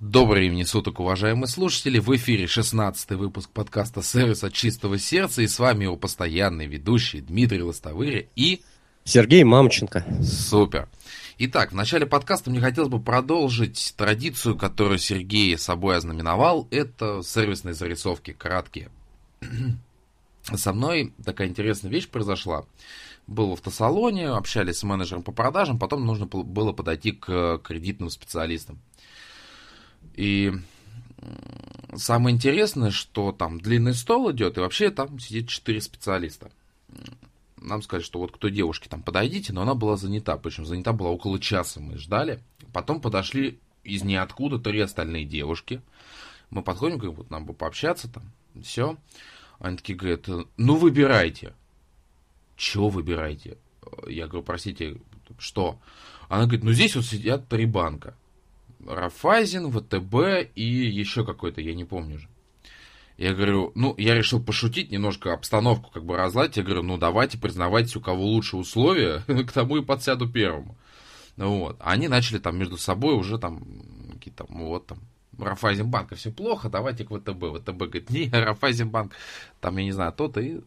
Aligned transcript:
Добрый 0.00 0.42
времени 0.42 0.62
суток, 0.62 1.00
уважаемые 1.00 1.48
слушатели. 1.48 1.98
В 1.98 2.14
эфире 2.14 2.46
16 2.46 3.10
выпуск 3.10 3.50
подкаста 3.50 4.00
«Сервис 4.00 4.44
от 4.44 4.52
чистого 4.52 4.96
сердца». 4.96 5.42
И 5.42 5.48
с 5.48 5.58
вами 5.58 5.84
его 5.84 5.96
постоянный 5.96 6.66
ведущий 6.66 7.20
Дмитрий 7.20 7.64
Лостовыря 7.64 8.28
и... 8.36 8.62
Сергей 9.02 9.42
Мамченко. 9.42 10.04
Супер. 10.22 10.88
Итак, 11.38 11.72
в 11.72 11.74
начале 11.74 12.06
подкаста 12.06 12.48
мне 12.48 12.60
хотелось 12.60 12.90
бы 12.90 13.00
продолжить 13.00 13.92
традицию, 13.96 14.56
которую 14.56 15.00
Сергей 15.00 15.58
собой 15.58 15.96
ознаменовал. 15.96 16.68
Это 16.70 17.20
сервисные 17.24 17.74
зарисовки, 17.74 18.32
краткие. 18.32 18.90
Со 20.42 20.72
мной 20.72 21.12
такая 21.24 21.48
интересная 21.48 21.90
вещь 21.90 22.06
произошла. 22.06 22.64
Был 23.26 23.50
в 23.50 23.54
автосалоне, 23.54 24.28
общались 24.28 24.78
с 24.78 24.84
менеджером 24.84 25.24
по 25.24 25.32
продажам, 25.32 25.76
потом 25.76 26.06
нужно 26.06 26.26
было 26.26 26.72
подойти 26.72 27.10
к 27.10 27.58
кредитным 27.64 28.10
специалистам. 28.10 28.78
И 30.14 30.52
самое 31.94 32.34
интересное, 32.34 32.90
что 32.90 33.32
там 33.32 33.60
длинный 33.60 33.94
стол 33.94 34.32
идет, 34.32 34.56
и 34.56 34.60
вообще 34.60 34.90
там 34.90 35.18
сидит 35.18 35.48
четыре 35.48 35.80
специалиста. 35.80 36.50
Нам 37.56 37.82
сказали, 37.82 38.04
что 38.04 38.20
вот 38.20 38.32
кто 38.32 38.48
девушке 38.48 38.88
там 38.88 39.02
подойдите, 39.02 39.52
но 39.52 39.62
она 39.62 39.74
была 39.74 39.96
занята, 39.96 40.36
причем 40.36 40.64
занята 40.64 40.92
была 40.92 41.10
около 41.10 41.38
часа, 41.40 41.80
мы 41.80 41.98
ждали. 41.98 42.40
Потом 42.72 43.00
подошли 43.00 43.58
из 43.84 44.04
ниоткуда 44.04 44.58
три 44.58 44.80
остальные 44.80 45.24
девушки. 45.24 45.82
Мы 46.50 46.62
подходим, 46.62 46.98
говорим, 46.98 47.16
вот 47.16 47.30
нам 47.30 47.44
бы 47.44 47.52
пообщаться 47.52 48.08
там, 48.08 48.22
все. 48.62 48.96
Они 49.58 49.76
такие 49.76 49.96
говорят, 49.96 50.28
ну 50.56 50.76
выбирайте. 50.76 51.52
Чего 52.56 52.88
выбирайте? 52.88 53.58
Я 54.06 54.26
говорю, 54.26 54.44
простите, 54.44 54.96
что? 55.38 55.78
Она 56.28 56.44
говорит, 56.44 56.64
ну 56.64 56.72
здесь 56.72 56.94
вот 56.96 57.04
сидят 57.04 57.48
три 57.48 57.66
банка. 57.66 58.14
Рафайзен, 58.86 59.70
ВТБ 59.70 60.50
и 60.54 60.62
еще 60.62 61.24
какой-то, 61.24 61.60
я 61.60 61.74
не 61.74 61.84
помню 61.84 62.16
уже. 62.16 62.28
Я 63.16 63.34
говорю, 63.34 63.72
ну, 63.74 63.94
я 63.98 64.14
решил 64.14 64.40
пошутить, 64.40 64.92
немножко 64.92 65.32
обстановку 65.32 65.90
как 65.90 66.04
бы 66.04 66.16
разладить. 66.16 66.56
Я 66.56 66.62
говорю, 66.62 66.84
ну, 66.84 66.98
давайте 66.98 67.36
признавайтесь, 67.36 67.96
у 67.96 68.00
кого 68.00 68.24
лучше 68.24 68.56
условия, 68.56 69.24
к 69.26 69.50
тому 69.50 69.78
и 69.78 69.84
подсяду 69.84 70.28
первому. 70.28 70.76
Вот. 71.36 71.76
Они 71.80 72.06
начали 72.06 72.38
там 72.38 72.56
между 72.56 72.76
собой 72.76 73.14
уже 73.14 73.38
там, 73.38 73.64
какие-то 74.12 74.44
там, 74.44 74.58
вот 74.64 74.86
там, 74.86 74.98
Рафайзенбанка 75.36 76.14
все 76.14 76.30
плохо, 76.30 76.68
давайте 76.68 77.04
к 77.04 77.08
ВТБ. 77.08 77.58
ВТБ 77.58 77.78
говорит, 77.78 78.10
не, 78.10 78.28
Рафайзенбанк, 78.32 79.12
там, 79.60 79.76
я 79.78 79.84
не 79.84 79.92
знаю, 79.92 80.12
то-то. 80.12 80.40
И... 80.40 80.60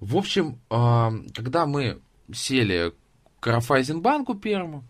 В 0.00 0.16
общем, 0.18 0.58
а, 0.68 1.12
когда 1.34 1.64
мы 1.64 2.00
сели 2.32 2.92
к 3.40 3.46
Рафайзенбанку 3.46 4.34
первому, 4.34 4.84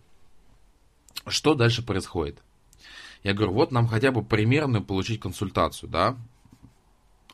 что 1.26 1.54
дальше 1.54 1.84
происходит? 1.84 2.38
Я 3.22 3.32
говорю, 3.32 3.52
вот 3.52 3.72
нам 3.72 3.86
хотя 3.86 4.12
бы 4.12 4.22
примерную 4.22 4.84
получить 4.84 5.20
консультацию, 5.20 5.88
да? 5.88 6.16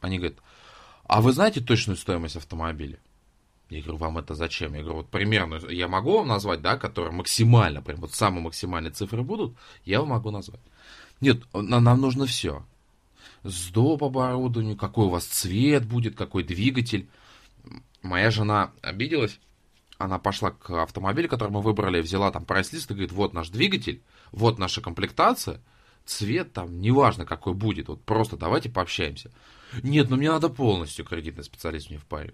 Они 0.00 0.19
говорят, 0.19 0.39
а 1.05 1.20
вы 1.20 1.33
знаете 1.33 1.61
точную 1.61 1.97
стоимость 1.97 2.37
автомобиля? 2.37 2.98
Я 3.69 3.83
говорю, 3.83 3.98
вам 3.98 4.19
это 4.19 4.34
зачем? 4.34 4.75
Я 4.75 4.83
говорю, 4.83 4.98
вот 4.98 5.09
примерно, 5.09 5.56
я 5.69 5.89
могу 5.89 6.19
вам 6.19 6.28
назвать, 6.28 6.61
да, 6.61 6.77
которые 6.77 7.12
максимально, 7.12 7.83
прям 7.83 8.00
вот 8.00 8.12
самые 8.12 8.42
максимальные 8.42 8.92
цифры 8.92 9.22
будут, 9.22 9.55
я 9.84 10.00
вам 10.00 10.11
могу 10.11 10.31
назвать. 10.31 10.61
Нет, 11.20 11.42
нам 11.53 12.00
нужно 12.00 12.27
все. 12.27 12.65
С 13.42 13.70
доп. 13.70 14.03
оборудованию, 14.03 14.77
какой 14.77 15.06
у 15.06 15.11
вас 15.11 15.25
цвет 15.25 15.87
будет, 15.87 16.17
какой 16.17 16.42
двигатель. 16.42 17.09
Моя 18.03 18.31
жена 18.31 18.72
обиделась, 18.83 19.39
она 20.01 20.19
пошла 20.19 20.51
к 20.51 20.70
автомобилю, 20.70 21.29
который 21.29 21.51
мы 21.51 21.61
выбрали, 21.61 22.01
взяла 22.01 22.31
там 22.31 22.47
прайс-лист 22.47 22.91
и 22.91 22.95
говорит, 22.95 23.12
вот 23.12 23.34
наш 23.34 23.51
двигатель, 23.51 24.03
вот 24.33 24.59
наша 24.59 24.81
комплектация, 24.81 25.61
цвет 26.06 26.55
там, 26.55 26.81
неважно 26.81 27.27
какой 27.27 27.53
будет, 27.53 27.89
вот 27.89 28.03
просто 28.03 28.39
давайте 28.39 28.71
пообщаемся. 28.71 29.31
Нет, 29.83 30.09
ну 30.09 30.17
мне 30.17 30.31
надо 30.31 30.48
полностью 30.48 31.05
кредитный 31.05 31.45
специалист 31.45 31.91
мне 31.91 31.98
в 31.98 32.06
паре. 32.06 32.33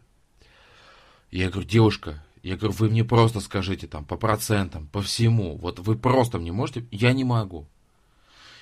Я 1.33 1.51
говорю, 1.51 1.69
девушка, 1.69 2.25
я 2.45 2.57
говорю, 2.57 2.75
вы 2.79 2.89
мне 2.89 3.05
просто 3.05 3.41
скажите 3.41 3.89
там 3.89 4.05
по 4.05 4.17
процентам, 4.17 4.87
по 4.87 5.03
всему, 5.03 5.57
вот 5.57 5.81
вы 5.81 5.97
просто 5.97 6.39
мне 6.39 6.53
можете, 6.53 6.87
я 6.93 7.13
не 7.13 7.25
могу. 7.25 7.67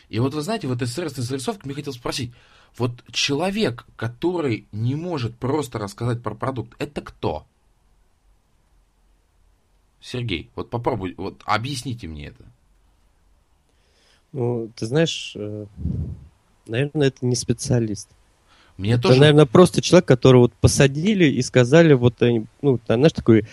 И 0.08 0.18
вот 0.18 0.32
вы 0.32 0.40
знаете, 0.40 0.66
в 0.66 0.72
этой 0.72 0.86
сервисной 0.86 1.26
зарисовке 1.26 1.62
мне 1.64 1.74
хотел 1.74 1.92
спросить, 1.92 2.32
вот 2.78 3.04
человек, 3.12 3.84
который 3.96 4.66
не 4.72 4.94
может 4.94 5.36
просто 5.36 5.78
рассказать 5.78 6.22
про 6.22 6.34
продукт, 6.34 6.74
это 6.78 7.02
кто? 7.02 7.46
Сергей, 10.04 10.50
вот 10.54 10.68
попробуй, 10.68 11.14
вот 11.16 11.40
объясните 11.46 12.06
мне 12.06 12.26
это. 12.26 12.44
Ну, 14.32 14.70
ты 14.76 14.84
знаешь, 14.84 15.32
э, 15.34 15.64
наверное, 16.66 17.08
это 17.08 17.24
не 17.24 17.34
специалист. 17.34 18.10
Мне 18.76 18.92
это, 18.92 19.04
тоже... 19.04 19.20
наверное, 19.20 19.46
просто 19.46 19.80
человек, 19.80 20.06
которого 20.06 20.42
вот 20.42 20.52
посадили 20.54 21.24
и 21.24 21.40
сказали, 21.40 21.94
вот, 21.94 22.20
ну, 22.60 22.78
знаешь, 22.86 23.12
такой 23.12 23.46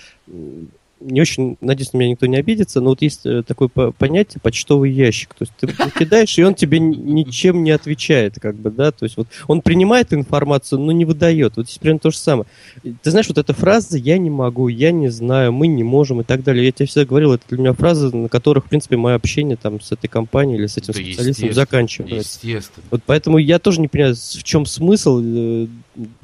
не 1.01 1.21
очень, 1.21 1.57
надеюсь, 1.61 1.93
на 1.93 1.97
меня 1.97 2.11
никто 2.11 2.25
не 2.27 2.37
обидится, 2.37 2.81
но 2.81 2.91
вот 2.91 3.01
есть 3.01 3.25
э, 3.25 3.43
такое 3.43 3.67
понятие 3.67 4.39
почтовый 4.41 4.91
ящик. 4.91 5.33
То 5.33 5.45
есть 5.45 5.53
ты 5.59 5.67
кидаешь, 5.99 6.37
и 6.37 6.43
он 6.43 6.55
тебе 6.55 6.79
ничем 6.79 7.63
не 7.63 7.71
отвечает, 7.71 8.39
как 8.39 8.55
бы, 8.55 8.71
да, 8.71 8.91
то 8.91 9.05
есть 9.05 9.17
вот 9.17 9.27
он 9.47 9.61
принимает 9.61 10.13
информацию, 10.13 10.79
но 10.79 10.91
не 10.91 11.05
выдает. 11.05 11.57
Вот 11.57 11.65
здесь 11.65 11.79
примерно 11.79 11.99
то 11.99 12.11
же 12.11 12.17
самое. 12.17 12.45
Ты 12.83 13.11
знаешь, 13.11 13.27
вот 13.27 13.37
эта 13.37 13.53
фраза 13.53 13.97
«я 13.97 14.17
не 14.17 14.29
могу», 14.29 14.67
«я 14.67 14.91
не 14.91 15.09
знаю», 15.09 15.51
«мы 15.51 15.67
не 15.67 15.83
можем» 15.83 16.21
и 16.21 16.23
так 16.23 16.43
далее. 16.43 16.65
Я 16.65 16.71
тебе 16.71 16.85
всегда 16.85 17.05
говорил, 17.05 17.33
это 17.33 17.43
для 17.49 17.57
меня 17.57 17.73
фразы, 17.73 18.15
на 18.15 18.29
которых, 18.29 18.65
в 18.65 18.69
принципе, 18.69 18.97
мое 18.97 19.15
общение 19.15 19.57
там 19.57 19.81
с 19.81 19.91
этой 19.91 20.07
компанией 20.07 20.57
или 20.57 20.67
с 20.67 20.77
этим 20.77 20.93
да 20.93 20.99
специалистом 20.99 21.53
заканчивается. 21.53 22.39
Естественно. 22.43 22.85
Вот 22.91 23.01
поэтому 23.05 23.37
я 23.37 23.59
тоже 23.59 23.81
не 23.81 23.87
понимаю, 23.87 24.15
в 24.15 24.43
чем 24.43 24.65
смысл. 24.65 25.21
Э, 25.23 25.67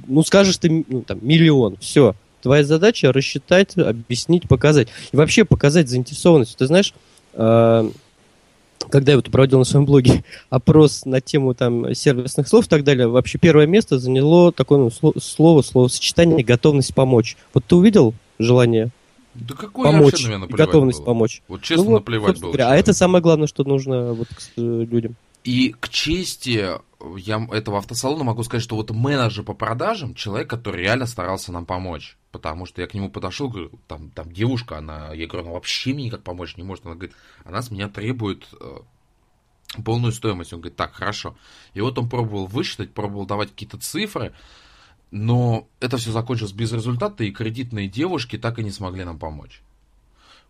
ну, 0.07 0.23
скажешь 0.23 0.57
ты, 0.57 0.85
ну, 0.88 1.01
там, 1.01 1.19
миллион, 1.21 1.77
все, 1.77 2.15
Твоя 2.47 2.63
задача 2.63 3.11
рассчитать, 3.11 3.77
объяснить, 3.77 4.47
показать. 4.47 4.87
И 5.11 5.17
вообще 5.17 5.43
показать 5.43 5.89
заинтересованность. 5.89 6.55
Ты 6.55 6.65
знаешь, 6.65 6.93
э, 7.33 7.89
когда 8.89 9.11
я 9.11 9.17
вот 9.17 9.29
проводил 9.29 9.59
на 9.59 9.65
своем 9.65 9.85
блоге 9.85 10.23
опрос 10.49 11.03
на 11.03 11.19
тему 11.19 11.53
там 11.53 11.93
сервисных 11.93 12.47
слов 12.47 12.67
и 12.67 12.69
так 12.69 12.85
далее, 12.85 13.09
вообще 13.09 13.37
первое 13.37 13.67
место 13.67 13.99
заняло 13.99 14.53
такое 14.53 14.79
ну, 14.79 15.13
слово, 15.19 15.61
словосочетание 15.61 16.41
«готовность 16.41 16.95
помочь». 16.95 17.35
Вот 17.53 17.65
ты 17.65 17.75
увидел 17.75 18.13
желание 18.39 18.91
да 19.35 19.53
какой 19.53 19.83
помочь, 19.83 20.13
вообще, 20.13 20.27
наверное, 20.29 20.47
готовность 20.47 20.99
было. 20.99 21.05
помочь. 21.05 21.41
Вот 21.49 21.61
честно 21.63 21.83
ну, 21.83 21.91
наплевать 21.95 22.39
было. 22.39 22.51
Говоря, 22.51 22.69
а 22.69 22.77
это 22.77 22.93
самое 22.93 23.21
главное, 23.21 23.47
что 23.47 23.65
нужно 23.65 24.13
вот 24.13 24.29
к 24.29 24.41
людям. 24.55 25.17
И 25.47 25.73
к 25.79 25.87
чести 25.87 26.77
я 27.17 27.47
этого 27.53 27.77
автосалона 27.77 28.25
могу 28.25 28.43
сказать, 28.43 28.61
что 28.61 28.75
вот 28.75 28.91
менеджер 28.91 29.45
по 29.45 29.53
продажам, 29.53 30.13
человек, 30.13 30.49
который 30.49 30.81
реально 30.81 31.05
старался 31.05 31.53
нам 31.53 31.65
помочь. 31.65 32.17
Потому 32.33 32.65
что 32.65 32.81
я 32.81 32.87
к 32.87 32.93
нему 32.93 33.09
подошел, 33.09 33.47
говорю, 33.47 33.71
там, 33.87 34.09
там 34.09 34.29
девушка, 34.33 34.77
она, 34.77 35.13
я 35.13 35.25
говорю, 35.25 35.45
она 35.45 35.53
вообще 35.53 35.93
мне 35.93 36.07
никак 36.07 36.23
помочь 36.23 36.57
не 36.57 36.63
может. 36.63 36.85
Она 36.85 36.95
говорит, 36.95 37.15
она 37.45 37.61
с 37.61 37.71
меня 37.71 37.87
требует 37.87 38.45
э, 38.59 38.79
полную 39.85 40.11
стоимость. 40.11 40.51
Он 40.51 40.59
говорит, 40.59 40.75
так, 40.75 40.93
хорошо. 40.95 41.37
И 41.73 41.79
вот 41.79 41.97
он 41.97 42.09
пробовал 42.09 42.47
высчитать, 42.47 42.93
пробовал 42.93 43.25
давать 43.25 43.51
какие-то 43.51 43.77
цифры, 43.77 44.33
но 45.11 45.69
это 45.79 45.95
все 45.95 46.11
закончилось 46.11 46.51
без 46.51 46.73
результата, 46.73 47.23
и 47.23 47.31
кредитные 47.31 47.87
девушки 47.87 48.37
так 48.37 48.59
и 48.59 48.65
не 48.65 48.71
смогли 48.71 49.05
нам 49.05 49.17
помочь. 49.17 49.61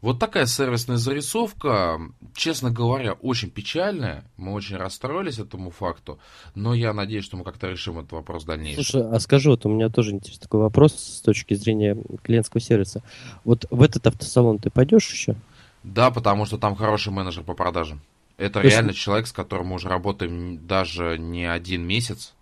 Вот 0.02 0.20
такая 0.20 0.46
сервисная 0.46 0.98
зарисовка, 0.98 2.00
честно 2.36 2.70
говоря, 2.70 3.14
очень 3.14 3.50
печальная. 3.50 4.24
Мы 4.38 4.54
очень 4.54 4.78
расстроились 4.78 5.40
этому 5.40 5.72
факту, 5.72 6.20
но 6.54 6.76
я 6.76 6.94
надеюсь, 6.94 7.26
что 7.26 7.36
мы 7.36 7.44
как-то 7.44 7.68
решим 7.68 7.98
этот 7.98 8.12
вопрос 8.12 8.44
в 8.44 8.46
дальнейшем. 8.46 8.84
Слушай, 8.84 9.10
а 9.10 9.20
скажи, 9.20 9.50
вот 9.50 9.66
у 9.66 9.70
меня 9.70 9.90
тоже 9.90 10.12
интересный 10.12 10.44
такой 10.44 10.60
вопрос 10.60 10.94
с 10.94 11.22
точки 11.22 11.56
зрения 11.56 11.98
клиентского 12.22 12.62
сервиса. 12.62 13.02
Вот 13.44 13.66
в 13.72 13.82
этот 13.82 14.06
автосалон 14.06 14.60
ты 14.60 14.70
пойдешь 14.70 15.10
еще? 15.12 15.36
Да, 15.84 16.12
потому 16.12 16.46
что 16.46 16.60
там 16.60 16.76
хороший 16.76 17.12
менеджер 17.12 17.44
по 17.44 17.56
продажам. 17.56 18.02
Это 18.38 18.62
То 18.62 18.68
реально 18.68 18.90
есть... 18.90 19.00
человек, 19.00 19.26
с 19.26 19.32
которым 19.32 19.68
мы 19.68 19.76
уже 19.76 19.90
работаем 19.90 20.68
даже 20.68 21.18
не 21.18 21.46
один 21.46 21.84
месяц. 21.84 22.36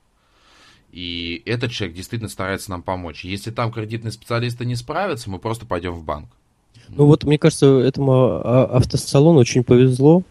И 0.91 1.41
этот 1.45 1.71
человек 1.71 1.95
действительно 1.95 2.29
старается 2.29 2.69
нам 2.71 2.81
помочь. 2.81 3.23
Если 3.23 3.51
там 3.51 3.71
кредитные 3.71 4.11
специалисты 4.11 4.65
не 4.65 4.75
справятся, 4.75 5.29
мы 5.29 5.39
просто 5.39 5.65
пойдем 5.65 5.91
в 5.93 6.03
банк. 6.03 6.29
Ну 6.89 7.05
вот, 7.05 7.23
мне 7.23 7.37
кажется, 7.37 7.79
этому 7.79 8.13
а, 8.13 8.69
автосалону 8.77 9.39
очень 9.39 9.63
повезло 9.63 10.23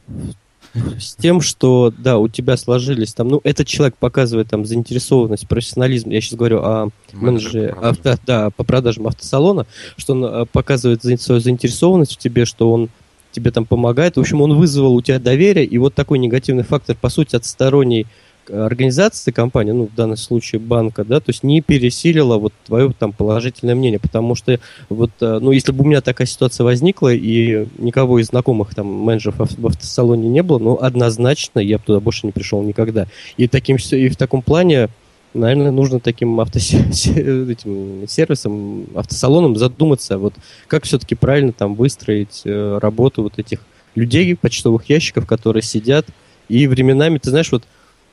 с 0.99 1.15
тем, 1.15 1.41
что, 1.41 1.93
да, 1.97 2.19
у 2.19 2.29
тебя 2.29 2.57
сложились 2.57 3.15
там, 3.15 3.29
ну, 3.29 3.41
этот 3.45 3.67
человек 3.67 3.97
показывает 3.97 4.49
там 4.49 4.65
заинтересованность, 4.65 5.47
профессионализм, 5.47 6.11
я 6.11 6.21
сейчас 6.21 6.35
говорю 6.35 6.61
о 6.63 6.89
менеджере, 7.13 7.71
авто, 7.81 8.17
да, 8.27 8.51
по 8.51 8.65
продажам 8.65 9.07
автосалона, 9.07 9.67
что 9.97 10.15
он 10.15 10.25
а, 10.25 10.45
показывает 10.47 11.03
свою 11.21 11.41
заинтересованность 11.41 12.15
в 12.15 12.19
тебе, 12.19 12.45
что 12.45 12.73
он 12.73 12.89
тебе 13.31 13.51
там 13.51 13.67
помогает. 13.67 14.17
В 14.17 14.21
общем, 14.21 14.41
он 14.41 14.55
вызвал 14.55 14.95
у 14.95 15.03
тебя 15.03 15.19
доверие, 15.19 15.65
и 15.65 15.79
вот 15.79 15.95
такой 15.95 16.19
негативный 16.19 16.63
фактор, 16.63 16.97
по 17.01 17.09
сути, 17.09 17.37
от 17.37 17.45
сторонней 17.45 18.07
организация, 18.51 19.33
компания, 19.33 19.73
ну, 19.73 19.87
в 19.87 19.95
данном 19.95 20.17
случае 20.17 20.61
банка, 20.61 21.05
да, 21.05 21.21
то 21.21 21.31
есть 21.31 21.43
не 21.43 21.61
пересилила 21.61 22.37
вот 22.37 22.53
твое 22.67 22.93
там 22.99 23.13
положительное 23.13 23.75
мнение, 23.75 23.99
потому 23.99 24.35
что 24.35 24.59
вот, 24.89 25.11
э, 25.21 25.39
ну, 25.41 25.53
если 25.53 25.73
бы 25.73 25.85
у 25.85 25.87
меня 25.87 26.01
такая 26.01 26.27
ситуация 26.27 26.65
возникла 26.65 27.13
и 27.13 27.67
никого 27.79 28.19
из 28.19 28.27
знакомых 28.27 28.75
там 28.75 28.87
менеджеров 28.87 29.37
в 29.39 29.67
автосалоне 29.67 30.29
не 30.29 30.43
было, 30.43 30.59
ну, 30.59 30.79
однозначно 30.81 31.61
я 31.61 31.79
бы 31.79 31.85
туда 31.85 32.01
больше 32.01 32.27
не 32.27 32.33
пришел 32.33 32.63
никогда. 32.63 33.07
И, 33.37 33.49
таким, 33.49 33.77
и 33.77 34.09
в 34.09 34.17
таком 34.17 34.43
плане 34.43 34.89
наверное, 35.35 35.73
нужно 35.73 36.01
таким 36.01 36.41
автосервисом, 36.41 38.87
автосалоном 38.95 39.57
задуматься, 39.57 40.19
вот 40.19 40.35
как 40.69 40.85
все-таки 40.85 41.15
правильно 41.15 41.53
там 41.53 41.75
выстроить 41.75 42.43
э, 42.45 42.79
работу 42.81 43.25
вот 43.25 43.39
этих 43.39 43.61
людей, 43.95 44.35
почтовых 44.37 44.89
ящиков, 44.89 45.27
которые 45.27 45.63
сидят, 45.63 46.07
и 46.49 46.67
временами, 46.67 47.19
ты 47.19 47.29
знаешь, 47.31 47.53
вот 47.53 47.65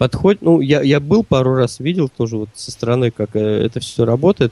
подходит, 0.02 0.42
ну, 0.42 0.62
я, 0.62 0.82
я 0.82 1.00
был 1.00 1.24
пару 1.24 1.54
раз, 1.54 1.80
видел 1.80 2.10
тоже 2.10 2.36
вот 2.36 2.50
со 2.56 2.72
стороны, 2.72 3.12
как 3.12 3.36
э, 3.36 3.40
это 3.40 3.80
все 3.82 4.04
работает. 4.04 4.52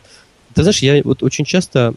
Ты 0.54 0.62
знаешь, 0.62 0.78
я 0.84 1.02
вот 1.04 1.24
очень 1.24 1.44
часто 1.44 1.96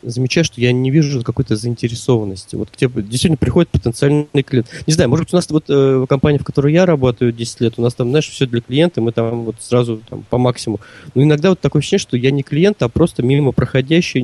замечаю, 0.00 0.42
что 0.46 0.58
я 0.58 0.72
не 0.72 0.90
вижу 0.90 1.22
какой-то 1.22 1.54
заинтересованности. 1.54 2.56
Вот 2.56 2.70
к 2.70 2.76
тебе 2.76 3.02
действительно 3.02 3.36
приходит 3.36 3.68
потенциальный 3.68 4.42
клиент. 4.42 4.70
Не 4.86 4.94
знаю, 4.94 5.10
может 5.10 5.26
быть, 5.26 5.34
у 5.34 5.36
нас 5.36 5.50
вот 5.50 5.64
э, 5.68 6.06
компания, 6.08 6.38
в 6.38 6.44
которой 6.44 6.72
я 6.72 6.86
работаю 6.86 7.30
10 7.30 7.60
лет, 7.60 7.74
у 7.76 7.82
нас 7.82 7.92
там, 7.92 8.08
знаешь, 8.08 8.26
все 8.26 8.46
для 8.46 8.62
клиента, 8.62 9.02
мы 9.02 9.12
там 9.12 9.44
вот 9.44 9.56
сразу 9.60 10.00
там, 10.08 10.24
по 10.30 10.38
максимуму. 10.38 10.80
Но 11.14 11.24
иногда 11.24 11.50
вот 11.50 11.60
такое 11.60 11.80
ощущение, 11.80 12.00
что 12.00 12.16
я 12.16 12.30
не 12.30 12.42
клиент, 12.42 12.82
а 12.82 12.88
просто 12.88 13.22
мимо 13.22 13.52
проходящий, 13.52 14.22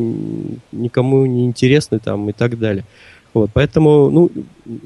никому 0.72 1.26
не 1.26 1.44
интересный 1.44 1.98
там 1.98 2.30
и 2.30 2.32
так 2.32 2.58
далее. 2.58 2.86
Вот, 3.34 3.50
поэтому, 3.52 4.08
ну, 4.08 4.30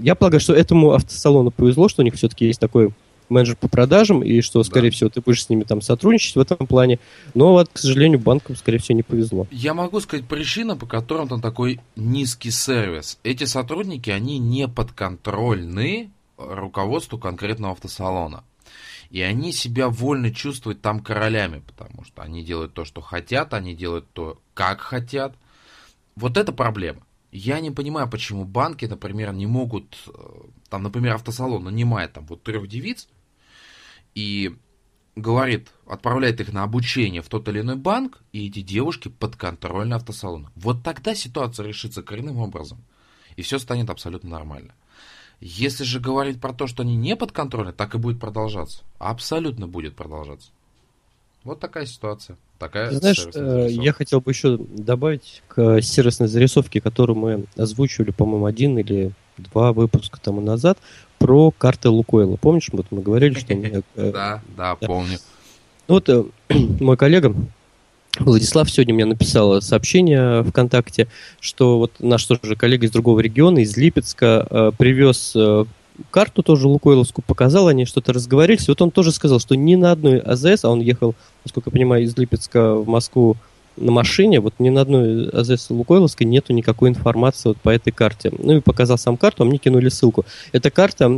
я 0.03 0.17
полагаю, 0.17 0.41
что 0.41 0.53
этому 0.53 0.95
автосалону 0.95 1.53
повезло, 1.53 1.89
что 1.89 2.03
у 2.03 2.05
них 2.05 2.15
все-таки 2.15 2.45
есть 2.45 2.59
такой 2.59 2.91
менеджер 3.35 3.57
по 3.57 3.69
продажам, 3.69 4.23
и 4.23 4.41
что, 4.41 4.63
скорее 4.63 4.91
да. 4.91 4.95
всего, 4.95 5.11
ты 5.11 5.21
будешь 5.21 5.45
с 5.45 5.49
ними 5.49 5.65
там 5.65 5.81
сотрудничать 5.81 6.37
в 6.37 6.41
этом 6.41 6.67
плане. 6.67 6.99
Но 7.35 7.53
вот, 7.53 7.69
к 7.73 7.79
сожалению, 7.79 8.21
банкам, 8.21 8.57
скорее 8.57 8.79
всего, 8.79 8.97
не 8.97 9.03
повезло. 9.03 9.47
Я 9.51 9.75
могу 9.75 10.01
сказать 10.01 10.27
причина, 10.27 10.77
по 10.77 10.87
которым 10.87 11.29
там 11.29 11.41
такой 11.41 11.81
низкий 11.97 12.51
сервис. 12.51 13.19
Эти 13.23 13.45
сотрудники, 13.45 14.11
они 14.11 14.39
не 14.39 14.69
подконтрольны 14.69 16.11
руководству 16.37 17.19
конкретного 17.19 17.73
автосалона. 17.73 18.45
И 19.11 19.21
они 19.21 19.53
себя 19.53 19.89
вольно 19.89 20.33
чувствуют 20.33 20.81
там 20.81 21.01
королями, 21.01 21.63
потому 21.67 22.05
что 22.05 22.23
они 22.23 22.43
делают 22.43 22.75
то, 22.75 22.85
что 22.85 23.01
хотят, 23.01 23.55
они 23.55 23.75
делают 23.75 24.07
то, 24.13 24.39
как 24.55 24.81
хотят. 24.81 25.37
Вот 26.17 26.37
это 26.37 26.53
проблема. 26.53 27.03
Я 27.31 27.61
не 27.61 27.71
понимаю, 27.71 28.09
почему 28.09 28.45
банки, 28.45 28.87
например, 28.87 29.33
не 29.33 29.47
могут, 29.47 29.97
э, 30.07 30.13
там, 30.69 30.85
например, 30.85 31.15
автосалон 31.15 31.65
нанимает 31.65 32.13
там 32.13 32.27
вот 32.27 32.43
трех 32.43 32.69
девиц 32.69 33.09
и 34.15 34.55
говорит, 35.17 35.69
отправляет 35.87 36.41
их 36.41 36.53
на 36.53 36.63
обучение 36.63 37.23
в 37.23 37.29
тот 37.29 37.49
или 37.49 37.61
иной 37.61 37.77
банк, 37.77 38.21
и 38.33 38.49
эти 38.49 38.61
девушки 38.61 39.09
подконтрольны 39.09 39.95
автосалону. 39.95 40.51
Вот 40.57 40.83
тогда 40.83 41.15
ситуация 41.15 41.67
решится 41.67 42.03
коренным 42.03 42.39
образом, 42.39 42.79
и 43.37 43.43
все 43.43 43.59
станет 43.59 43.91
абсолютно 43.91 44.31
нормально. 44.31 44.75
Если 45.41 45.85
же 45.85 46.01
говорить 46.01 46.41
про 46.41 46.53
то, 46.53 46.67
что 46.67 46.83
они 46.83 46.97
не 46.97 47.17
подконтрольны, 47.17 47.73
так 47.73 47.95
и 47.95 47.99
будет 47.99 48.21
продолжаться. 48.21 48.83
Абсолютно 48.99 49.67
будет 49.67 49.95
продолжаться. 49.95 50.49
Вот 51.43 51.61
такая 51.61 51.85
ситуация. 51.85 52.39
Такая 52.59 52.89
Ты 52.89 52.97
знаешь, 52.97 53.27
э, 53.35 53.67
я 53.69 53.93
хотел 53.93 54.21
бы 54.21 54.31
еще 54.31 54.57
добавить 54.57 55.43
к 55.49 55.83
сервисной 55.83 56.29
зарисовке, 56.29 56.81
которую 56.81 57.19
мы 57.19 57.45
озвучивали, 57.57 58.13
по-моему, 58.13 58.47
один 58.47 58.79
или 58.79 59.13
два 59.37 59.73
выпуска 59.73 60.19
тому 60.21 60.41
назад, 60.41 60.79
про 61.25 61.51
карты 61.57 61.89
Лукойла. 61.89 62.37
Помнишь, 62.37 62.69
вот 62.71 62.85
мы 62.91 63.01
говорили, 63.01 63.33
что... 63.33 63.55
Э, 63.97 64.13
да, 64.13 64.43
да, 64.59 64.75
помню. 64.75 65.17
Ну 65.89 65.95
вот 65.95 66.09
э, 66.11 66.25
мой 66.81 66.99
коллега 66.99 67.35
Владислав 68.19 68.71
сегодня 68.71 68.93
мне 68.93 69.07
написал 69.07 69.63
сообщение 69.63 70.45
ВКонтакте, 70.45 71.09
что 71.41 71.79
вот 71.79 71.93
наш 71.99 72.27
тоже 72.27 72.57
коллега 72.57 72.85
из 72.85 72.91
другого 72.91 73.21
региона, 73.21 73.61
из 73.61 73.75
Липецка, 73.75 74.73
привез 74.77 75.35
карту 76.11 76.43
тоже 76.43 76.69
Лукойловскую 76.69 77.25
показал, 77.27 77.69
они 77.69 77.87
что-то 77.87 78.13
разговорились. 78.13 78.69
Вот 78.69 78.83
он 78.83 78.91
тоже 78.91 79.11
сказал, 79.11 79.41
что 79.41 79.55
ни 79.55 79.77
на 79.77 79.93
одной 79.93 80.19
АЗС, 80.19 80.65
а 80.65 80.69
он 80.69 80.81
ехал, 80.81 81.15
насколько 81.45 81.71
я 81.71 81.73
понимаю, 81.73 82.05
из 82.05 82.15
Липецка 82.19 82.75
в 82.75 82.87
Москву 82.87 83.37
на 83.77 83.93
машине, 83.93 84.41
вот 84.41 84.55
ни 84.59 84.71
на 84.71 84.83
одной 84.83 85.29
АЗС 85.29 85.71
Лукойловской 85.71 86.27
нету 86.27 86.53
никакой 86.53 86.91
информации 86.91 87.49
вот 87.49 87.59
по 87.59 87.71
этой 87.71 87.91
карте. 87.91 88.33
Ну 88.37 88.57
и 88.57 88.61
показал 88.61 88.99
сам 88.99 89.17
карту, 89.17 89.43
а 89.43 89.47
мне 89.47 89.59
кинули 89.59 89.89
ссылку. 89.89 90.25
Эта 90.53 90.71
карта, 90.71 91.05
э, 91.05 91.09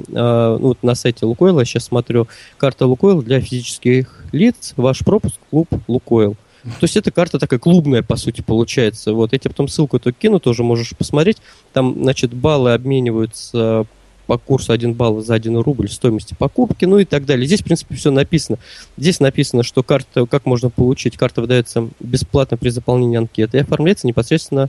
ну 0.61 0.69
вот 0.69 0.83
на 0.83 0.95
сайте 0.95 1.27
Лукойла, 1.27 1.61
я 1.61 1.65
сейчас 1.65 1.85
смотрю, 1.85 2.29
карта 2.59 2.87
Лукойл 2.87 3.23
для 3.23 3.41
физических 3.41 4.25
лиц, 4.33 4.75
ваш 4.77 5.01
пропуск, 5.01 5.37
клуб 5.51 5.69
Лукойл. 5.87 6.37
То 6.65 6.85
есть 6.85 6.97
эта 6.97 7.13
карта 7.13 7.39
такая 7.39 7.61
клубная, 7.61 8.03
по 8.03 8.17
сути, 8.17 8.41
получается. 8.41 9.13
Вот, 9.13 9.33
я 9.33 9.39
тебе 9.39 9.51
потом 9.51 9.69
ссылку 9.69 9.99
эту 9.99 10.13
кину, 10.13 10.41
тоже 10.41 10.65
можешь 10.65 10.97
посмотреть. 10.97 11.39
Там, 11.73 11.95
значит, 12.03 12.35
баллы 12.35 12.73
обмениваются 12.73 13.87
по 14.27 14.39
курсу 14.39 14.73
1 14.73 14.95
балл 14.95 15.23
за 15.23 15.35
1 15.35 15.59
рубль 15.59 15.89
стоимости 15.89 16.35
покупки, 16.39 16.85
ну 16.85 16.99
и 16.99 17.05
так 17.05 17.25
далее. 17.25 17.47
Здесь, 17.47 17.61
в 17.61 17.65
принципе, 17.65 17.95
все 17.95 18.11
написано. 18.11 18.59
Здесь 18.97 19.21
написано, 19.21 19.63
что 19.63 19.83
карта, 19.83 20.27
как 20.27 20.47
можно 20.47 20.71
получить, 20.71 21.17
карта 21.17 21.41
выдается 21.41 21.89
бесплатно 22.01 22.57
при 22.57 22.71
заполнении 22.71 23.19
анкеты 23.19 23.59
и 23.59 23.61
оформляется 23.61 24.07
непосредственно 24.07 24.69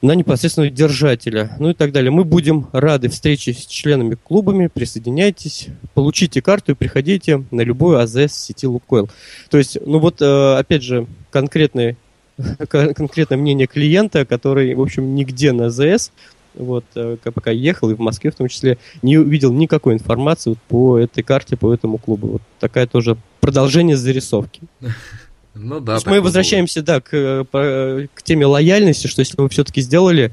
на 0.00 0.12
непосредственного 0.12 0.70
держателя, 0.70 1.56
ну 1.58 1.70
и 1.70 1.74
так 1.74 1.92
далее. 1.92 2.10
Мы 2.10 2.24
будем 2.24 2.68
рады 2.72 3.08
встрече 3.08 3.52
с 3.52 3.66
членами 3.66 4.14
клубами, 4.14 4.68
присоединяйтесь, 4.68 5.68
получите 5.94 6.40
карту 6.40 6.72
и 6.72 6.74
приходите 6.74 7.44
на 7.50 7.62
любую 7.62 7.98
АЗС 7.98 8.32
сети 8.32 8.66
Лукойл. 8.66 9.08
То 9.50 9.58
есть, 9.58 9.78
ну 9.84 9.98
вот, 9.98 10.22
э, 10.22 10.56
опять 10.56 10.82
же, 10.82 11.06
конкретное, 11.30 11.96
конкретное 12.68 13.38
мнение 13.38 13.66
клиента, 13.66 14.24
который, 14.24 14.74
в 14.74 14.80
общем, 14.80 15.14
нигде 15.14 15.52
на 15.52 15.66
АЗС 15.66 16.12
вот, 16.58 16.84
э, 16.94 17.16
пока 17.22 17.50
ехал, 17.50 17.90
и 17.90 17.94
в 17.94 18.00
Москве 18.00 18.30
в 18.30 18.34
том 18.34 18.48
числе, 18.48 18.78
не 19.02 19.18
увидел 19.18 19.52
никакой 19.52 19.94
информации 19.94 20.50
вот 20.50 20.58
по 20.68 20.98
этой 20.98 21.22
карте, 21.22 21.56
по 21.56 21.72
этому 21.72 21.98
клубу. 21.98 22.28
Вот 22.28 22.42
такая 22.60 22.86
тоже 22.86 23.16
продолжение 23.40 23.96
зарисовки. 23.96 24.62
Ну 25.60 25.80
да. 25.80 25.98
мы 26.06 26.20
возвращаемся, 26.20 26.82
да, 26.82 27.00
к, 27.00 27.08
э, 27.12 28.06
к 28.14 28.22
теме 28.22 28.46
лояльности, 28.46 29.08
что 29.08 29.22
если 29.22 29.34
вы 29.36 29.48
все-таки 29.48 29.80
сделали 29.80 30.32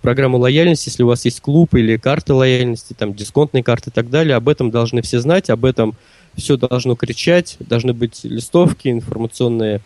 программу 0.00 0.38
лояльности, 0.38 0.90
если 0.90 1.02
у 1.02 1.08
вас 1.08 1.24
есть 1.24 1.40
клуб 1.40 1.74
или 1.74 1.96
карты 1.96 2.34
лояльности, 2.34 2.94
там 2.96 3.12
дисконтные 3.12 3.64
карты 3.64 3.90
и 3.90 3.92
так 3.92 4.10
далее, 4.10 4.36
об 4.36 4.48
этом 4.48 4.70
должны 4.70 5.02
все 5.02 5.18
знать, 5.18 5.50
об 5.50 5.64
этом 5.64 5.96
все 6.36 6.56
должно 6.56 6.94
кричать, 6.94 7.56
должны 7.58 7.94
быть 7.94 8.20
листовки, 8.22 8.86
информационные 8.86 9.78
Э, 9.78 9.80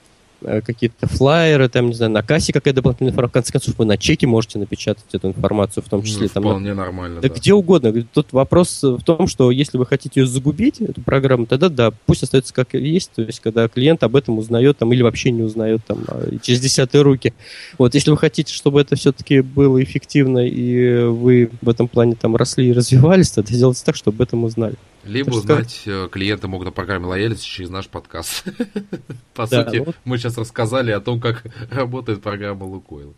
какие-то 0.65 1.07
флайеры, 1.07 1.69
там, 1.69 1.89
не 1.89 1.95
знаю, 1.95 2.13
на 2.13 2.23
кассе 2.23 2.53
какая-то 2.53 2.77
дополнительная 2.77 3.13
информация. 3.13 3.31
В 3.31 3.33
конце 3.33 3.53
концов, 3.53 3.75
вы 3.79 3.85
на 3.85 3.97
чеке 3.97 4.27
можете 4.27 4.59
напечатать 4.59 5.05
эту 5.13 5.29
информацию, 5.29 5.83
в 5.83 5.89
том 5.89 6.01
ну, 6.01 6.07
числе. 6.07 6.23
Ну, 6.23 6.29
там, 6.29 6.43
вполне 6.43 6.75
на... 6.75 6.83
нормально, 6.83 7.21
да, 7.21 7.29
да. 7.29 7.35
где 7.35 7.53
угодно. 7.53 7.93
Тут 8.13 8.33
вопрос 8.33 8.83
в 8.83 9.03
том, 9.03 9.27
что 9.27 9.51
если 9.51 9.79
вы 9.79 9.87
хотите 9.87 10.21
ее 10.21 10.27
загубить, 10.27 10.81
эту 10.81 11.01
программу, 11.01 11.47
тогда 11.47 11.69
да, 11.69 11.93
пусть 12.07 12.23
остается 12.23 12.53
как 12.55 12.75
есть, 12.75 13.11
то 13.15 13.23
есть 13.23 13.41
когда 13.41 13.69
клиент 13.69 14.03
об 14.03 14.17
этом 14.17 14.39
узнает 14.39 14.79
там, 14.79 14.93
или 14.93 15.03
вообще 15.03 15.31
не 15.31 15.43
узнает 15.43 15.83
там, 15.87 16.05
а, 16.09 16.31
через 16.43 16.61
десятые 16.61 17.03
руки. 17.03 17.33
Вот, 17.79 17.95
если 17.95 18.11
вы 18.11 18.17
хотите, 18.17 18.53
чтобы 18.53 18.81
это 18.81 18.97
все-таки 18.97 19.41
было 19.41 19.83
эффективно, 19.83 20.47
и 20.47 21.05
вы 21.05 21.51
в 21.61 21.69
этом 21.69 21.89
плане 21.89 22.15
там 22.15 22.37
росли 22.37 22.69
и 22.69 22.73
развивались, 22.73 23.31
тогда 23.31 23.55
сделайте 23.55 23.83
так, 23.85 23.97
чтобы 23.97 24.17
об 24.17 24.23
этом 24.23 24.45
узнали. 24.45 24.77
Либо 25.05 25.31
узнать. 25.31 25.83
Э, 25.87 26.09
клиенты 26.11 26.49
могут 26.49 26.69
о 26.69 26.71
программе 26.71 27.07
лояльности 27.07 27.47
через 27.47 27.71
наш 27.71 27.89
подкаст. 27.89 28.45
По 29.35 29.47
сути, 29.47 29.87
мы 30.05 30.19
сейчас 30.19 30.39
рассказали 30.39 30.91
о 30.91 31.01
том, 31.01 31.21
как 31.21 31.45
работает 31.71 32.23
программа 32.23 32.65
Лукойл. 32.65 33.15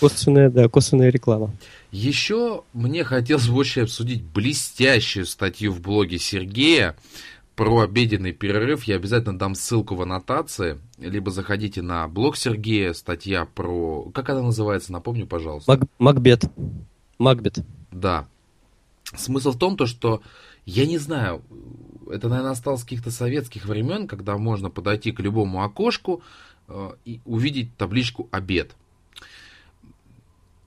Косвенная, 0.00 0.50
да, 0.50 0.68
косвенная 0.68 1.10
реклама. 1.10 1.52
Еще 1.90 2.62
мне 2.72 3.04
хотелось 3.04 3.48
бы 3.48 3.56
очень 3.56 3.82
обсудить 3.82 4.22
блестящую 4.22 5.26
статью 5.26 5.72
в 5.72 5.80
блоге 5.80 6.18
Сергея 6.18 6.96
про 7.54 7.80
обеденный 7.80 8.32
перерыв. 8.32 8.84
Я 8.84 8.96
обязательно 8.96 9.38
дам 9.38 9.54
ссылку 9.54 9.94
в 9.94 10.02
аннотации. 10.02 10.78
Либо 10.98 11.30
заходите 11.30 11.82
на 11.82 12.08
блог 12.08 12.38
Сергея, 12.38 12.94
статья 12.94 13.44
про... 13.44 14.10
Как 14.14 14.30
она 14.30 14.40
называется, 14.40 14.92
напомню, 14.92 15.26
пожалуйста. 15.26 15.70
Мак... 15.70 15.82
Макбет. 15.98 16.44
Макбет. 17.18 17.58
Да. 17.92 18.26
Смысл 19.16 19.52
в 19.52 19.58
том, 19.58 19.76
то, 19.76 19.86
что 19.86 20.22
я 20.66 20.86
не 20.86 20.98
знаю, 20.98 21.42
это, 22.10 22.28
наверное, 22.28 22.52
осталось 22.52 22.82
каких-то 22.82 23.10
советских 23.10 23.66
времен, 23.66 24.06
когда 24.06 24.36
можно 24.38 24.70
подойти 24.70 25.12
к 25.12 25.20
любому 25.20 25.62
окошку 25.64 26.22
э, 26.68 26.92
и 27.04 27.20
увидеть 27.24 27.76
табличку 27.76 28.28
«Обед». 28.30 28.74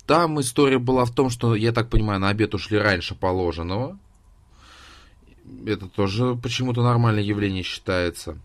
Там 0.06 0.40
история 0.42 0.80
была 0.80 1.06
в 1.06 1.12
том, 1.12 1.30
что, 1.30 1.56
я 1.56 1.72
так 1.72 1.90
понимаю, 1.90 2.20
на 2.20 2.30
обед 2.30 2.54
ушли 2.54 2.78
раньше 2.78 3.16
положенного. 3.16 3.98
Это 5.66 5.88
тоже 5.88 6.36
почему-то 6.36 6.84
нормальное 6.84 7.24
явление 7.24 7.64
считается. 7.64 8.38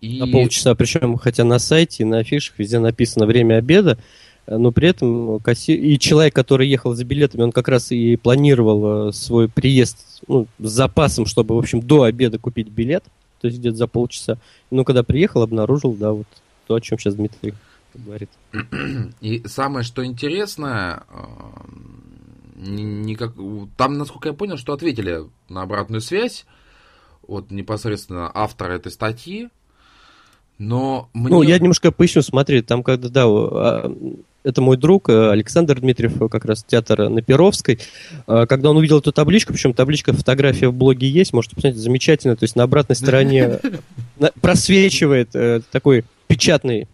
И... 0.00 0.20
На 0.20 0.28
полчаса, 0.28 0.74
причем, 0.76 1.16
хотя 1.16 1.44
на 1.44 1.58
сайте 1.58 2.02
и 2.02 2.06
на 2.06 2.18
афишах 2.18 2.58
везде 2.58 2.78
написано 2.78 3.26
время 3.26 3.56
обеда, 3.56 3.98
но 4.46 4.72
при 4.72 4.88
этом 4.88 5.40
кассир... 5.40 5.78
и 5.78 5.98
человек, 5.98 6.34
который 6.34 6.68
ехал 6.68 6.94
за 6.94 7.04
билетами, 7.04 7.42
он 7.42 7.52
как 7.52 7.68
раз 7.68 7.92
и 7.92 8.16
планировал 8.16 9.12
свой 9.12 9.48
приезд 9.48 10.22
ну, 10.28 10.46
с 10.58 10.70
запасом, 10.70 11.26
чтобы, 11.26 11.54
в 11.54 11.58
общем, 11.58 11.80
до 11.80 12.02
обеда 12.02 12.38
купить 12.38 12.68
билет, 12.68 13.04
то 13.40 13.48
есть 13.48 13.58
где-то 13.58 13.76
за 13.76 13.86
полчаса. 13.86 14.38
Но 14.70 14.84
когда 14.84 15.02
приехал, 15.02 15.42
обнаружил, 15.42 15.92
да, 15.92 16.12
вот 16.12 16.26
то, 16.66 16.74
о 16.74 16.80
чем 16.80 16.98
сейчас 16.98 17.14
Дмитрий 17.14 17.54
говорит. 17.94 18.30
И 19.20 19.42
самое, 19.46 19.84
что 19.84 20.04
интересное, 20.04 21.04
никак... 22.56 23.32
там, 23.76 23.98
насколько 23.98 24.28
я 24.28 24.34
понял, 24.34 24.56
что 24.56 24.72
ответили 24.72 25.20
на 25.48 25.62
обратную 25.62 26.00
связь 26.00 26.44
от 27.26 27.50
непосредственно 27.50 28.30
автора 28.34 28.74
этой 28.74 28.92
статьи, 28.92 29.48
но 30.58 31.08
мне... 31.14 31.28
Ну, 31.30 31.42
я 31.42 31.58
немножко 31.58 31.90
поясню, 31.90 32.22
смотри, 32.22 32.62
там 32.62 32.82
когда, 32.82 33.08
да, 33.08 33.24
а, 33.26 33.94
это 34.44 34.60
мой 34.60 34.76
друг 34.76 35.08
э, 35.08 35.30
Александр 35.30 35.80
Дмитриев, 35.80 36.30
как 36.30 36.44
раз 36.44 36.62
театр 36.62 37.08
на 37.08 37.22
Перовской. 37.22 37.80
А, 38.26 38.46
когда 38.46 38.70
он 38.70 38.76
увидел 38.76 38.98
эту 38.98 39.10
табличку, 39.10 39.52
причем 39.52 39.72
табличка, 39.72 40.12
фотография 40.12 40.68
в 40.68 40.74
блоге 40.74 41.08
есть, 41.08 41.32
можете 41.32 41.56
посмотреть, 41.56 41.82
замечательно, 41.82 42.36
то 42.36 42.44
есть 42.44 42.54
на 42.54 42.62
обратной 42.62 42.94
стороне 42.94 43.58
просвечивает 44.40 45.30
э, 45.34 45.62
такой 45.72 46.04
печатный 46.26 46.86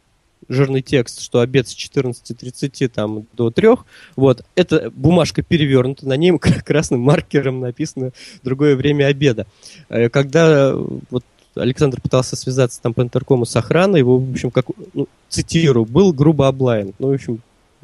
жирный 0.48 0.82
текст, 0.82 1.22
что 1.22 1.40
обед 1.40 1.68
с 1.68 1.74
14.30 1.74 2.88
там, 2.88 3.26
до 3.34 3.50
3. 3.50 3.68
Вот. 4.16 4.44
Эта 4.56 4.90
бумажка 4.90 5.42
перевернута, 5.42 6.06
на 6.06 6.16
ней 6.16 6.36
красным 6.38 7.00
маркером 7.00 7.60
написано 7.60 8.10
другое 8.42 8.76
время 8.76 9.06
обеда. 9.06 9.46
Э, 9.88 10.08
когда 10.08 10.74
вот 10.74 11.24
Александр 11.54 12.00
пытался 12.00 12.36
связаться 12.36 12.80
там 12.80 12.94
по 12.94 13.02
интеркому 13.02 13.44
с 13.44 13.56
охраной, 13.56 14.00
его, 14.00 14.18
в 14.18 14.30
общем, 14.30 14.50
как, 14.50 14.66
ну, 14.94 15.08
цитирую, 15.28 15.84
был 15.84 16.12
грубо 16.12 16.48
облаян. 16.48 16.92
Ну, 16.98 17.08
в 17.08 17.14
общем, 17.14 17.40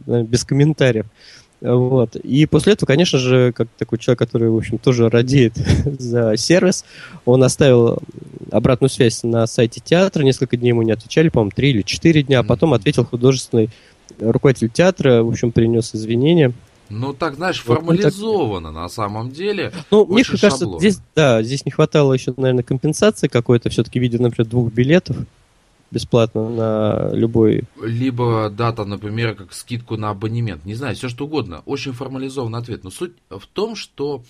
без 0.07 0.45
комментариев. 0.45 1.07
Вот. 1.61 2.17
И 2.17 2.47
после 2.47 2.75
этого, 2.75 2.87
конечно 2.87 3.19
же, 3.19 3.53
как 3.53 3.69
такой 3.79 3.99
человек, 3.99 4.19
который, 4.19 4.51
в 4.51 4.57
общем, 4.57 4.79
тоже 4.79 5.09
радеет 5.09 5.55
за 5.99 6.37
сервис, 6.37 6.85
он 7.25 7.43
оставил 7.43 7.99
обратную 8.51 8.91
связь 8.91 9.23
на 9.23 9.47
сайте 9.47 9.81
театра, 9.83 10.23
несколько 10.23 10.57
дней 10.57 10.69
ему 10.69 10.83
не 10.83 10.93
отвечали, 10.93 11.29
по-моему, 11.29 11.53
три 11.55 11.71
или 11.71 11.83
четыре 11.83 12.23
дня, 12.23 12.41
а 12.41 12.43
потом 12.43 12.75
ответил 12.75 13.05
художественный 13.05 13.71
руководитель 14.21 14.71
театра, 14.71 15.23
в 15.23 15.29
общем, 15.29 15.51
принес 15.51 15.95
извинения. 15.95 16.53
Ну, 16.89 17.13
так, 17.13 17.35
знаешь, 17.35 17.61
формализовано 17.63 18.69
вот, 18.69 18.75
так... 18.75 18.83
на 18.83 18.89
самом 18.89 19.31
деле. 19.31 19.73
Ну, 19.91 20.07
мне 20.07 20.25
кажется, 20.25 20.51
шаблон. 20.51 20.79
здесь, 20.79 21.01
да, 21.15 21.43
здесь 21.43 21.65
не 21.65 21.73
хватало 21.73 22.13
еще, 22.13 22.33
наверное, 22.37 22.63
компенсации 22.63 23.29
какой-то, 23.29 23.71
все-таки 23.71 23.99
в 23.99 24.03
виде, 24.03 24.19
например, 24.19 24.49
двух 24.49 24.73
билетов 24.73 25.17
бесплатно 25.91 26.49
на 26.49 27.11
любой... 27.13 27.65
Либо 27.81 28.51
дата, 28.51 28.85
например, 28.85 29.35
как 29.35 29.53
скидку 29.53 29.97
на 29.97 30.11
абонемент. 30.11 30.65
Не 30.65 30.75
знаю, 30.75 30.97
все 30.97 31.09
что 31.09 31.27
угодно. 31.27 31.63
Очень 31.65 31.93
формализованный 31.93 32.59
ответ. 32.59 32.85
Но 32.85 32.91
суть 32.91 33.13
в 33.31 33.47
том, 33.47 33.77
что... 33.77 34.23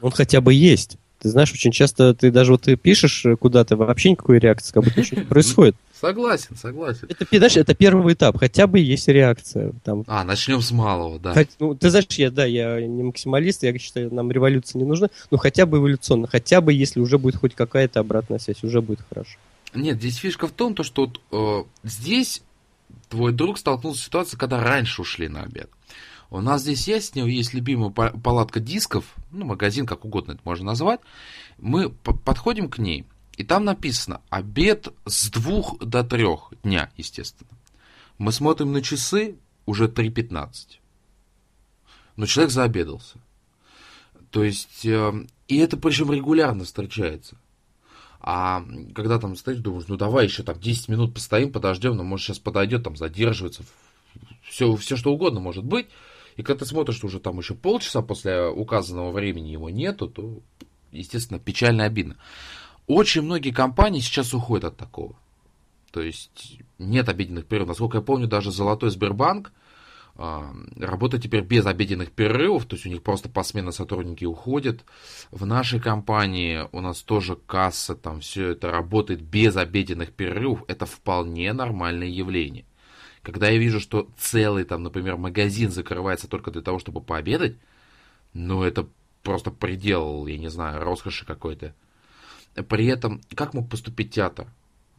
Он 0.00 0.10
хотя 0.10 0.40
бы 0.40 0.54
есть. 0.54 0.98
Ты 1.20 1.30
знаешь, 1.30 1.52
очень 1.52 1.72
часто 1.72 2.14
ты 2.14 2.30
даже 2.30 2.52
вот 2.52 2.62
ты 2.62 2.76
пишешь 2.76 3.24
куда-то, 3.40 3.76
вообще 3.76 4.10
никакой 4.10 4.38
реакции, 4.38 4.72
как 4.72 4.84
будто 4.84 5.00
ничего 5.00 5.20
не 5.20 5.26
происходит. 5.26 5.76
Согласен, 6.00 6.56
согласен. 6.56 7.08
Это, 7.08 7.24
знаешь, 7.30 7.56
это 7.56 7.74
первый 7.74 8.12
этап, 8.12 8.38
хотя 8.38 8.66
бы 8.66 8.78
есть 8.78 9.08
реакция. 9.08 9.72
Там. 9.82 10.04
А, 10.06 10.24
начнем 10.24 10.60
с 10.60 10.70
малого, 10.70 11.18
да. 11.18 11.32
Хоть, 11.32 11.48
ну, 11.58 11.74
ты 11.74 11.88
знаешь, 11.88 12.06
я, 12.10 12.30
да, 12.30 12.44
я 12.44 12.86
не 12.86 13.02
максималист, 13.02 13.62
я 13.62 13.76
считаю, 13.78 14.12
нам 14.12 14.30
революция 14.30 14.78
не 14.78 14.84
нужна, 14.84 15.08
но 15.30 15.38
хотя 15.38 15.64
бы 15.64 15.78
эволюционно, 15.78 16.26
хотя 16.26 16.60
бы 16.60 16.74
если 16.74 17.00
уже 17.00 17.16
будет 17.16 17.36
хоть 17.36 17.54
какая-то 17.54 18.00
обратная 18.00 18.38
связь, 18.38 18.62
уже 18.62 18.82
будет 18.82 19.00
хорошо. 19.08 19.38
Нет, 19.74 19.96
здесь 19.96 20.16
фишка 20.16 20.46
в 20.48 20.52
том, 20.52 20.74
то, 20.74 20.82
что 20.82 21.10
э, 21.32 21.64
здесь 21.82 22.42
твой 23.08 23.32
друг 23.32 23.58
столкнулся 23.58 24.02
с 24.02 24.04
ситуацией, 24.04 24.38
когда 24.38 24.62
раньше 24.62 25.00
ушли 25.00 25.28
на 25.28 25.42
обед. 25.42 25.70
У 26.30 26.40
нас 26.40 26.62
здесь 26.62 26.88
есть, 26.88 27.14
у 27.14 27.20
него 27.20 27.28
есть 27.28 27.54
любимая 27.54 27.90
палатка 27.90 28.60
дисков, 28.60 29.14
ну, 29.30 29.44
магазин, 29.44 29.86
как 29.86 30.04
угодно 30.04 30.32
это 30.32 30.40
можно 30.44 30.66
назвать. 30.66 31.00
Мы 31.58 31.90
подходим 31.90 32.68
к 32.68 32.78
ней, 32.78 33.06
и 33.36 33.44
там 33.44 33.64
написано 33.64 34.20
обед 34.30 34.88
с 35.04 35.30
двух 35.30 35.78
до 35.78 36.02
трех 36.02 36.52
дня, 36.62 36.90
естественно. 36.96 37.50
Мы 38.18 38.32
смотрим 38.32 38.72
на 38.72 38.82
часы, 38.82 39.36
уже 39.66 39.86
3.15. 39.88 40.78
Но 42.16 42.26
человек 42.26 42.52
заобедался. 42.52 43.18
То 44.30 44.42
есть, 44.42 44.86
э, 44.86 45.26
и 45.48 45.56
это 45.58 45.76
причем 45.76 46.12
регулярно 46.12 46.64
встречается. 46.64 47.36
А 48.20 48.64
когда 48.94 49.18
там 49.18 49.36
стоишь, 49.36 49.58
думаешь, 49.58 49.86
ну 49.88 49.96
давай 49.96 50.24
еще 50.24 50.42
там 50.42 50.58
10 50.58 50.88
минут 50.88 51.14
постоим, 51.14 51.52
подождем, 51.52 51.96
ну 51.96 52.02
может 52.02 52.26
сейчас 52.26 52.38
подойдет, 52.38 52.82
там 52.82 52.96
задерживается, 52.96 53.62
все, 54.42 54.74
все 54.76 54.96
что 54.96 55.12
угодно 55.12 55.40
может 55.40 55.64
быть. 55.64 55.86
И 56.36 56.42
когда 56.42 56.60
ты 56.60 56.66
смотришь, 56.66 56.96
что 56.96 57.06
уже 57.06 57.20
там 57.20 57.38
еще 57.38 57.54
полчаса 57.54 58.02
после 58.02 58.46
указанного 58.46 59.10
времени 59.10 59.48
его 59.48 59.70
нету, 59.70 60.08
то, 60.08 60.40
естественно, 60.92 61.40
печально 61.40 61.84
обидно. 61.84 62.16
Очень 62.86 63.22
многие 63.22 63.50
компании 63.50 64.00
сейчас 64.00 64.34
уходят 64.34 64.64
от 64.64 64.76
такого. 64.76 65.16
То 65.90 66.02
есть 66.02 66.60
нет 66.78 67.08
обеденных 67.08 67.46
перерывов. 67.46 67.70
Насколько 67.70 67.98
я 67.98 68.02
помню, 68.02 68.26
даже 68.26 68.52
Золотой 68.52 68.90
Сбербанк– 68.90 69.52
а, 70.18 70.54
работает 70.76 71.24
теперь 71.24 71.42
без 71.42 71.66
обеденных 71.66 72.10
перерывов, 72.10 72.64
то 72.64 72.76
есть 72.76 72.86
у 72.86 72.88
них 72.88 73.02
просто 73.02 73.28
посменно 73.28 73.70
сотрудники 73.70 74.24
уходят. 74.24 74.84
В 75.30 75.44
нашей 75.44 75.78
компании 75.78 76.66
у 76.72 76.80
нас 76.80 77.02
тоже 77.02 77.36
касса, 77.36 77.94
там 77.94 78.20
все 78.20 78.50
это 78.50 78.70
работает 78.70 79.20
без 79.20 79.56
обеденных 79.56 80.12
перерывов. 80.12 80.64
Это 80.68 80.86
вполне 80.86 81.52
нормальное 81.52 82.08
явление. 82.08 82.64
Когда 83.26 83.48
я 83.48 83.58
вижу, 83.58 83.80
что 83.80 84.08
целый, 84.16 84.62
там, 84.62 84.84
например, 84.84 85.16
магазин 85.16 85.72
закрывается 85.72 86.28
только 86.28 86.52
для 86.52 86.62
того, 86.62 86.78
чтобы 86.78 87.00
пообедать, 87.00 87.56
ну, 88.34 88.62
это 88.62 88.86
просто 89.24 89.50
предел, 89.50 90.28
я 90.28 90.38
не 90.38 90.48
знаю, 90.48 90.84
роскоши 90.84 91.26
какой-то. 91.26 91.74
При 92.68 92.86
этом, 92.86 93.20
как 93.34 93.52
мог 93.52 93.68
поступить 93.68 94.12
театр? 94.12 94.46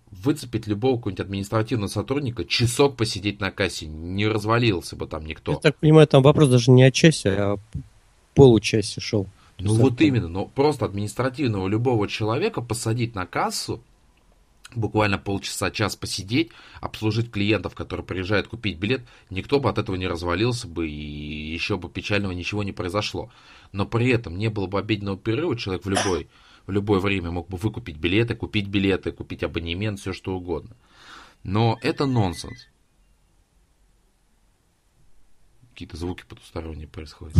выцепить 0.10 0.68
любого 0.68 0.96
какого-нибудь 0.96 1.20
административного 1.20 1.90
сотрудника, 1.90 2.46
часок 2.46 2.96
посидеть 2.96 3.42
на 3.42 3.52
кассе, 3.52 3.88
не 3.88 4.26
развалился 4.26 4.96
бы 4.96 5.06
там 5.06 5.26
никто. 5.26 5.52
Я 5.52 5.58
так 5.58 5.76
понимаю, 5.76 6.08
там 6.08 6.24
вопрос 6.24 6.48
даже 6.48 6.72
не 6.72 6.84
о 6.84 6.92
часе, 6.92 7.30
а 7.32 7.54
о 7.54 7.60
получасе 8.34 9.02
шел. 9.02 9.28
Ну 9.60 9.74
вот 9.74 10.00
именно, 10.00 10.30
но 10.30 10.46
просто 10.46 10.86
административного 10.86 11.68
любого 11.68 12.08
человека 12.08 12.62
посадить 12.62 13.16
на 13.16 13.26
кассу, 13.26 13.82
буквально 14.76 15.18
полчаса, 15.18 15.72
час 15.72 15.96
посидеть, 15.96 16.52
обслужить 16.82 17.32
клиентов, 17.32 17.76
которые 17.76 18.06
приезжают 18.06 18.48
купить 18.48 18.78
билет, 18.78 19.02
никто 19.30 19.60
бы 19.60 19.70
от 19.70 19.78
этого 19.78 19.96
не 19.96 20.08
развалился 20.08 20.68
бы 20.68 20.90
и 20.90 21.54
еще 21.54 21.78
бы 21.78 21.90
печального 21.90 22.32
ничего 22.32 22.64
не 22.64 22.72
произошло. 22.72 23.32
Но 23.72 23.86
при 23.86 24.10
этом 24.10 24.38
не 24.38 24.50
было 24.50 24.68
бы 24.68 24.80
обеденного 24.80 25.18
перерыва, 25.18 25.58
человек 25.58 25.86
в 25.86 25.90
любой 25.90 26.28
в 26.68 26.72
любое 26.72 27.00
время 27.00 27.32
мог 27.32 27.48
бы 27.48 27.58
выкупить 27.58 27.96
билеты, 27.96 28.36
купить 28.36 28.68
билеты, 28.68 29.14
купить 29.14 29.42
абонемент, 29.42 30.00
все 30.00 30.12
что 30.12 30.36
угодно. 30.36 30.76
Но 31.44 31.80
это 31.82 32.06
нонсенс. 32.06 32.68
Какие-то 35.70 35.96
звуки 35.96 36.26
потусторонние 36.28 36.88
происходят. 36.90 37.38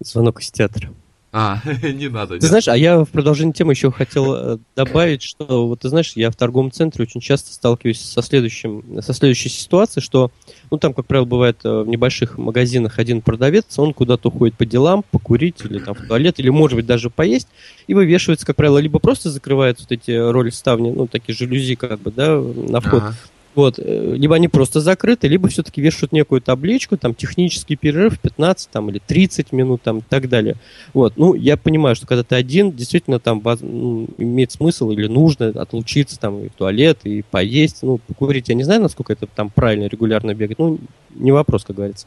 Звонок 0.00 0.40
из 0.40 0.50
театра. 0.50 0.92
А, 1.38 1.60
не 1.82 2.08
надо. 2.08 2.38
Ты 2.38 2.46
знаешь, 2.46 2.66
а 2.66 2.74
я 2.78 3.04
в 3.04 3.10
продолжение 3.10 3.52
темы 3.52 3.74
еще 3.74 3.92
хотел 3.92 4.34
э, 4.34 4.58
добавить, 4.74 5.20
что 5.20 5.68
вот 5.68 5.80
ты 5.80 5.90
знаешь, 5.90 6.12
я 6.16 6.30
в 6.30 6.34
торговом 6.34 6.72
центре 6.72 7.02
очень 7.02 7.20
часто 7.20 7.52
сталкиваюсь 7.52 8.00
со 8.00 8.22
следующим, 8.22 9.02
со 9.02 9.12
следующей 9.12 9.50
ситуацией, 9.50 10.02
что, 10.02 10.30
ну 10.70 10.78
там, 10.78 10.94
как 10.94 11.04
правило, 11.04 11.26
бывает 11.26 11.58
э, 11.62 11.82
в 11.82 11.88
небольших 11.88 12.38
магазинах 12.38 12.98
один 12.98 13.20
продавец, 13.20 13.78
он 13.78 13.92
куда-то 13.92 14.28
уходит 14.28 14.56
по 14.56 14.64
делам, 14.64 15.04
покурить 15.10 15.60
или 15.62 15.78
там 15.78 15.94
в 15.94 16.06
туалет, 16.06 16.40
или 16.40 16.48
может 16.48 16.76
быть 16.76 16.86
даже 16.86 17.10
поесть, 17.10 17.48
и 17.86 17.92
вывешивается, 17.92 18.46
как 18.46 18.56
правило, 18.56 18.78
либо 18.78 18.98
просто 18.98 19.28
закрывает 19.28 19.78
вот 19.78 19.92
эти 19.92 20.12
роли 20.12 20.48
ставни, 20.48 20.90
ну 20.90 21.06
такие 21.06 21.36
жалюзи 21.36 21.74
как 21.74 22.00
бы, 22.00 22.10
да, 22.10 22.40
на 22.40 22.80
вход, 22.80 23.02
ага. 23.02 23.14
Вот, 23.56 23.78
э, 23.78 24.14
либо 24.14 24.34
они 24.34 24.48
просто 24.48 24.82
закрыты, 24.82 25.28
либо 25.28 25.48
все-таки 25.48 25.80
вешают 25.80 26.12
некую 26.12 26.42
табличку, 26.42 26.98
там, 26.98 27.14
технический 27.14 27.74
перерыв 27.74 28.20
15 28.20 28.68
там, 28.70 28.90
или 28.90 29.00
30 29.04 29.50
минут, 29.50 29.80
там, 29.80 30.00
и 30.00 30.02
так 30.06 30.28
далее. 30.28 30.56
Вот, 30.92 31.14
ну, 31.16 31.32
я 31.32 31.56
понимаю, 31.56 31.96
что 31.96 32.06
когда 32.06 32.22
ты 32.22 32.34
один, 32.34 32.70
действительно, 32.70 33.18
там, 33.18 33.42
ну, 33.62 34.08
имеет 34.18 34.52
смысл 34.52 34.90
или 34.90 35.06
нужно 35.06 35.48
отлучиться, 35.48 36.20
там, 36.20 36.44
и 36.44 36.48
в 36.50 36.52
туалет, 36.52 36.98
и 37.04 37.22
поесть, 37.22 37.78
ну, 37.80 37.96
покурить. 37.96 38.50
Я 38.50 38.54
не 38.54 38.62
знаю, 38.62 38.82
насколько 38.82 39.14
это 39.14 39.26
там 39.26 39.48
правильно, 39.48 39.86
регулярно 39.86 40.34
бегать, 40.34 40.58
ну, 40.58 40.78
не 41.14 41.32
вопрос, 41.32 41.64
как 41.64 41.76
говорится. 41.76 42.06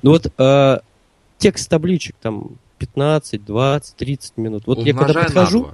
Ну, 0.00 0.12
вот, 0.12 0.32
э, 0.38 0.78
текст 1.36 1.68
табличек, 1.68 2.16
там, 2.22 2.52
15, 2.78 3.44
20, 3.44 3.96
30 3.96 4.38
минут. 4.38 4.62
Вот 4.64 4.78
Умножай 4.78 4.94
я 4.94 4.98
когда 4.98 5.24
подхожу, 5.24 5.68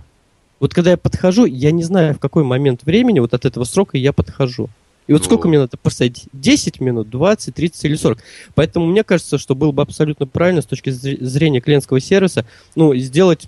вот 0.59 0.75
когда 0.75 0.91
я 0.91 0.97
подхожу, 0.97 1.45
я 1.45 1.71
не 1.71 1.85
знаю, 1.85 2.15
в 2.15 2.19
какой 2.19 2.43
момент 2.43 2.83
времени 2.83 3.21
вот 3.21 3.35
от 3.35 3.45
этого 3.45 3.63
срока 3.63 3.97
я 3.99 4.13
подхожу. 4.13 4.69
И 5.07 5.13
вот 5.13 5.25
сколько 5.25 5.47
мне 5.49 5.59
надо 5.59 5.77
поставить? 5.77 6.25
10 6.33 6.81
минут, 6.81 7.09
20, 7.11 7.55
30 7.55 7.85
или 7.85 7.95
40. 7.97 8.19
Поэтому 8.55 8.87
мне 8.87 9.05
кажется, 9.05 9.39
что 9.39 9.55
было 9.55 9.73
бы 9.73 9.83
абсолютно 9.83 10.27
правильно 10.27 10.63
с 10.63 10.67
точки 10.67 10.91
зрения 10.91 11.61
клиентского 11.61 12.01
сервиса, 12.01 12.47
ну, 12.75 12.95
сделать 12.97 13.47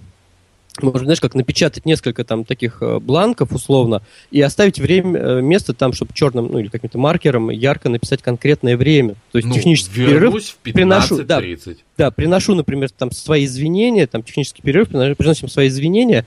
можно, 0.81 1.07
знаешь, 1.07 1.21
как 1.21 1.35
напечатать 1.35 1.87
несколько 1.87 2.23
там 2.23 2.45
таких 2.45 2.79
э, 2.83 3.01
бланков 3.01 3.51
условно 3.53 4.03
и 4.31 4.41
оставить 4.41 4.79
время, 4.79 5.19
э, 5.21 5.41
место 5.43 5.75
там, 5.75 5.93
чтобы 5.93 6.13
черным, 6.15 6.47
ну 6.53 6.61
или 6.61 6.69
каким-то 6.69 6.99
маркером 6.99 7.51
ярко 7.51 7.89
написать 7.89 8.23
конкретное 8.23 8.77
время. 8.77 9.17
То 9.33 9.39
есть 9.39 9.49
Ну, 9.49 9.55
технический 9.55 10.07
перерыв. 10.07 10.57
приношу, 10.63 11.25
да, 11.25 11.41
15.30. 11.41 11.79
да, 11.97 12.13
приношу, 12.13 12.55
например, 12.55 12.91
там 12.91 13.11
свои 13.11 13.45
извинения, 13.47 14.07
там 14.07 14.23
технический 14.23 14.63
перерыв, 14.63 14.89
прино- 14.91 15.17
приносим 15.17 15.49
свои 15.49 15.67
извинения, 15.67 16.27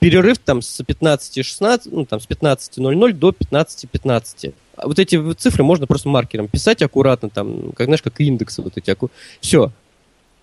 перерыв 0.00 0.38
там 0.38 0.62
с 0.62 0.80
15.16, 0.80 1.88
ну 1.92 2.04
там 2.04 2.20
с 2.20 2.26
15.00 2.26 3.12
до 3.12 3.30
15.15. 3.30 4.54
А 4.76 4.86
вот 4.88 4.98
эти 4.98 5.32
цифры 5.34 5.62
можно 5.62 5.86
просто 5.86 6.08
маркером 6.08 6.48
писать 6.48 6.82
аккуратно, 6.82 7.28
там, 7.28 7.72
как 7.72 7.86
знаешь, 7.86 8.02
как 8.02 8.18
индексы 8.20 8.62
вот 8.62 8.76
эти. 8.76 8.96
Все. 9.40 9.70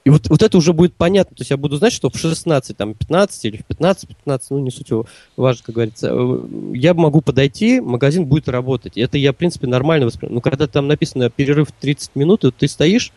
И 0.05 0.09
вот, 0.09 0.29
вот 0.29 0.41
это 0.41 0.57
уже 0.57 0.71
будет 0.71 0.93
понятно. 0.93 1.35
То 1.35 1.41
есть 1.41 1.51
я 1.51 1.57
буду 1.57 1.75
знать, 1.75 1.91
что 1.91 2.09
в 2.09 2.17
16, 2.17 2.77
там, 2.77 2.93
15 2.93 3.45
или 3.45 3.57
в 3.57 3.65
15, 3.65 4.07
15, 4.07 4.51
ну, 4.51 4.59
не 4.59 4.71
суть 4.71 4.87
важно, 5.35 5.63
как 5.65 5.75
говорится. 5.75 6.09
э, 6.13 6.39
Я 6.75 6.93
могу 6.93 7.19
подойти, 7.19 7.81
магазин 7.81 8.25
будет 8.25 8.47
работать. 8.47 8.97
Это 8.97 9.17
я, 9.17 9.33
в 9.33 9.35
принципе, 9.35 9.67
нормально 9.67 10.05
воспринимаю. 10.05 10.35
Но 10.35 10.41
когда 10.41 10.67
там 10.67 10.87
написано 10.87 11.29
перерыв 11.29 11.73
30 11.77 12.15
минут, 12.15 12.45
и 12.45 12.51
ты 12.51 12.69
стоишь 12.69 13.11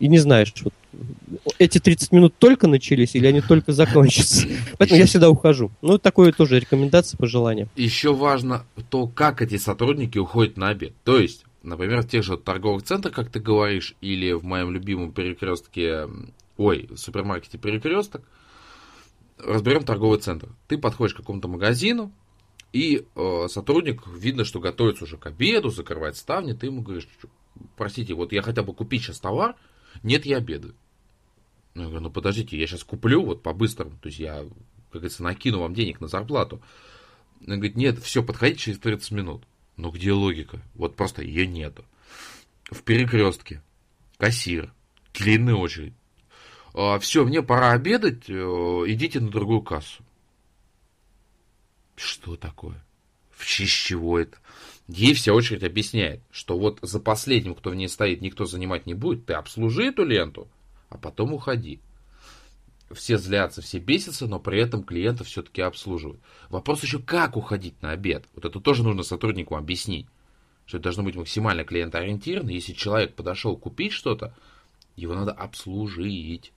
и 0.00 0.08
не 0.08 0.18
знаешь, 0.18 0.52
вот, 0.64 0.74
эти 1.58 1.78
30 1.78 2.10
минут 2.12 2.34
только 2.38 2.66
начались 2.66 3.14
или 3.14 3.26
они 3.26 3.40
только 3.40 3.72
закончатся. 3.72 4.48
Поэтому 4.78 4.98
я 4.98 5.06
всегда 5.06 5.30
ухожу. 5.30 5.70
Ну, 5.82 5.98
такое 5.98 6.32
тоже 6.32 6.58
рекомендация, 6.58 7.16
пожелание. 7.16 7.68
Еще 7.76 8.12
важно 8.12 8.64
то, 8.88 9.06
как 9.06 9.42
эти 9.42 9.58
сотрудники 9.58 10.18
уходят 10.18 10.56
на 10.56 10.68
обед. 10.68 10.94
То 11.04 11.18
есть, 11.18 11.44
например, 11.62 12.02
в 12.02 12.08
тех 12.08 12.24
же 12.24 12.36
торговых 12.36 12.82
центрах, 12.82 13.14
как 13.14 13.30
ты 13.30 13.40
говоришь, 13.40 13.94
или 14.00 14.32
в 14.32 14.42
моем 14.44 14.72
любимом 14.72 15.12
перекрестке, 15.12 16.08
ой, 16.56 16.88
в 16.90 16.96
супермаркете 16.96 17.58
перекресток, 17.58 18.22
разберем 19.38 19.84
торговый 19.84 20.18
центр. 20.18 20.48
Ты 20.66 20.78
подходишь 20.78 21.14
к 21.14 21.18
какому-то 21.18 21.48
магазину, 21.48 22.12
и 22.72 23.04
э, 23.16 23.46
сотрудник, 23.48 24.06
видно, 24.06 24.44
что 24.44 24.60
готовится 24.60 25.04
уже 25.04 25.16
к 25.16 25.26
обеду, 25.26 25.70
закрывает 25.70 26.16
ставни, 26.16 26.52
ты 26.52 26.66
ему 26.66 26.82
говоришь, 26.82 27.08
«Чё, 27.20 27.28
простите, 27.76 28.14
вот 28.14 28.32
я 28.32 28.42
хотел 28.42 28.64
бы 28.64 28.74
купить 28.74 29.02
сейчас 29.02 29.18
товар, 29.18 29.56
нет, 30.02 30.26
я 30.26 30.38
обедаю. 30.38 30.74
Ну, 31.74 31.82
я 31.82 31.88
говорю, 31.88 32.04
ну 32.04 32.10
подождите, 32.10 32.58
я 32.58 32.66
сейчас 32.66 32.84
куплю 32.84 33.24
вот 33.24 33.42
по-быстрому, 33.42 33.96
то 34.00 34.08
есть 34.08 34.18
я, 34.18 34.38
как 34.38 34.92
говорится, 34.92 35.22
накину 35.22 35.60
вам 35.60 35.74
денег 35.74 36.00
на 36.00 36.08
зарплату. 36.08 36.60
Он 37.40 37.54
говорит, 37.54 37.76
нет, 37.76 37.98
все, 38.00 38.22
подходите 38.22 38.60
через 38.60 38.78
30 38.78 39.10
минут. 39.12 39.44
Ну 39.76 39.90
где 39.90 40.12
логика? 40.12 40.60
Вот 40.74 40.96
просто 40.96 41.22
ее 41.22 41.46
нету. 41.46 41.84
В 42.70 42.82
перекрестке 42.82 43.62
кассир, 44.18 44.72
длинная 45.14 45.54
очередь. 45.54 45.94
все, 47.00 47.24
мне 47.24 47.42
пора 47.42 47.72
обедать, 47.72 48.28
э, 48.28 48.32
идите 48.86 49.20
на 49.20 49.30
другую 49.30 49.62
кассу. 49.62 50.04
Что 51.96 52.36
такое? 52.36 52.84
В 53.40 53.46
честь 53.46 53.72
чего 53.72 54.18
это? 54.18 54.36
Ей 54.86 55.14
вся 55.14 55.32
очередь 55.32 55.62
объясняет, 55.62 56.20
что 56.30 56.58
вот 56.58 56.78
за 56.82 57.00
последним, 57.00 57.54
кто 57.54 57.70
в 57.70 57.74
ней 57.74 57.88
стоит, 57.88 58.20
никто 58.20 58.44
занимать 58.44 58.84
не 58.84 58.92
будет, 58.92 59.24
ты 59.24 59.32
обслужи 59.32 59.84
эту 59.84 60.04
ленту, 60.04 60.46
а 60.90 60.98
потом 60.98 61.32
уходи. 61.32 61.80
Все 62.90 63.16
злятся, 63.16 63.62
все 63.62 63.78
бесятся, 63.78 64.26
но 64.26 64.38
при 64.40 64.60
этом 64.60 64.82
клиента 64.82 65.24
все-таки 65.24 65.62
обслуживают. 65.62 66.20
Вопрос 66.50 66.82
еще, 66.82 66.98
как 66.98 67.38
уходить 67.38 67.80
на 67.80 67.92
обед. 67.92 68.26
Вот 68.34 68.44
это 68.44 68.60
тоже 68.60 68.82
нужно 68.82 69.04
сотруднику 69.04 69.56
объяснить. 69.56 70.06
Что 70.66 70.76
это 70.76 70.84
должно 70.84 71.04
быть 71.04 71.16
максимально 71.16 71.64
клиентоориентировано. 71.64 72.50
Если 72.50 72.74
человек 72.74 73.14
подошел 73.14 73.56
купить 73.56 73.92
что-то, 73.92 74.34
его 74.96 75.14
надо 75.14 75.32
обслужить. 75.32 76.52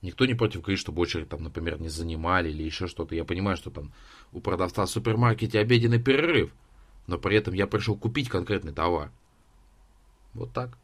Никто 0.00 0.24
не 0.24 0.34
против 0.34 0.62
говорит, 0.62 0.78
чтобы 0.78 1.02
очередь 1.02 1.28
там, 1.28 1.42
например, 1.42 1.78
не 1.78 1.90
занимали 1.90 2.48
или 2.48 2.62
еще 2.62 2.86
что-то. 2.86 3.14
Я 3.14 3.24
понимаю, 3.24 3.58
что 3.58 3.70
там 3.70 3.92
у 4.32 4.40
продавца 4.40 4.84
в 4.84 4.90
супермаркете 4.90 5.58
обеденный 5.58 6.00
перерыв. 6.00 6.52
Но 7.06 7.18
при 7.18 7.36
этом 7.36 7.54
я 7.54 7.66
пришел 7.66 7.96
купить 7.96 8.28
конкретный 8.28 8.72
товар. 8.72 9.10
Вот 10.34 10.52
так. 10.52 10.76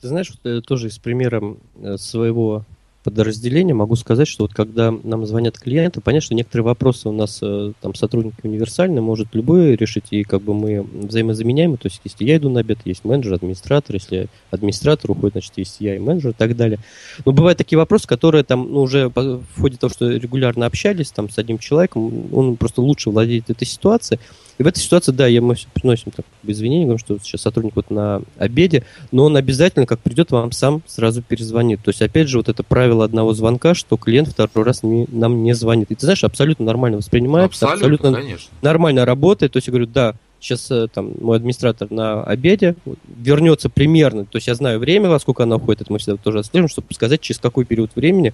Ты 0.00 0.08
знаешь, 0.08 0.30
вот, 0.30 0.50
э, 0.50 0.62
тоже 0.62 0.88
из 0.88 0.98
примера 0.98 1.42
э, 1.76 1.96
своего 1.98 2.64
подразделения 3.02 3.72
могу 3.72 3.96
сказать, 3.96 4.28
что 4.28 4.44
вот 4.44 4.52
когда 4.52 4.90
нам 4.90 5.24
звонят 5.26 5.58
клиенты, 5.58 6.00
понятно, 6.00 6.26
что 6.26 6.34
некоторые 6.34 6.64
вопросы 6.66 7.08
у 7.08 7.12
нас 7.12 7.38
э, 7.42 7.72
там 7.80 7.94
сотрудники 7.94 8.40
универсальны, 8.42 9.00
может 9.00 9.34
любой 9.34 9.76
решить, 9.76 10.04
и 10.10 10.22
как 10.22 10.42
бы 10.42 10.52
мы 10.54 10.82
взаимозаменяемы, 10.82 11.78
то 11.78 11.88
есть 11.88 12.00
если 12.04 12.24
я 12.24 12.36
иду 12.36 12.50
на 12.50 12.60
обед, 12.60 12.78
есть 12.84 13.04
менеджер, 13.04 13.34
администратор, 13.34 13.96
если 13.96 14.28
администратор 14.50 15.10
уходит, 15.10 15.34
значит, 15.34 15.52
есть 15.56 15.76
я 15.80 15.96
и 15.96 15.98
менеджер 15.98 16.30
и 16.30 16.34
так 16.34 16.56
далее. 16.56 16.78
Но 17.24 17.32
бывают 17.32 17.58
такие 17.58 17.78
вопросы, 17.78 18.06
которые 18.06 18.44
там 18.44 18.70
ну, 18.70 18.82
уже 18.82 19.08
в 19.08 19.60
ходе 19.60 19.78
того, 19.78 19.90
что 19.90 20.10
регулярно 20.10 20.66
общались 20.66 21.10
там 21.10 21.30
с 21.30 21.38
одним 21.38 21.58
человеком, 21.58 22.34
он 22.34 22.56
просто 22.56 22.82
лучше 22.82 23.10
владеет 23.10 23.48
этой 23.48 23.66
ситуацией, 23.66 24.20
и 24.60 24.62
в 24.62 24.66
этой 24.66 24.80
ситуации, 24.80 25.12
да, 25.12 25.26
я, 25.26 25.40
мы 25.40 25.54
все 25.54 25.68
приносим 25.72 26.12
так, 26.14 26.26
извинения, 26.42 26.84
говорим, 26.84 26.98
что 26.98 27.18
сейчас 27.18 27.40
сотрудник 27.40 27.76
вот 27.76 27.90
на 27.90 28.20
обеде, 28.36 28.84
но 29.10 29.24
он 29.24 29.38
обязательно, 29.38 29.86
как 29.86 30.00
придет, 30.00 30.32
вам 30.32 30.52
сам 30.52 30.82
сразу 30.86 31.22
перезвонит. 31.22 31.82
То 31.82 31.88
есть, 31.88 32.02
опять 32.02 32.28
же, 32.28 32.36
вот 32.36 32.50
это 32.50 32.62
правило 32.62 32.89
одного 33.00 33.32
звонка, 33.34 33.74
что 33.74 33.96
клиент 33.96 34.28
второй 34.28 34.64
раз 34.64 34.82
не, 34.82 35.06
нам 35.10 35.42
не 35.42 35.54
звонит. 35.54 35.90
И 35.90 35.94
ты 35.94 36.06
знаешь, 36.06 36.24
абсолютно 36.24 36.64
нормально 36.64 36.98
воспринимается, 36.98 37.66
абсолютно, 37.66 38.08
абсолютно 38.10 38.38
нормально 38.62 39.04
работает. 39.04 39.52
То 39.52 39.58
есть, 39.58 39.68
я 39.68 39.72
говорю, 39.72 39.86
да, 39.86 40.14
сейчас 40.40 40.72
там 40.92 41.12
мой 41.20 41.36
администратор 41.36 41.90
на 41.90 42.22
обеде 42.24 42.74
вернется 43.06 43.68
примерно, 43.68 44.24
то 44.24 44.38
есть 44.38 44.48
я 44.48 44.54
знаю 44.54 44.78
время, 44.78 45.10
во 45.10 45.20
сколько 45.20 45.42
она 45.42 45.56
уходит, 45.56 45.82
это 45.82 45.92
мы 45.92 45.98
всегда 45.98 46.16
тоже 46.16 46.38
отслеживаем, 46.38 46.70
чтобы 46.70 46.94
сказать, 46.94 47.20
через 47.20 47.38
какой 47.38 47.66
период 47.66 47.90
времени 47.94 48.32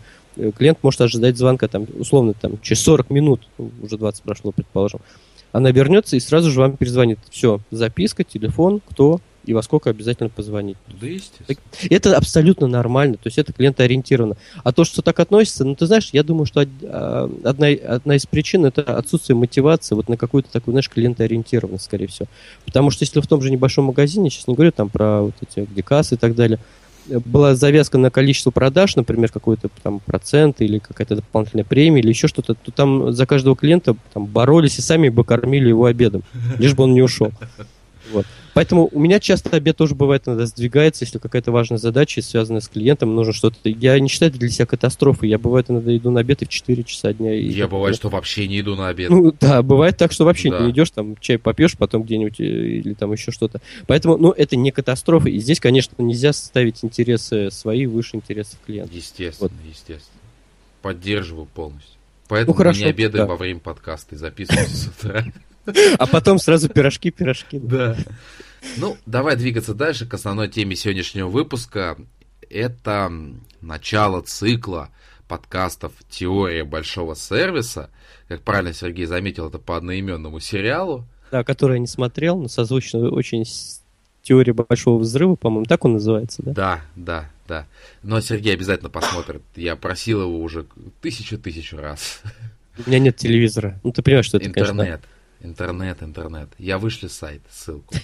клиент 0.57 0.79
может 0.83 1.01
ожидать 1.01 1.37
звонка, 1.37 1.67
там, 1.67 1.85
условно, 1.99 2.33
там, 2.41 2.61
через 2.63 2.81
40 2.83 3.11
минут, 3.11 3.49
уже 3.83 3.99
20 3.99 4.23
прошло, 4.23 4.53
предположим, 4.53 5.01
она 5.51 5.73
вернется 5.73 6.17
и 6.17 6.21
сразу 6.21 6.51
же 6.53 6.61
вам 6.61 6.77
перезвонит. 6.77 7.19
Все, 7.31 7.59
записка, 7.73 8.23
телефон, 8.23 8.81
кто 8.89 9.21
и 9.47 9.55
во 9.55 9.63
сколько 9.63 9.91
обязательно 9.91 10.29
позвонить. 10.29 10.77
Да, 11.01 11.07
естественно. 11.07 11.59
Это 11.89 12.17
абсолютно 12.17 12.67
нормально, 12.67 13.15
то 13.15 13.27
есть 13.27 13.39
это 13.39 13.53
клиентоориентировано. 13.53 14.37
А 14.63 14.73
то, 14.73 14.85
что 14.85 15.03
так 15.03 15.19
относится, 15.21 15.65
ну, 15.65 15.75
ты 15.75 15.87
знаешь, 15.87 16.11
я 16.13 16.23
думаю, 16.23 16.47
что 16.47 16.61
одна, 16.61 17.69
одна 17.69 18.17
из 18.17 18.27
причин 18.27 18.67
это 18.67 18.83
отсутствие 18.83 19.37
мотивации 19.37 19.95
вот 19.95 20.09
на 20.09 20.17
какую-то 20.17 20.51
такую, 20.51 20.73
знаешь, 20.73 20.89
клиентоориентированность, 20.89 21.85
скорее 21.85 22.09
всего. 22.09 22.27
Потому 22.65 22.91
что 22.91 23.05
если 23.05 23.21
в 23.21 23.27
том 23.27 23.41
же 23.41 23.51
небольшом 23.51 23.87
магазине, 23.87 24.31
сейчас 24.31 24.49
не 24.49 24.55
говорю 24.55 24.73
там 24.73 24.89
про 24.89 25.23
вот 25.23 25.35
эти 25.41 25.61
где 25.61 25.83
кассы 25.83 26.17
и 26.17 26.19
так 26.19 26.35
далее, 26.35 26.59
была 27.25 27.55
завязка 27.55 27.99
на 27.99 28.11
количество 28.11 28.51
продаж, 28.51 28.97
например, 28.97 29.31
какой-то 29.31 29.69
там 29.83 30.01
процент 30.01 30.61
или 30.61 30.79
какая-то 30.79 31.15
дополнительная 31.17 31.65
премия 31.65 32.01
или 32.01 32.09
еще 32.09 32.27
что-то, 32.27 32.55
то 32.55 32.73
там 32.73 33.13
за 33.13 33.27
каждого 33.27 33.55
клиента 33.55 33.95
там 34.13 34.27
боролись 34.27 34.79
и 34.79 34.83
сами 34.83 35.09
бы 35.09 35.25
кормили 35.25 35.69
его 35.69 35.85
обедом, 35.85 36.25
лишь 36.59 36.75
бы 36.75 36.83
он 36.83 36.95
не 36.95 37.03
ушел. 37.03 37.31
Вот. 38.13 38.27
Поэтому 38.57 38.89
у 38.91 38.99
меня 38.99 39.21
часто 39.21 39.55
обед 39.55 39.77
тоже 39.77 39.95
бывает 39.95 40.27
иногда 40.27 40.47
сдвигается, 40.47 41.05
если 41.05 41.19
какая-то 41.19 41.53
важная 41.53 41.77
задача, 41.77 42.23
связанная 42.23 42.63
с 42.63 42.69
клиентом, 42.69 43.15
нужно 43.15 43.35
что-то... 43.35 43.59
Я 43.65 44.01
не 44.01 44.09
считаю 44.09 44.31
это 44.31 44.39
для 44.41 44.49
себя 44.49 44.65
катастрофой. 44.65 45.29
Я 45.29 45.37
бывает 45.37 45.71
иногда 45.71 45.95
иду 45.95 46.11
на 46.11 46.21
обед 46.21 46.41
и 46.41 46.47
в 46.47 46.49
4 46.49 46.83
часа 46.85 47.13
дня. 47.13 47.35
И 47.35 47.51
я 47.51 47.69
бывает, 47.69 47.97
что 47.97 48.09
вообще 48.09 48.49
не 48.49 48.61
иду 48.61 48.75
на 48.75 48.89
обед. 48.89 49.11
Ну 49.11 49.35
да, 49.39 49.63
бывает 49.63 49.99
так, 49.99 50.11
что 50.11 50.25
вообще 50.25 50.49
да. 50.49 50.61
не 50.61 50.71
идешь, 50.71 50.89
там 50.89 51.19
чай 51.21 51.37
попьешь, 51.37 51.77
потом 51.77 52.05
где-нибудь 52.05 52.41
или 52.41 52.95
там 52.95 53.13
еще 53.13 53.31
что-то. 53.31 53.61
Поэтому, 53.87 54.17
ну, 54.17 54.31
это 54.31 54.57
не 54.57 54.71
катастрофа. 54.71 55.29
И 55.29 55.39
здесь, 55.39 55.61
конечно, 55.61 55.95
нельзя 56.03 56.33
ставить 56.33 56.83
интересы 56.83 57.51
свои 57.51 57.85
выше 57.85 58.17
интересов 58.17 58.59
клиента. 58.65 58.97
Естественно, 58.97 59.51
вот. 59.55 59.69
естественно. 59.69 60.19
Поддерживаю 60.81 61.45
полностью. 61.45 61.93
Поэтому 62.27 62.55
ну, 62.55 62.57
хорошо, 62.57 62.79
мы 62.79 62.85
не 62.87 62.91
обедаем 62.91 63.27
да. 63.27 63.31
во 63.31 63.37
время 63.37 63.61
подкаста 63.61 64.15
и 64.15 64.19
записываемся 64.19 64.77
с 64.79 64.87
утра. 64.87 65.27
А 65.99 66.07
потом 66.07 66.39
сразу 66.39 66.69
пирожки, 66.69 67.11
пирожки. 67.11 67.59
Да. 67.59 67.97
Ну, 68.77 68.97
давай 69.07 69.37
двигаться 69.37 69.75
дальше 69.75 70.07
к 70.07 70.15
основной 70.15 70.49
теме 70.49 70.77
сегодняшнего 70.77 71.29
выпуска. 71.29 71.97
Это 72.49 73.13
начало 73.61 74.23
цикла 74.23 74.91
подкастов 75.29 75.93
«Теория 76.09 76.65
большого 76.65 77.15
сервиса». 77.15 77.91
Как 78.29 78.43
правильно 78.43 78.73
Сергей 78.73 79.07
заметил, 79.07 79.49
это 79.49 79.59
по 79.59 79.77
одноименному 79.77 80.41
сериалу. 80.41 81.05
Да, 81.31 81.45
который 81.45 81.75
я 81.75 81.79
не 81.81 81.87
смотрел, 81.87 82.39
но 82.39 82.49
созвучно 82.49 83.09
очень 83.11 83.45
с 83.45 83.83
«Теория 84.23 84.53
большого 84.53 84.99
взрыва», 84.99 85.37
по-моему, 85.37 85.65
так 85.67 85.85
он 85.85 85.95
называется, 85.95 86.43
да? 86.43 86.53
Да, 86.53 86.81
да, 86.97 87.31
да. 87.49 87.67
Но 88.03 88.21
Сергей 88.21 88.55
обязательно 88.55 88.91
посмотрит. 88.91 89.43
Я 89.55 89.77
просил 89.77 90.23
его 90.23 90.41
уже 90.41 90.67
тысячу-тысячу 91.01 91.77
раз. 91.77 92.21
У 92.85 92.89
меня 92.89 92.99
нет 92.99 93.17
телевизора. 93.17 93.81
Ну, 93.85 93.93
ты 93.93 94.03
понимаешь, 94.03 94.27
что 94.27 94.37
это, 94.39 94.47
Интернет. 94.47 94.77
конечно... 94.77 95.01
Интернет, 95.41 96.03
интернет. 96.03 96.51
Я 96.59 96.79
вышлю 96.79 97.09
сайт, 97.09 97.43
ссылку. 97.51 97.95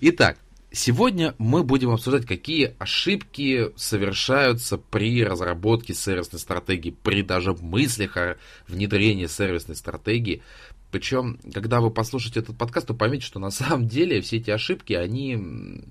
Итак, 0.00 0.38
сегодня 0.70 1.34
мы 1.38 1.62
будем 1.64 1.90
обсуждать, 1.90 2.26
какие 2.26 2.74
ошибки 2.78 3.72
совершаются 3.76 4.78
при 4.78 5.24
разработке 5.24 5.94
сервисной 5.94 6.40
стратегии, 6.40 6.90
при 6.90 7.22
даже 7.22 7.52
мыслях 7.54 8.16
о 8.16 8.36
внедрении 8.68 9.26
сервисной 9.26 9.76
стратегии. 9.76 10.42
Причем, 10.90 11.38
когда 11.52 11.80
вы 11.80 11.90
послушаете 11.90 12.40
этот 12.40 12.56
подкаст, 12.56 12.86
то 12.86 12.94
поймете, 12.94 13.26
что 13.26 13.38
на 13.38 13.50
самом 13.50 13.88
деле 13.88 14.20
все 14.20 14.36
эти 14.36 14.50
ошибки, 14.50 14.92
они 14.92 15.82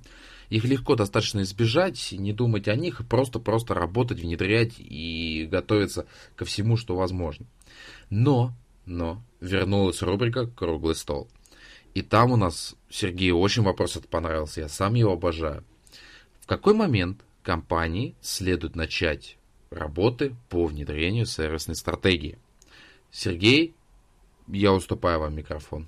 их 0.50 0.64
легко 0.64 0.96
достаточно 0.96 1.42
избежать, 1.42 2.12
не 2.12 2.32
думать 2.32 2.68
о 2.68 2.76
них, 2.76 3.06
просто-просто 3.08 3.74
работать, 3.74 4.20
внедрять 4.20 4.74
и 4.78 5.48
готовиться 5.52 6.06
ко 6.36 6.46
всему, 6.46 6.78
что 6.78 6.96
возможно. 6.96 7.46
Но, 8.10 8.54
но, 8.86 9.22
вернулась 9.42 10.02
рубрика 10.02 10.48
«Круглый 10.48 10.96
стол». 10.96 11.28
И 11.94 12.02
там 12.02 12.32
у 12.32 12.36
нас 12.36 12.76
Сергею 12.90 13.40
очень 13.40 13.64
вопрос 13.64 13.96
этот 13.96 14.10
понравился, 14.10 14.62
я 14.62 14.70
сам 14.70 14.96
его 14.96 15.14
обожаю. 15.14 15.64
В 16.42 16.46
какой 16.46 16.74
момент 16.74 17.22
компании 17.42 18.16
следует 18.22 18.76
начать 18.76 19.38
работы 19.70 20.36
по 20.50 20.66
внедрению 20.66 21.26
сервисной 21.26 21.76
стратегии? 21.76 22.38
Сергей, 23.12 23.74
я 24.48 24.74
уступаю 24.74 25.22
вам 25.22 25.36
микрофон. 25.36 25.88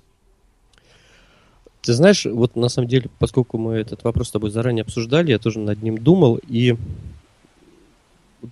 Ты 1.82 1.92
знаешь, 1.92 2.24
вот 2.24 2.56
на 2.56 2.68
самом 2.68 2.88
деле, 2.88 3.10
поскольку 3.18 3.58
мы 3.58 3.74
этот 3.74 4.02
вопрос 4.02 4.28
с 4.28 4.32
тобой 4.32 4.50
заранее 4.50 4.82
обсуждали, 4.82 5.30
я 5.30 5.38
тоже 5.38 5.58
над 5.58 5.82
ним 5.82 5.98
думал, 5.98 6.40
и 6.48 6.76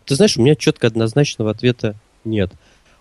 ты 0.04 0.14
знаешь, 0.14 0.36
у 0.36 0.42
меня 0.42 0.54
четко 0.54 0.86
однозначного 0.86 1.50
ответа 1.50 1.96
нет. 2.24 2.52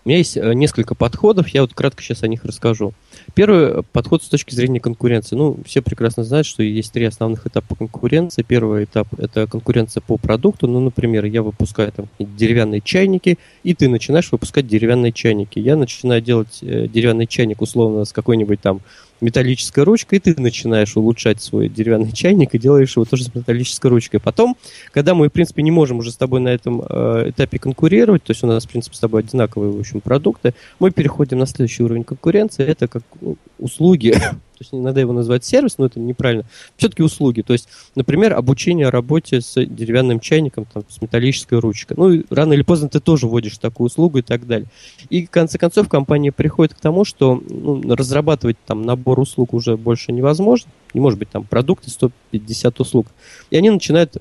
У 0.06 0.08
меня 0.08 0.18
есть 0.18 0.36
э, 0.36 0.54
несколько 0.54 0.94
подходов, 0.94 1.48
я 1.48 1.62
вот 1.62 1.74
кратко 1.74 2.00
сейчас 2.00 2.22
о 2.22 2.28
них 2.28 2.44
расскажу. 2.44 2.94
Первый 3.34 3.82
подход 3.82 4.22
с 4.22 4.28
точки 4.28 4.54
зрения 4.54 4.80
конкуренции. 4.80 5.36
Ну, 5.36 5.58
все 5.64 5.82
прекрасно 5.82 6.24
знают, 6.24 6.46
что 6.46 6.62
есть 6.62 6.92
три 6.92 7.04
основных 7.04 7.46
этапа 7.46 7.74
конкуренции. 7.74 8.42
Первый 8.42 8.84
этап– 8.84 9.08
это 9.18 9.46
конкуренция 9.46 10.00
по 10.00 10.16
продукту. 10.16 10.66
Ну, 10.66 10.80
например, 10.80 11.24
я 11.26 11.42
выпускаю 11.42 11.92
там 11.92 12.08
деревянные 12.18 12.80
чайники, 12.80 13.38
и 13.62 13.74
ты 13.74 13.88
начинаешь 13.88 14.30
выпускать 14.32 14.66
деревянные 14.66 15.12
чайники. 15.12 15.58
Я 15.58 15.76
начинаю 15.76 16.20
делать 16.20 16.58
э, 16.62 16.88
деревянный 16.88 17.26
чайник 17.26 17.60
условно 17.60 18.04
с 18.04 18.12
какой-нибудь 18.12 18.60
там 18.60 18.80
металлической 19.20 19.84
ручкой, 19.84 20.16
и 20.16 20.20
ты 20.20 20.40
начинаешь 20.40 20.96
улучшать 20.96 21.40
свой 21.40 21.68
деревянный 21.68 22.12
чайник 22.12 22.54
и 22.54 22.58
делаешь 22.58 22.96
его 22.96 23.04
тоже 23.04 23.24
с 23.24 23.34
металлической 23.34 23.88
ручкой. 23.88 24.20
Потом, 24.20 24.56
когда 24.92 25.14
мы, 25.14 25.28
в 25.28 25.32
принципе, 25.32 25.62
не 25.62 25.70
можем 25.70 25.98
уже 25.98 26.10
с 26.10 26.16
тобой 26.16 26.40
на 26.40 26.48
этом 26.48 26.82
э, 26.86 27.30
этапе 27.30 27.58
конкурировать, 27.58 28.22
то 28.22 28.32
есть 28.32 28.42
у 28.44 28.46
нас, 28.46 28.64
в 28.64 28.68
принципе, 28.68 28.96
с 28.96 29.00
тобой 29.00 29.22
одинаковые, 29.22 29.72
в 29.72 29.80
общем, 29.80 30.00
продукты, 30.00 30.54
мы 30.78 30.90
переходим 30.90 31.38
на 31.38 31.46
следующий 31.46 31.82
уровень 31.82 32.04
конкуренции, 32.04 32.64
это 32.64 32.88
как 32.88 33.02
услуги 33.58 34.14
то 34.56 34.62
есть 34.62 34.72
иногда 34.74 35.00
его 35.00 35.12
называть 35.12 35.44
сервис, 35.44 35.76
но 35.76 35.86
это 35.86 36.00
неправильно. 36.00 36.44
Все-таки 36.76 37.02
услуги. 37.02 37.42
То 37.42 37.52
есть, 37.52 37.68
например, 37.94 38.32
обучение 38.32 38.88
работе 38.88 39.42
с 39.42 39.54
деревянным 39.64 40.18
чайником, 40.18 40.66
там, 40.72 40.84
с 40.88 41.02
металлической 41.02 41.58
ручкой. 41.58 41.94
Ну, 41.96 42.24
рано 42.30 42.54
или 42.54 42.62
поздно 42.62 42.88
ты 42.88 43.00
тоже 43.00 43.26
вводишь 43.26 43.58
такую 43.58 43.86
услугу 43.86 44.18
и 44.18 44.22
так 44.22 44.46
далее. 44.46 44.68
И 45.10 45.26
в 45.26 45.30
конце 45.30 45.58
концов 45.58 45.88
компания 45.88 46.32
приходит 46.32 46.74
к 46.74 46.80
тому, 46.80 47.04
что 47.04 47.42
ну, 47.48 47.82
разрабатывать 47.94 48.56
там 48.64 48.82
набор 48.82 49.20
услуг 49.20 49.52
уже 49.52 49.76
больше 49.76 50.12
невозможно. 50.12 50.70
Не 50.94 51.00
может 51.00 51.18
быть 51.18 51.28
там 51.28 51.44
продукты 51.44 51.90
150 51.90 52.80
услуг. 52.80 53.08
И 53.50 53.56
они 53.56 53.68
начинают 53.68 54.16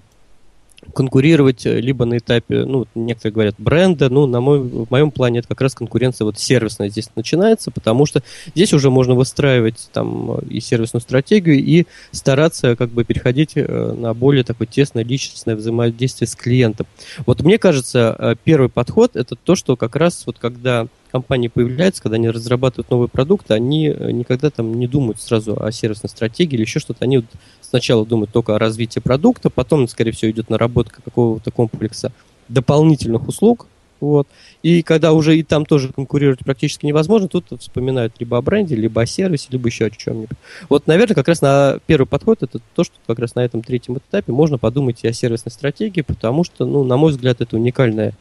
конкурировать 0.93 1.65
э, 1.65 1.79
либо 1.79 2.05
на 2.05 2.17
этапе, 2.17 2.65
ну, 2.65 2.85
некоторые 2.95 3.33
говорят, 3.33 3.55
бренда, 3.57 4.09
ну, 4.09 4.25
на 4.27 4.41
мой, 4.41 4.59
в 4.59 4.89
моем 4.89 5.11
плане 5.11 5.39
это 5.39 5.47
как 5.47 5.61
раз 5.61 5.73
конкуренция 5.73 6.25
вот 6.25 6.39
сервисная 6.39 6.89
здесь 6.89 7.09
начинается, 7.15 7.71
потому 7.71 8.05
что 8.05 8.23
здесь 8.53 8.73
уже 8.73 8.89
можно 8.89 9.15
выстраивать 9.15 9.89
там 9.91 10.39
и 10.39 10.59
сервисную 10.59 11.01
стратегию, 11.01 11.57
и 11.57 11.85
стараться 12.11 12.75
как 12.75 12.89
бы 12.89 13.03
переходить 13.03 13.53
э, 13.55 13.95
на 13.97 14.13
более 14.13 14.43
такое 14.43 14.67
тесное 14.67 15.03
личностное 15.03 15.55
взаимодействие 15.55 16.27
с 16.27 16.35
клиентом. 16.35 16.87
Вот 17.25 17.41
мне 17.41 17.57
кажется, 17.57 18.15
э, 18.17 18.35
первый 18.43 18.69
подход 18.69 19.15
это 19.15 19.35
то, 19.35 19.55
что 19.55 19.75
как 19.75 19.95
раз 19.95 20.23
вот 20.25 20.37
когда 20.39 20.87
компании 21.15 21.47
появляются, 21.47 22.01
когда 22.03 22.15
они 22.15 22.29
разрабатывают 22.29 22.91
новые 22.91 23.07
продукты, 23.07 23.53
они 23.53 23.87
никогда 23.87 24.49
там 24.49 24.73
не 24.73 24.85
думают 24.85 25.21
сразу 25.21 25.57
о 25.57 25.71
сервисной 25.71 26.09
стратегии 26.09 26.55
или 26.55 26.63
еще 26.63 26.81
что-то. 26.81 27.05
Они 27.05 27.19
вот 27.19 27.25
сначала 27.61 28.05
думают 28.05 28.31
только 28.33 28.53
о 28.53 28.59
развитии 28.59 28.99
продукта, 28.99 29.49
потом, 29.49 29.87
скорее 29.87 30.11
всего, 30.11 30.29
идет 30.31 30.49
наработка 30.49 31.01
какого-то 31.01 31.51
комплекса 31.51 32.11
дополнительных 32.49 33.29
услуг, 33.29 33.67
вот. 34.01 34.27
И 34.61 34.81
когда 34.83 35.13
уже 35.13 35.37
и 35.37 35.43
там 35.43 35.65
тоже 35.65 35.93
конкурировать 35.93 36.39
практически 36.39 36.85
невозможно, 36.85 37.29
тут 37.29 37.45
вспоминают 37.61 38.13
либо 38.19 38.37
о 38.37 38.41
бренде, 38.41 38.75
либо 38.75 39.01
о 39.01 39.05
сервисе, 39.05 39.47
либо 39.51 39.69
еще 39.69 39.85
о 39.85 39.89
чем-нибудь. 39.89 40.37
Вот, 40.67 40.85
наверное, 40.85 41.15
как 41.15 41.29
раз 41.29 41.41
на 41.41 41.79
первый 41.85 42.05
подход 42.05 42.43
это 42.43 42.59
то, 42.75 42.83
что 42.83 42.93
как 43.07 43.19
раз 43.19 43.35
на 43.35 43.45
этом 43.45 43.61
третьем 43.61 43.97
этапе 43.97 44.33
можно 44.33 44.57
подумать 44.57 44.99
и 45.03 45.07
о 45.07 45.13
сервисной 45.13 45.51
стратегии, 45.51 46.01
потому 46.01 46.43
что, 46.43 46.65
ну, 46.65 46.83
на 46.83 46.97
мой 46.97 47.11
взгляд, 47.11 47.39
это 47.39 47.55
уникальная 47.55 48.09
э, 48.09 48.13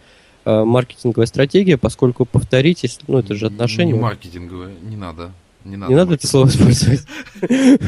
маркетинговая 0.44 1.26
стратегия, 1.26 1.76
поскольку 1.76 2.24
повторить, 2.24 2.82
если, 2.82 3.02
ну, 3.06 3.18
это 3.18 3.34
же 3.34 3.46
отношения. 3.46 3.92
Не 3.92 3.98
маркетинговая, 3.98 4.74
не 4.82 4.96
надо. 4.96 5.32
Не 5.64 5.76
надо, 5.76 5.90
не 5.90 5.96
надо 5.96 6.14
это 6.14 6.26
слово 6.26 6.48
использовать. 6.48 7.04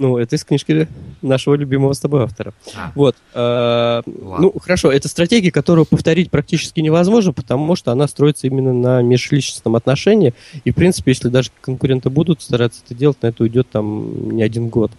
Ну, 0.00 0.18
это 0.18 0.34
из 0.34 0.44
книжки 0.44 0.88
нашего 1.22 1.54
любимого 1.54 1.92
с 1.92 2.00
тобой 2.00 2.24
автора. 2.24 2.52
А. 2.74 2.90
Вот. 2.96 3.14
Э, 3.32 4.02
ну, 4.06 4.52
хорошо, 4.60 4.90
это 4.90 5.06
стратегия, 5.06 5.52
которую 5.52 5.86
повторить 5.86 6.32
практически 6.32 6.80
невозможно, 6.80 7.32
потому 7.32 7.76
что 7.76 7.92
она 7.92 8.08
строится 8.08 8.48
именно 8.48 8.72
на 8.72 9.02
межличностном 9.02 9.76
отношении. 9.76 10.34
И, 10.64 10.72
в 10.72 10.74
принципе, 10.74 11.12
если 11.12 11.28
даже 11.28 11.50
конкуренты 11.60 12.10
будут 12.10 12.42
стараться 12.42 12.82
это 12.84 12.96
делать, 12.96 13.18
на 13.22 13.28
это 13.28 13.44
уйдет 13.44 13.68
там 13.70 14.30
не 14.30 14.42
один 14.42 14.68
год. 14.68 14.90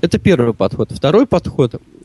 Это 0.00 0.20
первый 0.20 0.54
подход. 0.54 0.92
Второй 0.92 1.26
подход 1.26 1.74
Э, 1.74 2.01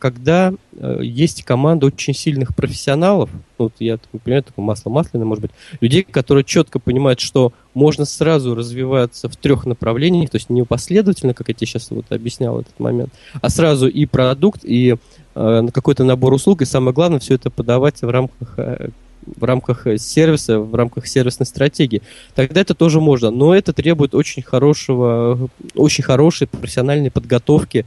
когда 0.00 0.52
э, 0.72 0.98
есть 1.02 1.44
команда 1.44 1.86
очень 1.86 2.14
сильных 2.14 2.54
профессионалов, 2.54 3.30
ну, 3.58 3.66
вот 3.66 3.72
я 3.78 3.98
понимаю, 4.24 4.42
такое 4.42 4.64
масло 4.64 4.90
масляное, 4.90 5.26
может 5.26 5.42
быть, 5.42 5.50
людей, 5.80 6.02
которые 6.02 6.44
четко 6.44 6.78
понимают, 6.78 7.20
что 7.20 7.52
можно 7.74 8.04
сразу 8.04 8.54
развиваться 8.54 9.28
в 9.28 9.36
трех 9.36 9.64
направлениях, 9.64 10.30
то 10.30 10.36
есть 10.36 10.50
не 10.50 10.64
последовательно, 10.64 11.34
как 11.34 11.48
я 11.48 11.54
тебе 11.54 11.66
сейчас 11.66 11.90
вот 11.90 12.06
объяснял 12.10 12.60
этот 12.60 12.78
момент, 12.80 13.12
а 13.40 13.48
сразу 13.50 13.86
и 13.86 14.04
продукт, 14.06 14.64
и 14.64 14.96
э, 15.34 15.68
какой-то 15.72 16.04
набор 16.04 16.32
услуг, 16.32 16.62
и 16.62 16.64
самое 16.64 16.92
главное, 16.92 17.20
все 17.20 17.34
это 17.34 17.50
подавать 17.50 18.02
в 18.02 18.08
рамках 18.08 18.58
э, 18.58 18.88
в 19.24 19.44
рамках 19.44 19.86
сервиса, 19.98 20.58
в 20.58 20.74
рамках 20.74 21.06
сервисной 21.06 21.46
стратегии, 21.46 22.02
тогда 22.34 22.60
это 22.60 22.74
тоже 22.74 23.00
можно. 23.00 23.30
Но 23.30 23.54
это 23.54 23.72
требует 23.72 24.16
очень 24.16 24.42
хорошего, 24.42 25.48
очень 25.76 26.02
хорошей 26.02 26.48
профессиональной 26.48 27.12
подготовки 27.12 27.86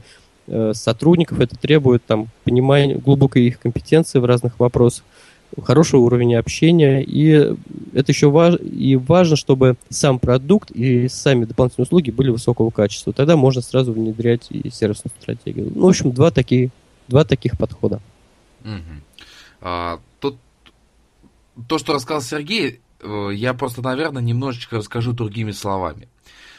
сотрудников, 0.72 1.40
это 1.40 1.56
требует 1.56 2.04
там 2.04 2.28
понимания, 2.44 2.96
глубокой 2.96 3.46
их 3.46 3.58
компетенции 3.58 4.18
в 4.18 4.24
разных 4.24 4.58
вопросах, 4.60 5.04
хороший 5.62 5.98
уровень 5.98 6.34
общения, 6.36 7.02
и 7.02 7.54
это 7.94 8.12
еще 8.12 8.30
важно, 8.30 8.58
и 8.58 8.96
важно, 8.96 9.36
чтобы 9.36 9.76
сам 9.88 10.18
продукт 10.18 10.70
и 10.70 11.08
сами 11.08 11.44
дополнительные 11.44 11.84
услуги 11.84 12.10
были 12.10 12.30
высокого 12.30 12.70
качества. 12.70 13.12
Тогда 13.12 13.36
можно 13.36 13.62
сразу 13.62 13.92
внедрять 13.92 14.46
и 14.50 14.70
сервисную 14.70 15.12
стратегию. 15.20 15.72
Ну, 15.74 15.86
в 15.86 15.88
общем, 15.88 16.12
два 16.12 16.30
таких, 16.30 16.70
два 17.08 17.24
таких 17.24 17.56
подхода. 17.58 18.00
А, 19.60 20.00
тут 20.20 20.36
то, 21.68 21.78
что 21.78 21.94
рассказал 21.94 22.22
Сергей, 22.22 22.80
э, 23.00 23.30
я 23.32 23.54
просто, 23.54 23.82
наверное, 23.82 24.22
немножечко 24.22 24.76
расскажу 24.76 25.12
другими 25.12 25.52
словами. 25.52 26.08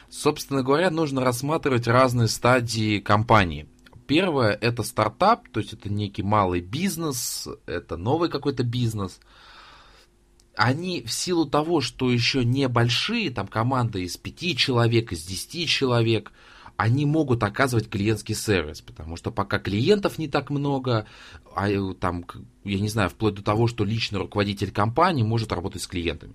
Собственно 0.10 0.64
говоря, 0.64 0.90
нужно 0.90 1.22
рассматривать 1.22 1.88
разные 1.88 2.28
стадии 2.30 3.00
компании– 3.00 3.68
Первое– 4.08 4.58
это 4.62 4.84
стартап, 4.84 5.50
то 5.50 5.60
есть 5.60 5.74
это 5.74 5.90
некий 5.90 6.24
малый 6.24 6.62
бизнес, 6.62 7.48
это 7.66 7.98
новый 7.98 8.30
какой-то 8.30 8.64
бизнес. 8.64 9.20
Они 10.56 11.04
в 11.04 11.12
силу 11.12 11.46
того, 11.46 11.82
что 11.82 12.10
еще 12.10 12.46
небольшие, 12.46 13.30
там 13.30 13.48
команда 13.48 14.00
из 14.00 14.16
пяти 14.18 14.56
человек, 14.56 15.12
из 15.12 15.24
десяти 15.26 15.68
человек, 15.68 16.32
они 16.78 17.06
могут 17.06 17.44
оказывать 17.44 17.90
клиентский 17.90 18.34
сервис, 18.34 18.82
потому 18.82 19.18
что 19.18 19.30
пока 19.30 19.60
клиентов 19.60 20.18
не 20.18 20.28
так 20.28 20.50
много, 20.50 21.06
а 21.54 21.70
э, 21.70 21.94
там, 21.96 22.24
я 22.64 22.80
не 22.80 22.88
знаю, 22.88 23.10
вплоть 23.10 23.34
до 23.34 23.44
того, 23.44 23.68
что 23.68 23.84
личный 23.84 24.20
руководитель 24.20 24.72
компании 24.72 25.24
может 25.24 25.52
работать 25.52 25.82
с 25.82 25.88
клиентами. 25.88 26.34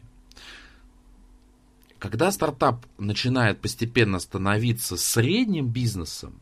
Когда 1.98 2.32
стартап 2.32 2.84
начинает 2.98 3.60
постепенно 3.60 4.18
становиться 4.18 4.96
средним 4.96 5.68
бизнесом, 5.68 6.40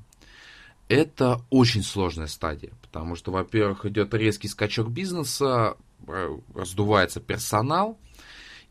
это 0.91 1.41
очень 1.51 1.85
сложная 1.85 2.27
стадия, 2.27 2.73
потому 2.83 3.15
что, 3.15 3.31
во-первых, 3.31 3.87
идет 3.87 4.13
резкий 4.13 4.49
скачок 4.49 4.91
бизнеса, 4.91 5.77
э, 6.09 6.39
раздувается 6.53 7.21
персонал, 7.21 7.97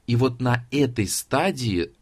и 0.05 0.17
вот 0.17 0.41
на 0.41 0.65
этой 0.69 1.07
стадии 1.07 1.93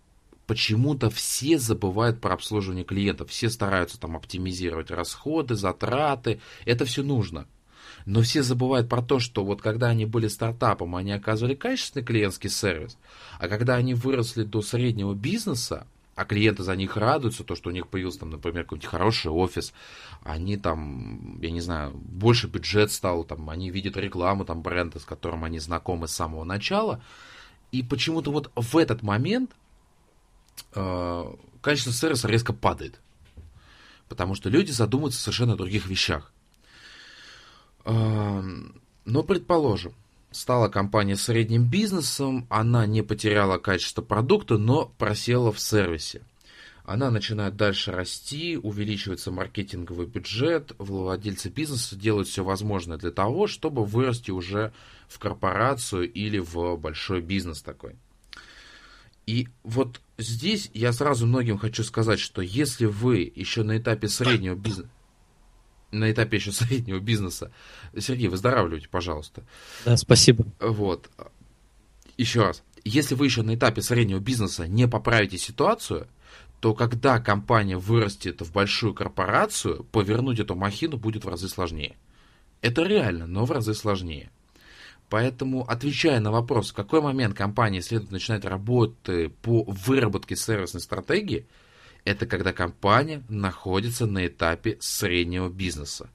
почему-то 0.48 1.12
все 1.12 1.60
забывают 1.60 2.20
про 2.20 2.34
обслуживание 2.34 2.84
клиентов, 2.84 3.30
все 3.30 3.52
стараются 3.52 4.00
там 4.00 4.18
оптимизировать 4.18 4.90
расходы, 4.90 5.54
затраты, 5.54 6.42
это 6.66 6.86
все 6.86 7.04
нужно. 7.04 7.48
Но 8.08 8.24
все 8.24 8.42
забывают 8.42 8.90
про 8.90 9.04
то, 9.04 9.20
что 9.20 9.46
вот 9.46 9.62
когда 9.62 9.90
они 9.90 10.08
были 10.08 10.30
стартапом, 10.30 10.96
они 10.96 11.12
оказывали 11.12 11.54
качественный 11.54 12.04
клиентский 12.04 12.50
сервис, 12.50 12.98
а 13.38 13.48
когда 13.48 13.76
они 13.76 13.94
выросли 13.94 14.44
до 14.44 14.64
среднего 14.64 15.14
бизнеса, 15.14 15.86
а 16.18 16.26
клиенты 16.26 16.64
за 16.64 16.76
них 16.76 16.98
радуются, 16.98 17.44
то, 17.44 17.56
что 17.56 17.70
у 17.70 17.72
них 17.72 17.88
появился, 17.88 18.22
там, 18.22 18.32
например, 18.32 18.64
какой-нибудь 18.64 18.90
хороший 18.90 19.30
офис, 19.30 19.72
они 20.24 20.58
там, 20.58 21.40
я 21.40 21.52
не 21.52 21.62
знаю, 21.62 21.92
больше 21.94 22.48
бюджет 22.48 22.92
стал, 22.92 23.24
там, 23.24 23.48
они 23.52 23.70
видят 23.70 23.98
рекламу 23.98 24.44
там 24.44 24.64
бренда, 24.64 24.98
с 24.98 25.06
которым 25.06 25.44
они 25.44 25.60
знакомы 25.60 26.08
с 26.08 26.16
самого 26.16 26.44
начала, 26.44 27.04
и 27.72 27.84
почему-то 27.84 28.32
вот 28.32 28.52
в 28.56 28.78
этот 28.78 29.04
момент 29.04 29.52
э, 30.74 31.34
качество 31.62 31.94
сервиса 31.94 32.28
резко 32.28 32.52
падает. 32.52 33.00
Потому 34.10 34.34
что 34.34 34.50
люди 34.50 34.72
задумываются 34.72 35.22
совершенно 35.22 35.54
о 35.54 35.58
других 35.58 35.86
вещах. 35.86 36.34
Но, 37.86 39.24
предположим, 39.24 39.94
стала 40.32 40.70
компания 40.70 41.16
средним 41.16 41.66
бизнесом, 41.66 42.48
она 42.50 42.86
не 42.86 43.02
потеряла 43.02 43.58
качество 43.58 44.02
продукта, 44.02 44.58
но 44.58 44.92
просела 44.98 45.52
в 45.52 45.60
сервисе. 45.60 46.22
Она 46.84 47.12
начинает 47.12 47.58
дальше 47.58 47.92
расти, 47.92 48.56
увеличивается 48.58 49.30
маркетинговый 49.30 50.06
бюджет, 50.06 50.72
владельцы 50.78 51.50
бизнеса 51.50 51.98
делают 51.98 52.30
все 52.30 52.46
возможное 52.46 52.98
для 52.98 53.12
того, 53.12 53.48
чтобы 53.48 53.84
вырасти 53.84 54.32
уже 54.32 54.72
в 55.10 55.20
корпорацию 55.20 56.10
или 56.10 56.40
в 56.40 56.78
большой 56.78 57.20
бизнес 57.20 57.62
такой. 57.62 57.96
И 59.26 59.50
вот 59.64 60.00
здесь 60.18 60.72
я 60.74 60.94
сразу 60.94 61.28
многим 61.28 61.58
хочу 61.58 61.84
сказать, 61.84 62.20
что 62.20 62.42
если 62.42 62.86
вы 62.86 63.30
еще 63.36 63.64
на 63.64 63.78
этапе 63.78 64.08
среднего 64.08 64.56
бизнеса, 64.56 64.90
на 65.92 66.12
этапе 66.12 66.38
еще 66.38 66.52
среднего 66.54 67.00
бизнеса. 67.00 67.52
Сергей, 67.98 68.28
выздоравливайте, 68.28 68.90
пожалуйста. 68.90 69.44
Да, 69.86 69.98
спасибо. 69.98 70.46
Вот. 70.60 71.10
Еще 72.18 72.44
раз. 72.44 72.64
Если 72.84 73.16
вы 73.16 73.26
еще 73.26 73.42
на 73.42 73.56
этапе 73.56 73.82
среднего 73.82 74.20
бизнеса 74.20 74.68
не 74.68 74.88
поправите 74.88 75.38
ситуацию, 75.38 76.08
то 76.60 76.74
когда 76.74 77.20
компания 77.20 77.78
вырастет 77.78 78.42
в 78.42 78.52
большую 78.52 78.94
корпорацию, 78.94 79.84
повернуть 79.92 80.40
эту 80.40 80.56
махину 80.56 80.98
будет 80.98 81.26
в 81.26 81.30
разы 81.30 81.50
сложнее. 81.50 81.96
Это 82.62 82.84
реально, 82.84 83.28
но 83.28 83.46
в 83.46 83.52
разы 83.52 83.74
сложнее. 83.74 84.32
Поэтому, 85.10 85.64
отвечая 85.70 86.20
на 86.20 86.32
вопрос, 86.32 86.72
в 86.72 86.74
какой 86.74 87.02
момент 87.02 87.38
компании 87.38 87.80
следует 87.80 88.12
начинать 88.12 88.44
работы 88.46 89.30
по 89.30 89.64
выработке 89.64 90.36
сервисной 90.36 90.82
стратегии– 90.82 91.46
это 92.08 92.26
когда 92.26 92.54
компания 92.54 93.22
находится 93.28 94.06
на 94.06 94.28
этапе 94.28 94.78
среднего 94.80 95.50
бизнеса. 95.50 96.10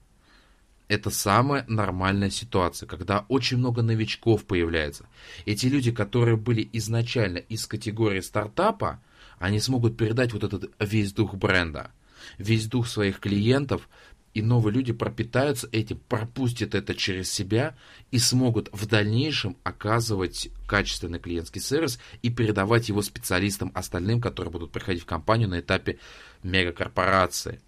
Это 0.87 1.11
самая 1.11 1.65
нормальная 1.67 2.31
ситуация, 2.31 2.87
когда 2.87 3.25
очень 3.29 3.57
много 3.57 3.83
новичков 3.83 4.43
появляется. 4.45 5.05
Эти 5.45 5.67
люди, 5.67 5.91
которые 5.91 6.35
были 6.35 6.67
изначально 6.73 7.37
из 7.37 7.67
категории 7.67 8.21
стартапа, 8.21 9.01
они 9.37 9.59
смогут 9.59 9.95
передать 9.95 10.33
вот 10.33 10.43
этот 10.43 10.71
весь 10.79 11.13
дух 11.13 11.35
бренда, 11.35 11.91
весь 12.39 12.65
дух 12.65 12.87
своих 12.87 13.19
клиентов, 13.19 13.87
и 14.33 14.41
новые 14.41 14.73
люди 14.73 14.93
пропитаются 14.93 15.69
этим, 15.71 15.99
пропустят 16.09 16.75
это 16.75 16.95
через 16.95 17.31
себя 17.31 17.75
и 18.11 18.17
смогут 18.17 18.69
в 18.71 18.87
дальнейшем 18.87 19.57
оказывать 19.63 20.49
качественный 20.67 21.19
клиентский 21.19 21.61
сервис 21.61 21.99
и 22.21 22.29
передавать 22.29 22.89
его 22.89 23.01
специалистам 23.01 23.71
остальным, 23.75 24.21
которые 24.21 24.51
будут 24.51 24.71
приходить 24.71 25.03
в 25.03 25.05
компанию 25.05 25.49
на 25.49 25.59
этапе 25.59 25.99
мегакорпорации. 26.41 27.61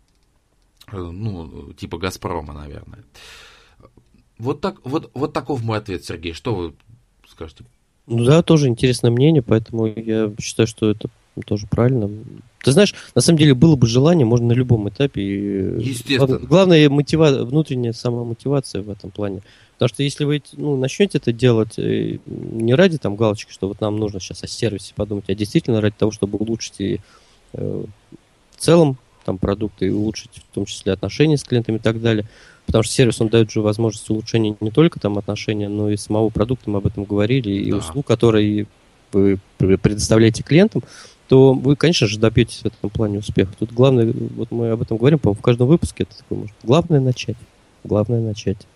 Э, 0.92 0.98
ну, 0.98 1.74
типа 1.74 1.98
Газпрома, 1.98 2.54
наверное. 2.54 3.04
Вот, 4.38 4.62
так, 4.62 4.84
вот, 4.84 5.12
вот 5.14 5.34
таков 5.34 5.64
мой 5.64 5.78
ответ, 5.78 6.04
Сергей. 6.04 6.34
Что 6.34 6.56
вы 6.56 6.76
скажете? 7.28 7.64
Ну 8.08 8.24
да, 8.24 8.44
тоже 8.44 8.68
интересное 8.68 9.12
мнение, 9.12 9.42
поэтому 9.42 9.88
я 9.88 10.32
считаю, 10.40 10.68
что 10.68 10.92
это 10.92 11.10
тоже 11.44 11.68
правильно. 11.68 12.10
Ты 12.64 12.72
знаешь, 12.72 12.96
на 13.14 13.22
самом 13.22 13.40
деле 13.40 13.54
было 13.54 13.76
бы 13.76 13.88
желание, 13.88 14.26
можно 14.26 14.48
на 14.48 14.54
любом 14.54 14.90
этапе. 14.90 15.22
Естественно. 15.80 16.40
Главное, 16.40 16.90
мотива... 16.90 17.44
внутренняя 17.44 17.94
самомотивация 17.94 18.82
в 18.82 18.90
этом 18.90 19.12
плане. 19.12 19.42
Потому 19.74 19.90
что 19.90 20.04
если 20.04 20.24
вы 20.24 20.42
ну, 20.54 20.78
начнете 20.78 21.18
это 21.18 21.34
делать 21.34 21.78
э, 21.78 22.20
не 22.26 22.74
ради 22.74 22.98
там 22.98 23.18
галочки, 23.18 23.52
что 23.52 23.68
вот 23.68 23.82
нам 23.82 23.98
нужно 23.98 24.20
сейчас 24.20 24.44
о 24.44 24.48
сервисе 24.48 24.94
подумать, 24.96 25.26
а 25.28 25.36
действительно 25.36 25.82
ради 25.82 25.96
того, 25.98 26.12
чтобы 26.12 26.38
улучшить 26.38 26.80
и 26.80 27.02
э, 27.54 27.84
в 28.52 28.58
целом 28.58 28.98
там 29.26 29.38
продукты 29.38 29.88
и 29.88 29.90
улучшить 29.90 30.32
в 30.36 30.56
том 30.56 30.66
числе 30.66 30.94
отношения 30.94 31.38
с 31.38 31.44
клиентами 31.44 31.76
и 31.78 31.80
так 31.80 32.02
далее. 32.02 32.26
Потому 32.66 32.84
что 32.84 32.94
сервис, 32.94 33.20
он 33.20 33.28
дает 33.28 33.52
же 33.52 33.62
возможность 33.62 34.10
улучшения 34.10 34.56
не 34.60 34.72
только 34.72 35.00
там 35.00 35.18
отношения, 35.18 35.68
но 35.68 35.90
и 35.90 35.98
самого 35.98 36.30
продукта, 36.30 36.70
мы 36.70 36.78
об 36.78 36.88
этом 36.88 37.04
говорили, 37.04 37.50
и 37.50 37.72
да. 37.72 37.78
услуг, 37.78 38.08
которые 38.08 38.68
вы 39.12 39.40
предоставляете 39.58 40.44
клиентам 40.44 40.84
то 41.28 41.54
вы, 41.54 41.76
конечно 41.76 42.08
же, 42.08 42.20
добьетесь 42.20 42.60
в 42.62 42.66
этом 42.66 42.90
плане 42.90 43.20
успеха. 43.20 43.52
Тут 43.58 43.72
главное, 43.72 44.14
вот 44.14 44.52
мы 44.52 44.70
об 44.70 44.82
этом 44.82 44.98
говорим, 44.98 45.20
по-моему, 45.20 45.40
в 45.40 45.44
каждом 45.44 45.68
выпуске 45.68 46.04
это 46.04 46.18
такое 46.18 46.40
может. 46.40 46.56
Главное 46.64 47.00
начать. 47.00 47.38
Главное 47.84 48.22
начать. 48.22 48.68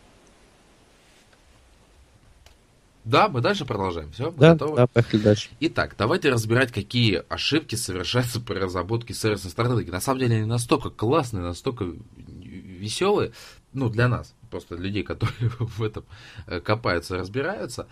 Да, 3.10 3.28
мы 3.28 3.42
дальше 3.42 3.66
продолжаем. 3.66 4.12
Все, 4.12 4.32
да, 4.32 4.52
готовы? 4.52 4.76
Да, 4.78 4.88
поехали 4.88 5.22
дальше. 5.22 5.50
Итак, 5.60 5.96
давайте 5.98 6.30
разбирать, 6.30 6.72
какие 6.72 7.24
ошибки 7.28 7.76
совершаются 7.76 8.40
при 8.46 8.56
разработке 8.56 9.14
сервисной 9.14 9.52
стратегии. 9.52 9.90
На 9.90 10.00
самом 10.00 10.20
деле 10.20 10.38
они 10.38 10.46
настолько 10.46 10.90
классные, 10.92 11.42
настолько 11.42 11.86
веселые, 12.28 13.32
ну, 13.74 13.90
для 13.90 14.08
нас, 14.08 14.34
просто 14.52 14.76
людей, 14.76 15.04
которые 15.04 15.50
в 15.60 15.82
этом 15.82 16.06
э, 16.46 16.60
копаются 16.60 17.18
разбираются. 17.18 17.88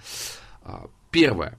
А, 0.63 0.87
первое. 1.09 1.57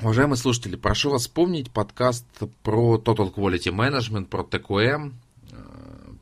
Уважаемые 0.00 0.36
слушатели, 0.36 0.76
прошу 0.76 1.10
вас 1.10 1.22
вспомнить 1.22 1.72
подкаст 1.72 2.24
про 2.62 3.02
Total 3.04 3.34
Quality 3.34 3.74
Management, 3.74 4.26
про 4.26 4.44
ТКМ, 4.44 5.14
э, 5.50 5.56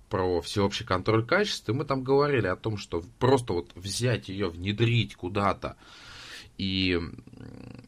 про 0.08 0.40
всеобщий 0.40 0.86
контроль 0.86 1.26
качества. 1.26 1.72
И 1.72 1.74
мы 1.74 1.84
там 1.84 2.02
говорили 2.02 2.46
о 2.46 2.56
том, 2.56 2.78
что 2.78 3.04
просто 3.18 3.52
вот 3.52 3.72
взять 3.74 4.30
ее, 4.30 4.48
внедрить 4.48 5.14
куда-то 5.14 5.76
и 6.56 6.98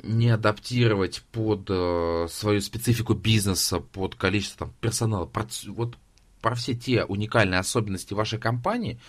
не 0.02 0.28
адаптировать 0.28 1.22
под 1.32 1.70
э, 1.70 2.26
свою 2.28 2.60
специфику 2.60 3.14
бизнеса, 3.14 3.80
под 3.80 4.14
количество 4.14 4.66
там, 4.66 4.74
персонала, 4.82 5.30
вот 5.68 5.96
про 6.42 6.54
все 6.54 6.74
те 6.74 7.06
уникальные 7.06 7.60
особенности 7.60 8.12
вашей 8.12 8.38
компании, 8.38 9.00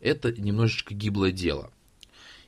это 0.00 0.32
немножечко 0.32 0.94
гиблое 0.94 1.30
дело. 1.30 1.70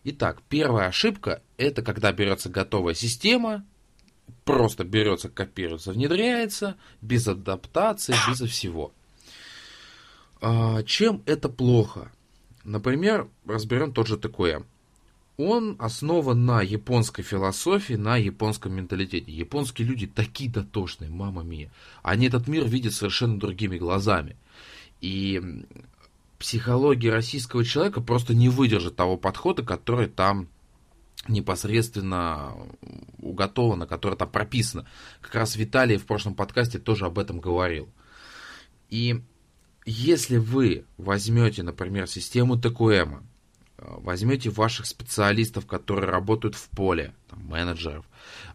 Итак, 0.05 0.41
первая 0.49 0.89
ошибка– 0.89 1.43
это 1.59 1.83
когда 1.83 2.13
берется 2.13 2.49
готовая 2.49 2.95
система, 2.95 3.63
просто 4.45 4.85
берется, 4.85 5.29
копируется, 5.29 5.93
внедряется, 5.93 6.77
без 7.01 7.27
адаптации, 7.29 8.15
без 8.29 8.41
всего. 8.51 8.93
А, 10.41 10.83
чем 10.83 11.23
это 11.27 11.49
плохо? 11.49 12.13
Например, 12.65 13.29
разберем 13.47 13.93
тот 13.93 14.07
же 14.07 14.19
ТКМ. 14.19 14.65
Он 15.37 15.77
основан 15.81 16.45
на 16.45 16.63
японской 16.63 17.23
философии, 17.23 17.95
на 17.95 18.17
японском 18.17 18.73
менталитете. 18.73 19.33
Японские 19.33 19.89
люди 19.89 20.07
такие 20.07 20.51
дотошные, 20.51 21.11
мама 21.11 21.43
мия. 21.43 21.73
Они 22.03 22.29
этот 22.29 22.47
мир 22.47 22.67
видят 22.67 22.95
совершенно 22.95 23.41
другими 23.41 23.77
глазами. 23.77 24.37
И 25.01 25.65
психология 26.39 27.11
российского 27.11 27.65
человека 27.65 28.01
просто 28.01 28.35
не 28.35 28.49
выдержит 28.49 28.97
того 28.97 29.17
подхода, 29.17 29.65
который 29.65 30.07
там 30.07 30.49
непосредственно 31.29 32.55
уготовано, 33.19 33.87
которое 33.87 34.17
там 34.17 34.31
прописано. 34.31 34.87
Как 35.21 35.35
раз 35.35 35.57
Виталий 35.57 35.97
в 35.97 36.07
прошлом 36.07 36.35
подкасте 36.35 36.79
тоже 36.79 37.07
об 37.07 37.19
этом 37.19 37.41
говорил. 37.41 37.89
И 38.91 39.23
если 39.87 40.37
вы 40.37 40.85
возьмете, 40.97 41.63
например, 41.63 42.07
систему 42.07 42.59
ТКМ, 42.59 43.25
возьмете 43.79 44.51
ваших 44.51 44.87
специалистов, 44.87 45.67
которые 45.67 46.11
работают 46.11 46.55
в 46.55 46.69
поле, 46.71 47.15
там, 47.29 47.45
менеджеров, 47.45 48.07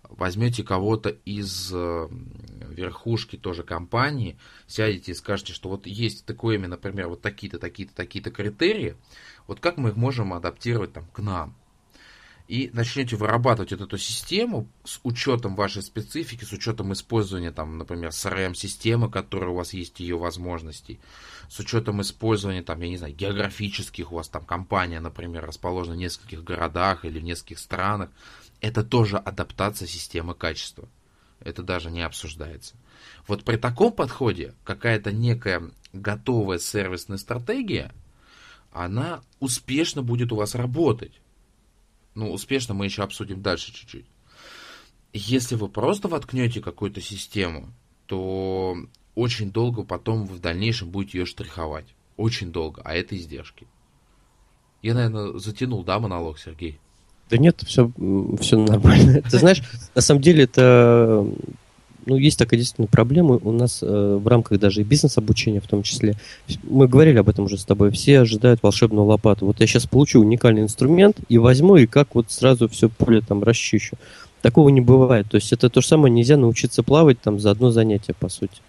возьмете 0.03 0.63
кого-то 0.63 1.09
из 1.09 1.71
э, 1.73 2.07
верхушки 2.69 3.35
тоже 3.35 3.63
компании, 3.63 4.37
сядете 4.65 5.11
и 5.11 5.15
скажете, 5.15 5.53
что 5.53 5.69
вот 5.69 5.85
есть 5.85 6.25
ТКМ, 6.25 6.63
например, 6.63 7.09
вот 7.09 7.21
такие-то, 7.21 7.59
такие-то, 7.59 7.93
такие-то 7.93 8.31
критерии, 8.31 8.95
вот 9.45 9.59
как 9.59 9.77
мы 9.77 9.89
их 9.89 9.95
можем 9.95 10.33
адаптировать 10.33 10.93
там 10.93 11.05
к 11.07 11.19
нам? 11.19 11.55
И 12.49 12.71
начнете 12.73 13.15
вырабатывать 13.15 13.73
вот 13.73 13.81
эту 13.81 13.99
систему 13.99 14.67
с 14.83 14.99
учетом 15.03 15.55
вашей 15.55 15.83
специфики, 15.83 16.43
с 16.43 16.51
учетом 16.51 16.91
использования, 16.93 17.51
там, 17.51 17.77
например, 17.77 18.09
CRM-системы, 18.09 19.11
которая 19.11 19.51
у 19.51 19.53
вас 19.53 19.71
есть 19.73 19.99
ее 19.99 20.17
возможностей, 20.17 20.99
с 21.47 21.59
учетом 21.59 22.01
использования, 22.01 22.63
там, 22.63 22.81
я 22.81 22.89
не 22.89 22.97
знаю, 22.97 23.13
географических, 23.13 24.11
у 24.11 24.15
вас 24.15 24.29
там 24.29 24.45
компания, 24.45 24.99
например, 24.99 25.45
расположена 25.45 25.95
в 25.95 25.99
нескольких 25.99 26.43
городах 26.43 27.05
или 27.05 27.19
в 27.19 27.23
нескольких 27.23 27.59
странах, 27.59 28.09
это 28.61 28.83
тоже 28.83 29.17
адаптация 29.17 29.87
системы 29.87 30.33
качества. 30.33 30.89
Это 31.41 31.61
даже 31.61 31.91
не 31.91 32.01
обсуждается. 32.01 32.73
Вот 33.27 33.43
при 33.43 33.57
таком 33.57 33.93
подходе 33.93 34.55
какая-то 34.63 35.11
некая 35.11 35.69
готовая 35.93 36.57
сервисная 36.57 37.19
стратегия, 37.19 37.93
она 38.71 39.21
успешно 39.39 40.01
будет 40.01 40.31
у 40.31 40.35
вас 40.35 40.55
работать 40.55 41.13
ну, 42.19 42.31
успешно 42.31 42.73
мы 42.73 42.85
еще 42.85 43.03
обсудим 43.03 43.41
дальше 43.41 43.73
чуть-чуть. 43.73 44.05
Если 45.13 45.55
вы 45.55 45.69
просто 45.69 46.07
воткнете 46.07 46.61
какую-то 46.61 47.01
систему, 47.01 47.73
то 48.05 48.75
очень 49.15 49.51
долго 49.51 49.83
потом 49.83 50.25
в 50.25 50.39
дальнейшем 50.39 50.89
будете 50.89 51.19
ее 51.19 51.25
штриховать. 51.25 51.87
Очень 52.17 52.51
долго, 52.51 52.81
а 52.83 52.93
это 52.93 53.15
издержки. 53.15 53.67
Я, 54.81 54.93
наверное, 54.93 55.37
затянул, 55.39 55.83
да, 55.83 55.99
монолог, 55.99 56.39
Сергей? 56.39 56.79
Да 57.29 57.37
нет, 57.37 57.61
все, 57.65 57.91
все 58.39 58.57
нормально. 58.57 59.21
Ты 59.21 59.37
знаешь, 59.37 59.61
на 59.95 60.01
самом 60.01 60.21
деле 60.21 60.43
это 60.43 61.25
ну, 62.09 62.17
есть 62.17 62.39
такая 62.39 62.59
действительно 62.59 62.87
проблема 62.87 63.39
у 63.41 63.51
нас 63.51 63.79
э, 63.81 64.19
в 64.21 64.27
рамках 64.27 64.59
даже 64.59 64.81
и 64.81 64.83
бизнес-обучения 64.83 65.61
в 65.61 65.67
том 65.67 65.83
числе. 65.83 66.15
Мы 66.63 66.87
говорили 66.87 67.19
об 67.19 67.29
этом 67.29 67.45
уже 67.45 67.57
с 67.57 67.63
тобой. 67.63 67.91
Все 67.91 68.21
ожидают 68.21 68.63
волшебную 68.63 69.05
лопату. 69.05 69.45
Вот 69.45 69.59
я 69.59 69.67
сейчас 69.67 69.85
получу 69.85 70.19
уникальный 70.19 70.63
инструмент 70.63 71.17
и 71.29 71.37
возьму, 71.37 71.75
и 71.75 71.85
как 71.85 72.15
вот 72.15 72.31
сразу 72.31 72.67
все 72.67 72.89
поле 72.89 73.21
там 73.21 73.43
расчищу. 73.43 73.95
Такого 74.41 74.69
не 74.69 74.81
бывает. 74.81 75.27
То 75.29 75.35
есть 75.35 75.53
это 75.53 75.69
то 75.69 75.81
же 75.81 75.87
самое, 75.87 76.11
нельзя 76.11 76.35
научиться 76.35 76.81
плавать 76.81 77.21
там 77.21 77.39
за 77.39 77.51
одно 77.51 77.69
занятие, 77.71 78.15
по 78.19 78.29
сути. 78.29 78.59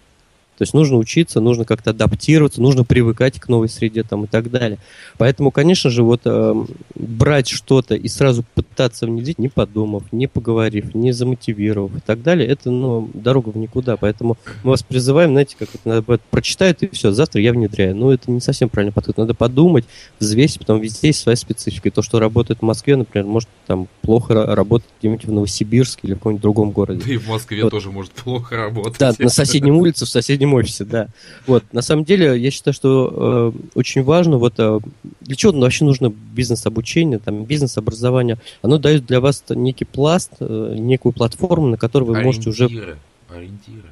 То 0.57 0.63
есть 0.63 0.73
нужно 0.73 0.97
учиться, 0.97 1.41
нужно 1.41 1.65
как-то 1.65 1.89
адаптироваться, 1.89 2.61
нужно 2.61 2.83
привыкать 2.83 3.39
к 3.39 3.47
новой 3.47 3.67
среде 3.67 4.03
там 4.03 4.25
и 4.25 4.27
так 4.27 4.51
далее. 4.51 4.77
Поэтому, 5.17 5.49
конечно 5.49 5.89
же, 5.89 6.03
вот 6.03 6.21
э, 6.25 6.65
брать 6.93 7.47
что-то 7.47 7.95
и 7.95 8.07
сразу 8.07 8.43
пытаться 8.53 9.07
внедрить, 9.07 9.39
не 9.39 9.49
подумав, 9.49 10.03
не 10.11 10.27
поговорив, 10.27 10.93
не 10.93 11.13
замотивировав 11.13 11.95
и 11.95 11.99
так 11.99 12.21
далее, 12.21 12.47
это, 12.47 12.69
ну, 12.69 13.09
дорога 13.13 13.49
в 13.49 13.57
никуда. 13.57 13.97
Поэтому 13.97 14.37
мы 14.63 14.71
вас 14.71 14.83
призываем, 14.83 15.31
знаете, 15.31 15.55
как 15.57 15.69
это 15.73 15.89
надо 15.89 16.19
прочитать 16.29 16.83
и 16.83 16.89
все, 16.89 17.11
завтра 17.11 17.41
я 17.41 17.53
внедряю. 17.53 17.95
Но 17.95 18.13
это 18.13 18.29
не 18.29 18.39
совсем 18.39 18.69
правильный 18.69 18.93
подход. 18.93 19.17
Надо 19.17 19.33
подумать, 19.33 19.85
взвесить, 20.19 20.59
потом 20.59 20.79
везде 20.79 21.07
есть 21.07 21.21
своя 21.21 21.35
специфика. 21.35 21.89
И 21.89 21.91
то, 21.91 22.01
что 22.01 22.19
работает 22.19 22.59
в 22.59 22.63
Москве, 22.63 22.95
например, 22.95 23.25
может 23.27 23.49
там 23.65 23.87
плохо 24.01 24.45
работать 24.55 24.89
где-нибудь 24.99 25.25
в 25.25 25.31
Новосибирске 25.31 26.01
или 26.03 26.13
в 26.13 26.17
каком-нибудь 26.17 26.41
другом 26.41 26.71
городе. 26.71 27.01
Да 27.03 27.13
и 27.13 27.17
в 27.17 27.27
Москве 27.27 27.63
вот. 27.63 27.71
тоже 27.71 27.91
может 27.91 28.11
плохо 28.11 28.57
работать. 28.57 28.99
Да, 28.99 29.13
на 29.17 29.29
соседнем 29.29 29.77
улице, 29.77 30.05
в 30.05 30.09
соседнем 30.09 30.50
своем 30.51 30.53
офисе, 30.53 30.85
да. 30.85 31.07
Вот, 31.47 31.63
на 31.71 31.81
самом 31.81 32.03
деле, 32.03 32.37
я 32.37 32.51
считаю, 32.51 32.73
что 32.73 33.53
э, 33.53 33.59
очень 33.75 34.03
важно, 34.03 34.37
вот, 34.37 34.55
э, 34.57 34.79
для 35.21 35.35
чего 35.35 35.53
вообще 35.53 35.85
нужно 35.85 36.09
бизнес-обучение, 36.09 37.19
там, 37.19 37.45
бизнес-образование, 37.45 38.37
оно 38.61 38.77
дает 38.77 39.05
для 39.05 39.19
вас 39.19 39.43
некий 39.49 39.85
пласт, 39.85 40.31
э, 40.39 40.75
некую 40.77 41.13
платформу, 41.13 41.67
на 41.67 41.77
которой 41.77 42.03
вы 42.03 42.17
ориентиры, 42.17 42.25
можете 42.25 42.49
уже... 42.49 42.97
Ориентиры. 43.29 43.89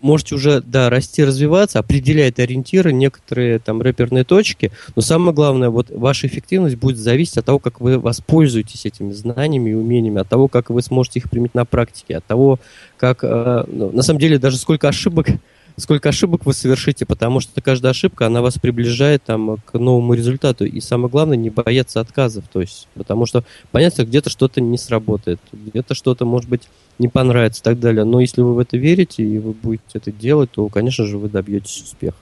Можете 0.00 0.34
уже, 0.34 0.60
да, 0.60 0.90
расти, 0.90 1.24
развиваться, 1.24 1.78
определяет 1.78 2.38
ориентиры, 2.38 2.92
некоторые 2.92 3.58
там 3.58 3.80
рэперные 3.80 4.24
точки, 4.24 4.70
но 4.96 5.00
самое 5.00 5.32
главное, 5.32 5.70
вот 5.70 5.88
ваша 5.88 6.26
эффективность 6.26 6.76
будет 6.76 6.98
зависеть 6.98 7.38
от 7.38 7.46
того, 7.46 7.58
как 7.58 7.80
вы 7.80 7.98
воспользуетесь 7.98 8.84
этими 8.84 9.12
знаниями 9.12 9.70
и 9.70 9.74
умениями, 9.74 10.20
от 10.20 10.28
того, 10.28 10.48
как 10.48 10.68
вы 10.68 10.82
сможете 10.82 11.20
их 11.20 11.30
применить 11.30 11.54
на 11.54 11.64
практике, 11.64 12.18
от 12.18 12.24
того, 12.26 12.58
как, 12.98 13.24
э, 13.24 13.64
ну, 13.66 13.92
на 13.92 14.02
самом 14.02 14.20
деле, 14.20 14.38
даже 14.38 14.58
сколько 14.58 14.88
ошибок 14.88 15.28
сколько 15.76 16.08
ошибок 16.08 16.46
вы 16.46 16.54
совершите, 16.54 17.06
потому 17.06 17.40
что 17.40 17.60
каждая 17.60 17.90
ошибка, 17.90 18.26
она 18.26 18.42
вас 18.42 18.58
приближает 18.58 19.24
там, 19.24 19.56
к 19.58 19.78
новому 19.78 20.14
результату. 20.14 20.64
И 20.64 20.80
самое 20.80 21.10
главное, 21.10 21.36
не 21.36 21.50
бояться 21.50 22.00
отказов. 22.00 22.44
То 22.52 22.60
есть, 22.60 22.88
потому 22.94 23.26
что 23.26 23.44
понятно, 23.70 24.04
где-то 24.04 24.30
что-то 24.30 24.60
не 24.60 24.78
сработает, 24.78 25.40
где-то 25.52 25.94
что-то, 25.94 26.24
может 26.24 26.48
быть, 26.48 26.68
не 26.98 27.08
понравится 27.08 27.60
и 27.60 27.64
так 27.64 27.80
далее. 27.80 28.04
Но 28.04 28.20
если 28.20 28.40
вы 28.40 28.54
в 28.54 28.58
это 28.58 28.76
верите 28.76 29.22
и 29.24 29.38
вы 29.38 29.52
будете 29.52 29.84
это 29.94 30.12
делать, 30.12 30.50
то, 30.52 30.68
конечно 30.68 31.06
же, 31.06 31.18
вы 31.18 31.28
добьетесь 31.28 31.82
успеха. 31.82 32.18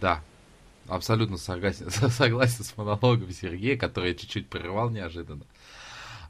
Да, 0.00 0.20
абсолютно 0.88 1.36
согласен, 1.36 1.90
согласен 2.10 2.64
с 2.64 2.76
монологом 2.76 3.30
Сергея, 3.32 3.76
который 3.76 4.10
я 4.10 4.14
чуть-чуть 4.14 4.48
прервал 4.48 4.90
неожиданно. 4.90 5.42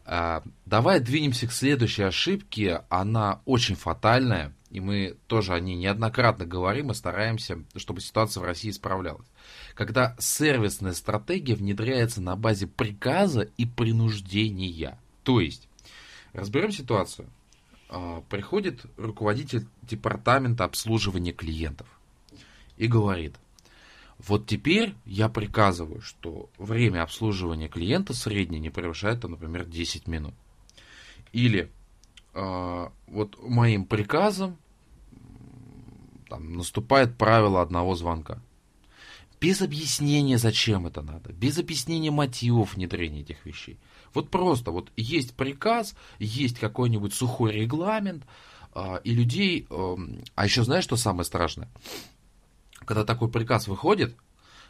А, 0.05 0.43
давай 0.67 0.99
двинемся 0.99 1.47
к 1.47 1.53
следующей 1.53 2.03
ошибке. 2.03 2.83
Она 2.89 3.41
очень 3.45 3.77
фатальная 3.77 4.53
и 4.70 4.80
мы 4.80 5.16
тоже 5.26 5.52
о 5.52 5.61
ней 5.61 5.74
неоднократно 5.74 6.46
говорим 6.46 6.90
и 6.90 6.94
стараемся, 6.94 7.62
чтобы 7.76 8.00
ситуация 8.00 8.40
в 8.40 8.44
России 8.44 8.70
исправлялась. 8.70 9.26
Когда 9.74 10.16
сервисная 10.18 10.92
стратегия 10.92 11.56
внедряется 11.56 12.22
на 12.22 12.37
базе 12.37 12.68
приказа 12.68 13.42
и 13.56 13.66
принуждения. 13.66 14.98
То 15.24 15.40
есть, 15.40 15.68
разберем 16.33 16.70
ситуацию. 16.70 17.28
А, 17.88 18.22
приходит 18.28 18.87
руководитель 18.96 19.66
департамента 19.83 20.64
обслуживания 20.64 21.33
клиентов 21.33 21.88
и 22.76 22.87
говорит, 22.87 23.35
вот 24.18 24.46
теперь 24.46 24.94
я 25.04 25.28
приказываю, 25.28 26.00
что 26.00 26.48
время 26.59 27.02
обслуживания 27.02 27.68
клиента 27.68 28.14
среднее 28.14 28.61
не 28.61 28.70
превышает, 28.70 29.24
например, 29.24 29.64
10 29.64 30.06
минут. 30.06 30.35
Или 31.33 31.72
вот 32.33 33.38
моим 33.43 33.85
приказом 33.85 34.57
там, 36.29 36.57
наступает 36.57 37.16
правило 37.16 37.61
одного 37.61 37.95
звонка. 37.95 38.40
Без 39.40 39.62
объяснения, 39.62 40.38
зачем 40.38 40.87
это 40.87 41.03
надо, 41.03 41.33
без 41.33 41.59
объяснения 41.59 42.11
мотивов 42.11 42.75
внедрения 42.75 43.23
этих 43.23 43.45
вещей. 43.47 43.79
Вот 44.14 44.31
просто 44.31 44.71
вот 44.71 44.93
есть 44.97 45.35
приказ, 45.35 45.95
есть 46.19 46.59
какой-нибудь 46.59 47.14
сухой 47.14 47.53
регламент, 47.53 48.25
а, 48.73 48.97
и 49.03 49.14
людей... 49.14 49.66
А 50.35 50.45
еще 50.45 50.62
знаешь, 50.62 50.85
что 50.85 50.97
самое 50.97 51.25
страшное? 51.25 51.69
Когда 52.85 53.05
такой 53.05 53.31
приказ 53.31 53.66
выходит, 53.66 54.14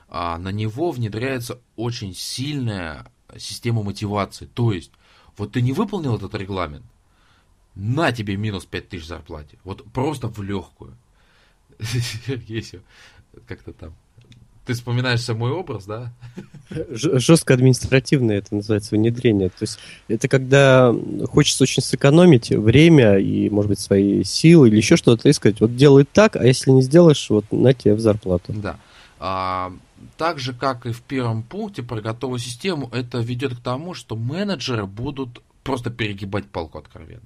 а, 0.08 0.38
на 0.38 0.50
него 0.50 0.92
внедряется 0.92 1.60
очень 1.76 2.14
сильная 2.14 3.12
система 3.38 3.82
мотивации. 3.82 4.46
То 4.46 4.72
есть, 4.72 4.92
вот 5.36 5.52
ты 5.52 5.62
не 5.62 5.72
выполнил 5.72 6.16
этот 6.16 6.34
регламент, 6.34 6.84
на 7.74 8.12
тебе 8.12 8.36
минус 8.36 8.64
5000 8.64 9.06
зарплате. 9.06 9.58
Вот 9.64 9.84
просто 9.92 10.28
в 10.28 10.42
легкую. 10.42 10.94
Сергей, 12.26 12.64
как-то 13.46 13.72
там. 13.72 13.94
Ты 14.66 14.74
вспоминаешь 14.74 15.26
мой 15.30 15.50
образ, 15.50 15.86
да? 15.86 16.12
Жестко 16.90 17.54
административное 17.54 18.38
это 18.38 18.54
называется 18.54 18.94
внедрение. 18.94 19.48
То 19.48 19.62
есть 19.62 19.78
это 20.06 20.28
когда 20.28 20.94
хочется 21.28 21.64
очень 21.64 21.82
сэкономить 21.82 22.50
время 22.50 23.18
и, 23.18 23.48
может 23.50 23.70
быть, 23.70 23.80
свои 23.80 24.22
силы 24.22 24.68
или 24.68 24.76
еще 24.76 24.96
что-то 24.96 25.28
и 25.28 25.32
сказать, 25.32 25.60
вот 25.60 25.74
делай 25.74 26.04
так, 26.04 26.36
а 26.36 26.44
если 26.44 26.70
не 26.70 26.82
сделаешь, 26.82 27.30
вот 27.30 27.50
на 27.50 27.72
тебе 27.72 27.94
в 27.94 28.00
зарплату. 28.00 28.52
Да. 28.52 28.78
А, 29.18 29.72
так 30.16 30.38
же, 30.38 30.52
как 30.52 30.86
и 30.86 30.92
в 30.92 31.00
первом 31.00 31.42
пункте 31.42 31.82
про 31.82 32.00
готовую 32.00 32.38
систему, 32.38 32.88
это 32.92 33.18
ведет 33.18 33.56
к 33.56 33.60
тому, 33.60 33.94
что 33.94 34.14
менеджеры 34.14 34.86
будут 34.86 35.42
просто 35.64 35.90
перегибать 35.90 36.46
палку 36.46 36.78
откровенно. 36.78 37.22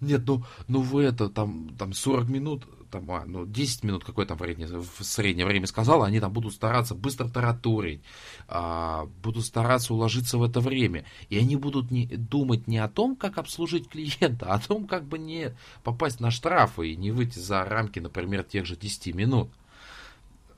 Нет, 0.00 0.22
ну, 0.26 0.44
ну 0.66 0.80
вы 0.80 1.02
это, 1.02 1.28
там, 1.28 1.74
там 1.78 1.92
40 1.92 2.28
минут, 2.28 2.64
там, 2.90 3.10
а, 3.10 3.24
ну, 3.26 3.46
10 3.46 3.84
минут 3.84 4.04
какое 4.04 4.26
там 4.26 4.38
время, 4.38 4.66
в 4.66 5.04
среднее 5.04 5.46
время 5.46 5.66
сказал, 5.66 6.02
они 6.02 6.20
там 6.20 6.32
будут 6.32 6.54
стараться 6.54 6.94
быстро 6.94 7.28
таратурить, 7.28 8.00
а, 8.48 9.06
будут 9.22 9.44
стараться 9.44 9.92
уложиться 9.92 10.38
в 10.38 10.42
это 10.42 10.60
время. 10.60 11.04
И 11.28 11.38
они 11.38 11.56
будут 11.56 11.90
не, 11.90 12.06
думать 12.06 12.66
не 12.66 12.78
о 12.78 12.88
том, 12.88 13.14
как 13.14 13.38
обслужить 13.38 13.88
клиента, 13.88 14.46
а 14.46 14.54
о 14.54 14.58
том, 14.58 14.86
как 14.86 15.04
бы 15.04 15.18
не 15.18 15.54
попасть 15.82 16.20
на 16.20 16.30
штрафы 16.30 16.90
и 16.90 16.96
не 16.96 17.10
выйти 17.10 17.38
за 17.38 17.64
рамки, 17.64 17.98
например, 17.98 18.42
тех 18.42 18.66
же 18.66 18.76
10 18.76 19.14
минут. 19.14 19.50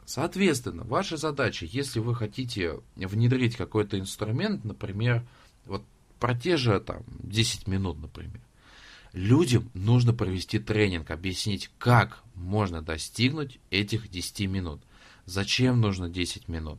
Соответственно, 0.04 0.84
ваша 0.84 1.16
задача, 1.16 1.66
если 1.66 2.00
вы 2.00 2.14
хотите 2.14 2.80
внедрить 2.96 3.56
какой-то 3.56 3.98
инструмент, 3.98 4.64
например, 4.64 5.24
вот 5.66 5.82
про 6.18 6.36
те 6.36 6.56
же 6.56 6.78
там 6.80 7.02
10 7.22 7.66
минут, 7.66 8.00
например, 8.00 8.40
Людям 9.12 9.70
нужно 9.74 10.14
провести 10.14 10.58
тренинг, 10.58 11.10
объяснить, 11.10 11.70
как 11.78 12.22
можно 12.34 12.80
достигнуть 12.80 13.58
этих 13.70 14.10
10 14.10 14.48
минут. 14.48 14.80
Зачем 15.26 15.80
нужно 15.80 16.08
10 16.08 16.48
минут? 16.48 16.78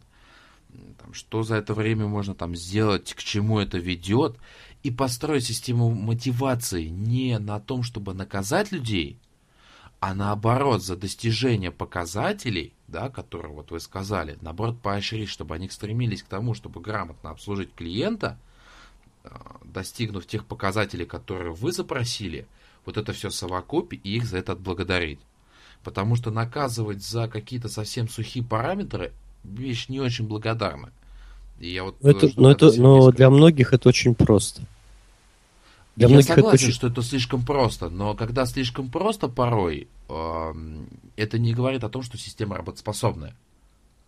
Там, 0.99 1.13
что 1.13 1.43
за 1.43 1.55
это 1.55 1.75
время 1.75 2.07
можно 2.07 2.33
там 2.33 2.55
сделать, 2.55 3.13
к 3.13 3.21
чему 3.21 3.59
это 3.59 3.77
ведет, 3.77 4.37
и 4.81 4.89
построить 4.89 5.45
систему 5.45 5.91
мотивации 5.91 6.87
не 6.87 7.37
на 7.37 7.59
том, 7.59 7.83
чтобы 7.83 8.15
наказать 8.15 8.71
людей, 8.71 9.19
а 9.99 10.15
наоборот, 10.15 10.83
за 10.83 10.97
достижение 10.97 11.71
показателей, 11.71 12.73
да, 12.87 13.09
которые 13.09 13.53
вот 13.53 13.69
вы 13.69 13.79
сказали, 13.79 14.39
наоборот, 14.41 14.81
поощрить, 14.81 15.29
чтобы 15.29 15.53
они 15.53 15.69
стремились 15.69 16.23
к 16.23 16.27
тому, 16.27 16.55
чтобы 16.55 16.81
грамотно 16.81 17.29
обслужить 17.29 17.75
клиента– 17.75 18.39
достигнув 19.63 20.25
тех 20.25 20.45
показателей, 20.45 21.05
которые 21.05 21.51
вы 21.51 21.71
запросили, 21.71 22.45
вот 22.85 22.97
это 22.97 23.13
все 23.13 23.29
совокупить 23.29 24.01
и 24.03 24.17
их 24.17 24.25
за 24.25 24.37
это 24.37 24.53
отблагодарить. 24.53 25.19
Потому 25.83 26.15
что 26.15 26.31
наказывать 26.31 27.03
за 27.03 27.27
какие-то 27.27 27.69
совсем 27.69 28.07
сухие 28.07 28.45
параметры 28.45 29.11
вещь 29.43 29.89
не 29.89 29.99
очень 29.99 30.27
благодарна. 30.27 30.91
И 31.59 31.71
я 31.71 31.83
вот 31.83 31.95
это, 32.01 32.29
но 32.35 32.51
это, 32.51 32.71
но 32.79 33.11
для 33.11 33.29
многих 33.29 33.73
это 33.73 33.89
очень 33.89 34.15
просто. 34.15 34.63
Для 35.95 36.07
я 36.07 36.21
согласен, 36.21 36.47
это 36.47 36.55
очень... 36.55 36.71
что 36.71 36.87
это 36.87 37.01
слишком 37.03 37.45
просто, 37.45 37.89
но 37.89 38.15
когда 38.15 38.45
слишком 38.45 38.89
просто 38.89 39.27
порой, 39.27 39.87
э, 40.09 40.53
это 41.15 41.37
не 41.37 41.53
говорит 41.53 41.83
о 41.83 41.89
том, 41.89 42.01
что 42.01 42.17
система 42.17 42.57
работоспособная. 42.57 43.35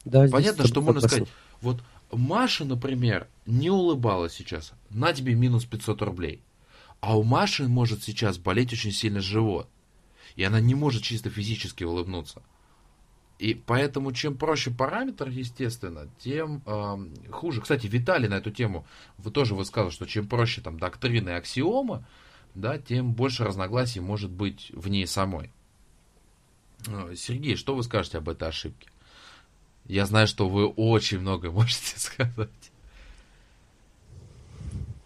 Да, 0.04 0.28
Понятно, 0.28 0.68
что 0.68 0.82
можно 0.82 1.02
сказать, 1.02 1.28
вот 1.62 1.82
Маша, 2.18 2.66
например, 2.66 3.28
не 3.46 3.70
улыбалась 3.70 4.34
сейчас. 4.34 4.74
На 4.90 5.14
тебе 5.14 5.36
минус 5.36 5.66
500 5.66 6.02
рублей. 6.02 6.42
А 7.02 7.18
у 7.18 7.24
Маши 7.24 7.68
может 7.68 8.04
сейчас 8.04 8.38
болеть 8.38 8.74
очень 8.74 8.92
сильно 8.92 9.22
живот. 9.22 9.70
И 10.36 10.44
она 10.44 10.60
не 10.60 10.76
может 10.76 11.04
чисто 11.04 11.30
физически 11.30 11.84
улыбнуться. 11.84 12.42
И 13.38 13.54
поэтому 13.54 14.14
чем 14.14 14.38
проще 14.38 14.72
параметр, 14.72 15.28
естественно, 15.28 16.10
тем 16.20 16.62
э, 16.66 17.32
хуже. 17.32 17.62
Кстати, 17.62 17.88
Виталий 17.88 18.30
на 18.30 18.36
эту 18.36 18.50
тему 18.50 18.88
вы 19.18 19.30
тоже 19.30 19.56
высказал, 19.56 19.92
что 19.92 20.06
чем 20.06 20.28
проще 20.28 20.62
там 20.62 20.80
доктрины 20.80 21.30
и 21.30 21.34
аксиомы, 21.34 22.06
да, 22.54 22.78
тем 22.78 23.14
больше 23.14 23.44
разногласий 23.44 24.00
может 24.00 24.32
быть 24.32 24.72
в 24.74 24.88
ней 24.88 25.06
самой. 25.06 25.52
Э, 26.88 27.14
Сергей, 27.16 27.58
что 27.58 27.76
вы 27.76 27.84
скажете 27.84 28.20
об 28.20 28.30
этой 28.30 28.48
ошибке? 28.48 28.88
Я 29.88 30.06
знаю, 30.06 30.28
что 30.28 30.48
вы 30.48 30.68
очень 30.68 31.20
много 31.20 31.52
можете 31.52 32.00
сказать. 32.00 32.50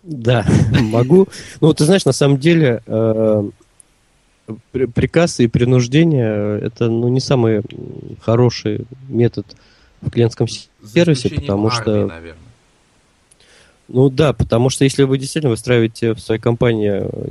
Да, 0.04 0.46
могу. 0.82 1.28
Ну, 1.62 1.74
ты 1.74 1.86
знаешь, 1.86 2.06
на 2.06 2.14
самом 2.14 2.38
деле 2.38 2.82
э, 2.86 3.50
приказ 4.72 5.40
и 5.40 5.48
принуждение 5.48 6.60
это 6.62 6.90
ну, 6.90 7.10
не 7.10 7.20
самый 7.20 7.62
хороший 8.22 8.86
метод 9.08 9.46
в 10.02 10.10
клиентском 10.10 10.48
сервисе, 10.48 11.30
потому 11.30 11.68
армии, 11.68 11.82
что... 11.82 12.08
Наверное. 12.08 12.44
Ну 13.92 14.10
да, 14.10 14.34
потому 14.34 14.70
что 14.70 14.84
если 14.84 15.02
вы 15.02 15.18
действительно 15.18 15.50
выстраиваете 15.50 16.14
в 16.14 16.20
своей 16.20 16.40
компании 16.40 17.02
э, 17.02 17.30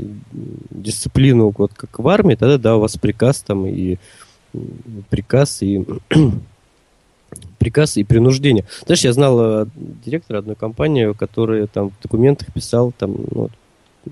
дисциплину, 0.71 1.55
вот 1.57 1.73
как 1.73 1.99
в 2.01 2.09
армии, 2.09 2.35
тогда 2.35 2.59
да, 2.59 2.77
у 2.77 2.81
вас 2.81 2.97
приказ 2.97 3.41
там 3.43 3.65
и 3.67 3.97
приказ 5.09 5.63
и 5.63 5.87
приказ 7.59 7.97
и 7.97 8.05
принуждение. 8.05 8.65
Знаешь, 8.87 9.05
я 9.05 9.13
знал 9.13 9.39
э, 9.41 9.67
директора 10.05 10.39
одной 10.39 10.57
компании, 10.57 11.13
который 11.13 11.67
там 11.67 11.91
в 11.91 12.03
документах 12.03 12.53
писал, 12.53 12.93
там, 12.97 13.17
ну, 13.31 13.51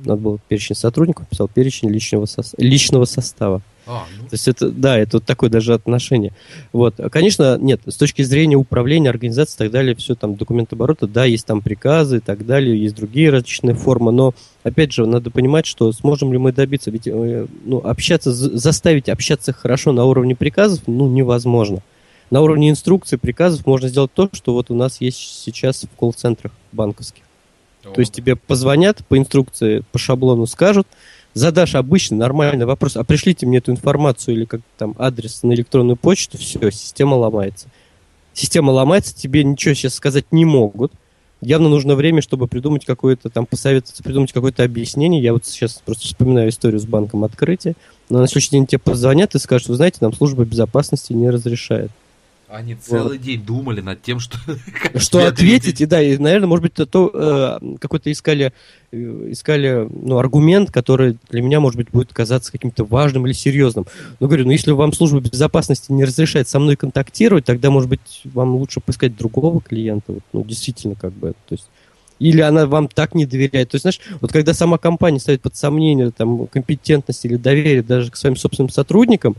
надо 0.04 0.20
было 0.20 0.38
перечень 0.48 0.74
сотрудников, 0.74 1.28
писал 1.28 1.48
перечень 1.48 1.88
личного, 1.88 2.26
со... 2.26 2.42
личного 2.58 3.04
состава. 3.04 3.62
А, 3.86 4.04
ну. 4.18 4.24
То 4.24 4.34
есть 4.34 4.48
это, 4.48 4.68
да, 4.68 4.98
это 4.98 5.18
вот 5.18 5.24
такое 5.24 5.48
даже 5.48 5.72
отношение. 5.72 6.32
Вот, 6.72 6.96
конечно, 7.12 7.56
нет, 7.56 7.80
с 7.86 7.94
точки 7.94 8.22
зрения 8.22 8.56
управления, 8.56 9.10
организации 9.10 9.54
и 9.54 9.58
так 9.58 9.70
далее, 9.70 9.94
все 9.94 10.16
там 10.16 10.34
документооборота, 10.34 11.06
да, 11.06 11.24
есть 11.24 11.46
там 11.46 11.60
приказы 11.60 12.16
и 12.16 12.20
так 12.20 12.44
далее, 12.44 12.80
есть 12.80 12.96
другие 12.96 13.30
различные 13.30 13.76
формы, 13.76 14.10
но, 14.10 14.34
опять 14.64 14.92
же, 14.92 15.06
надо 15.06 15.30
понимать, 15.30 15.66
что 15.66 15.92
сможем 15.92 16.32
ли 16.32 16.38
мы 16.38 16.52
добиться, 16.52 16.90
ведь, 16.90 17.06
э, 17.06 17.46
ну, 17.64 17.78
общаться, 17.78 18.32
заставить 18.32 19.08
общаться 19.08 19.52
хорошо 19.52 19.92
на 19.92 20.04
уровне 20.04 20.34
приказов, 20.34 20.80
ну, 20.88 21.08
невозможно. 21.08 21.80
На 22.30 22.40
уровне 22.40 22.70
инструкций, 22.70 23.18
приказов 23.18 23.66
можно 23.66 23.88
сделать 23.88 24.12
то, 24.12 24.28
что 24.32 24.52
вот 24.52 24.70
у 24.70 24.74
нас 24.74 25.00
есть 25.00 25.18
сейчас 25.18 25.84
в 25.84 25.96
колл-центрах 25.96 26.52
банковских. 26.72 27.22
О. 27.84 27.90
То 27.90 28.00
есть 28.00 28.12
тебе 28.12 28.34
позвонят 28.34 29.06
по 29.06 29.16
инструкции, 29.16 29.84
по 29.92 29.98
шаблону 29.98 30.46
скажут, 30.46 30.88
задашь 31.34 31.74
обычный 31.74 32.18
нормальный 32.18 32.66
вопрос, 32.66 32.96
а 32.96 33.04
пришлите 33.04 33.46
мне 33.46 33.58
эту 33.58 33.70
информацию 33.70 34.34
или 34.34 34.44
как 34.44 34.60
там 34.76 34.94
адрес 34.98 35.42
на 35.42 35.52
электронную 35.52 35.96
почту, 35.96 36.38
все, 36.38 36.70
система 36.70 37.14
ломается. 37.14 37.68
Система 38.32 38.70
ломается, 38.70 39.14
тебе 39.14 39.44
ничего 39.44 39.74
сейчас 39.74 39.94
сказать 39.94 40.26
не 40.30 40.44
могут. 40.44 40.92
Явно 41.42 41.68
нужно 41.68 41.94
время, 41.94 42.22
чтобы 42.22 42.48
придумать 42.48 42.84
какое-то 42.84 43.28
там, 43.28 43.46
посоветоваться, 43.46 44.02
придумать 44.02 44.32
какое-то 44.32 44.64
объяснение. 44.64 45.22
Я 45.22 45.32
вот 45.32 45.44
сейчас 45.46 45.80
просто 45.84 46.06
вспоминаю 46.06 46.48
историю 46.48 46.80
с 46.80 46.86
банком 46.86 47.24
открытия. 47.24 47.74
Но 48.08 48.18
на 48.18 48.26
следующий 48.26 48.50
день 48.50 48.66
тебе 48.66 48.78
позвонят 48.78 49.34
и 49.34 49.38
скажут, 49.38 49.68
вы 49.68 49.74
знаете, 49.76 49.98
нам 50.00 50.12
служба 50.12 50.44
безопасности 50.44 51.12
не 51.12 51.30
разрешает. 51.30 51.90
Они 52.48 52.76
целый 52.76 53.18
вот. 53.18 53.20
день 53.20 53.44
думали 53.44 53.80
над 53.80 54.02
тем, 54.02 54.20
что... 54.20 54.38
Что 54.94 55.26
ответить, 55.26 55.80
и 55.80 55.86
да, 55.86 56.00
и, 56.00 56.16
наверное, 56.16 56.46
может 56.46 56.62
быть, 56.62 56.74
то, 56.74 56.86
то 56.86 57.10
э, 57.12 57.76
какой-то 57.80 58.12
искали, 58.12 58.52
э, 58.92 58.96
искали 59.30 59.88
ну, 59.90 60.18
аргумент, 60.18 60.70
который 60.70 61.18
для 61.28 61.42
меня, 61.42 61.58
может 61.58 61.76
быть, 61.76 61.90
будет 61.90 62.12
казаться 62.12 62.52
каким-то 62.52 62.84
важным 62.84 63.26
или 63.26 63.32
серьезным. 63.32 63.86
Но 64.20 64.28
говорю, 64.28 64.44
ну 64.44 64.52
если 64.52 64.70
вам 64.70 64.92
служба 64.92 65.18
безопасности 65.20 65.90
не 65.90 66.04
разрешает 66.04 66.48
со 66.48 66.60
мной 66.60 66.76
контактировать, 66.76 67.44
тогда, 67.44 67.70
может 67.70 67.90
быть, 67.90 68.22
вам 68.24 68.54
лучше 68.54 68.80
поискать 68.80 69.16
другого 69.16 69.60
клиента. 69.60 70.12
Вот, 70.12 70.22
ну, 70.32 70.44
действительно, 70.44 70.94
как 70.94 71.12
бы, 71.12 71.32
то 71.48 71.54
есть... 71.54 71.66
Или 72.18 72.40
она 72.40 72.64
вам 72.64 72.88
так 72.88 73.14
не 73.14 73.26
доверяет. 73.26 73.70
То 73.70 73.74
есть, 73.74 73.82
знаешь, 73.82 74.00
вот 74.22 74.32
когда 74.32 74.54
сама 74.54 74.78
компания 74.78 75.20
ставит 75.20 75.42
под 75.42 75.54
сомнение 75.54 76.12
там, 76.12 76.46
компетентность 76.46 77.26
или 77.26 77.36
доверие 77.36 77.82
даже 77.82 78.10
к 78.10 78.16
своим 78.16 78.36
собственным 78.36 78.70
сотрудникам, 78.70 79.36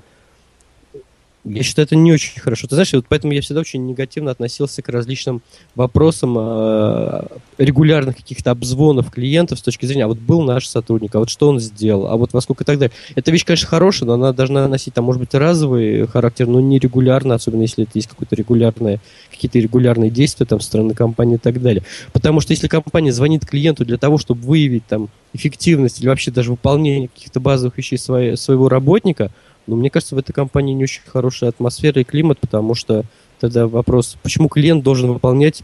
я 1.49 1.63
считаю, 1.63 1.85
это 1.85 1.95
не 1.95 2.11
очень 2.11 2.39
хорошо. 2.39 2.67
Ты 2.67 2.75
знаешь, 2.75 2.93
вот 2.93 3.05
поэтому 3.07 3.33
я 3.33 3.41
всегда 3.41 3.61
очень 3.61 3.85
негативно 3.85 4.31
относился 4.31 4.81
к 4.81 4.89
различным 4.89 5.41
вопросам 5.75 6.35
э, 6.37 7.21
регулярных 7.57 8.17
каких-то 8.17 8.51
обзвонов 8.51 9.11
клиентов 9.11 9.59
с 9.59 9.61
точки 9.61 9.85
зрения, 9.85 10.05
а 10.05 10.07
вот 10.07 10.19
был 10.19 10.41
наш 10.41 10.67
сотрудник, 10.67 11.15
а 11.15 11.19
вот 11.19 11.29
что 11.29 11.49
он 11.49 11.59
сделал, 11.59 12.07
а 12.07 12.17
вот 12.17 12.33
во 12.33 12.41
сколько 12.41 12.63
и 12.63 12.65
так 12.65 12.79
далее. 12.79 12.93
Эта 13.15 13.31
вещь, 13.31 13.45
конечно, 13.45 13.67
хорошая, 13.67 14.07
но 14.07 14.13
она 14.13 14.33
должна 14.33 14.67
носить, 14.67 14.93
там, 14.93 15.05
может 15.05 15.19
быть, 15.19 15.33
разовый 15.33 16.07
характер, 16.07 16.47
но 16.47 16.59
не 16.59 16.79
регулярно, 16.79 17.35
особенно 17.35 17.61
если 17.61 17.83
это 17.83 17.91
есть 17.95 18.07
какое-то 18.07 18.35
регулярное, 18.35 18.99
какие-то 19.31 19.59
регулярные 19.59 20.11
действия 20.11 20.45
там, 20.45 20.59
со 20.59 20.67
стороны 20.67 20.93
компании 20.93 21.35
и 21.35 21.39
так 21.39 21.61
далее. 21.61 21.83
Потому 22.13 22.41
что 22.41 22.53
если 22.53 22.67
компания 22.67 23.11
звонит 23.11 23.45
клиенту 23.45 23.85
для 23.85 23.97
того, 23.97 24.17
чтобы 24.17 24.41
выявить 24.41 24.85
там 24.87 25.09
эффективность 25.33 25.99
или 25.99 26.07
вообще 26.07 26.31
даже 26.31 26.51
выполнение 26.51 27.09
каких-то 27.09 27.39
базовых 27.39 27.77
вещей 27.77 27.97
своей, 27.97 28.37
своего 28.37 28.69
работника– 28.69 29.31
но 29.67 29.75
мне 29.75 29.89
кажется, 29.89 30.15
в 30.15 30.17
этой 30.17 30.33
компании 30.33 30.73
не 30.73 30.83
очень 30.83 31.01
хорошая 31.05 31.49
атмосфера 31.49 32.01
и 32.01 32.05
климат, 32.05 32.39
потому 32.39 32.73
что 32.73 33.03
тогда 33.39 33.67
вопрос, 33.67 34.17
почему 34.23 34.47
клиент 34.47 34.83
должен 34.83 35.11
выполнять 35.11 35.63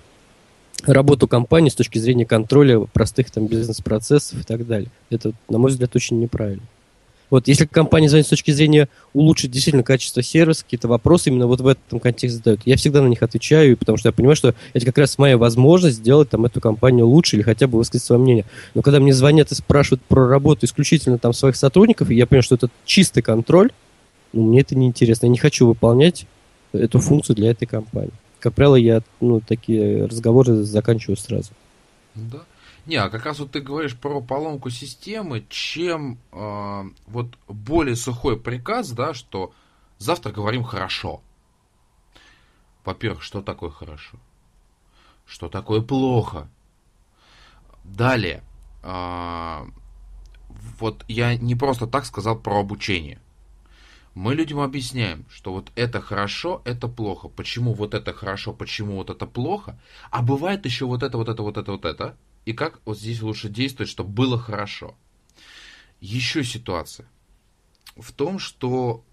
работу 0.85 1.27
компании 1.27 1.69
с 1.69 1.75
точки 1.75 1.97
зрения 1.97 2.25
контроля 2.25 2.79
простых 2.79 3.31
там 3.31 3.47
бизнес-процессов 3.47 4.41
и 4.41 4.43
так 4.43 4.67
далее. 4.67 4.89
Это, 5.09 5.31
на 5.49 5.57
мой 5.57 5.71
взгляд, 5.71 5.95
очень 5.95 6.19
неправильно. 6.19 6.63
Вот, 7.29 7.47
если 7.47 7.65
компания 7.65 8.09
звонит 8.09 8.27
с 8.27 8.29
точки 8.29 8.51
зрения 8.51 8.89
улучшить 9.13 9.49
действительно 9.49 9.83
качество 9.83 10.21
сервиса, 10.21 10.63
какие-то 10.63 10.87
вопросы 10.87 11.29
именно 11.29 11.47
вот 11.47 11.61
в 11.61 11.67
этом 11.67 11.99
контексте 11.99 12.37
задают, 12.37 12.61
я 12.65 12.75
всегда 12.75 13.01
на 13.01 13.07
них 13.07 13.23
отвечаю, 13.23 13.75
потому 13.75 13.97
что 13.97 14.09
я 14.09 14.13
понимаю, 14.13 14.35
что 14.35 14.53
это 14.73 14.85
как 14.85 14.99
раз 14.99 15.17
моя 15.17 15.35
возможность 15.35 15.97
сделать 15.97 16.29
там 16.29 16.45
эту 16.45 16.61
компанию 16.61 17.07
лучше 17.07 17.35
или 17.35 17.41
хотя 17.41 17.65
бы 17.65 17.79
высказать 17.79 18.05
свое 18.05 18.21
мнение. 18.21 18.45
Но 18.75 18.83
когда 18.83 18.99
мне 18.99 19.13
звонят 19.13 19.51
и 19.51 19.55
спрашивают 19.55 20.03
про 20.03 20.27
работу 20.27 20.67
исключительно 20.67 21.17
там 21.17 21.33
своих 21.33 21.55
сотрудников, 21.55 22.11
и 22.11 22.15
я 22.15 22.27
понимаю, 22.27 22.43
что 22.43 22.53
это 22.53 22.69
чистый 22.85 23.23
контроль, 23.23 23.71
ну, 24.33 24.47
мне 24.47 24.61
это 24.61 24.75
не 24.75 24.87
интересно. 24.87 25.27
Я 25.27 25.31
не 25.31 25.37
хочу 25.37 25.67
выполнять 25.67 26.25
эту 26.73 26.99
функцию 26.99 27.35
для 27.35 27.51
этой 27.51 27.65
компании. 27.65 28.11
Как 28.39 28.53
правило, 28.53 28.75
я 28.75 29.01
ну, 29.21 29.39
такие 29.39 30.05
разговоры 30.05 30.63
заканчиваю 30.63 31.17
сразу. 31.17 31.51
Да. 32.15 32.41
Не, 32.85 32.97
а 32.97 33.09
как 33.09 33.25
раз 33.25 33.39
вот 33.39 33.51
ты 33.51 33.61
говоришь 33.61 33.95
про 33.95 34.19
поломку 34.19 34.69
системы, 34.69 35.45
чем 35.47 36.17
э, 36.33 36.83
вот 37.07 37.37
более 37.47 37.95
сухой 37.95 38.37
приказ, 38.37 38.91
да, 38.91 39.13
что 39.13 39.53
завтра 39.99 40.33
говорим 40.33 40.63
хорошо. 40.63 41.21
Во-первых, 42.83 43.23
что 43.23 43.41
такое 43.41 43.69
хорошо? 43.69 44.17
Что 45.25 45.47
такое 45.47 45.79
плохо? 45.79 46.49
Далее, 47.85 48.43
э, 48.83 49.65
вот 50.79 51.05
я 51.07 51.37
не 51.37 51.55
просто 51.55 51.87
так 51.87 52.05
сказал 52.05 52.37
про 52.37 52.59
обучение. 52.59 53.19
Мы 54.13 54.35
людям 54.35 54.59
объясняем, 54.59 55.25
что 55.29 55.53
вот 55.53 55.71
это 55.75 55.99
хорошо, 55.99 56.61
это 56.65 56.87
плохо. 56.87 57.29
Почему 57.29 57.73
вот 57.73 57.95
это 57.95 58.13
хорошо, 58.13 58.53
почему 58.53 58.95
вот 58.95 59.09
это 59.09 59.25
плохо. 59.25 59.79
А 60.11 60.21
бывает 60.21 60.65
еще 60.65 60.85
вот 60.85 61.01
это, 61.01 61.17
вот 61.17 61.29
это, 61.29 61.41
вот 61.41 61.57
это, 61.57 61.71
вот 61.71 61.85
это. 61.85 62.15
И 62.45 62.53
как 62.53 62.79
вот 62.85 62.99
здесь 62.99 63.21
лучше 63.21 63.49
действовать, 63.49 63.89
чтобы 63.89 64.11
было 64.11 64.37
хорошо. 64.37 64.95
Еще 65.99 66.43
ситуация 66.43 67.07
в 67.95 68.11
том, 68.11 68.37
что 68.37 69.03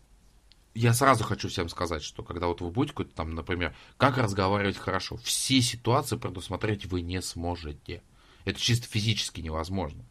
я 0.74 0.92
сразу 0.92 1.24
хочу 1.24 1.48
всем 1.48 1.68
сказать, 1.68 2.02
что 2.02 2.22
когда 2.22 2.46
вот 2.46 2.60
вы 2.60 2.70
будете 2.70 2.92
какой-то 2.92 3.14
там, 3.14 3.34
например, 3.34 3.74
как 3.96 4.18
разговаривать 4.18 4.76
хорошо, 4.76 5.16
все 5.18 5.62
ситуации 5.62 6.16
предусмотреть 6.16 6.86
вы 6.86 7.00
не 7.00 7.22
сможете. 7.22 8.02
Это 8.44 8.60
чисто 8.60 8.86
физически 8.86 9.40
невозможно 9.40 10.04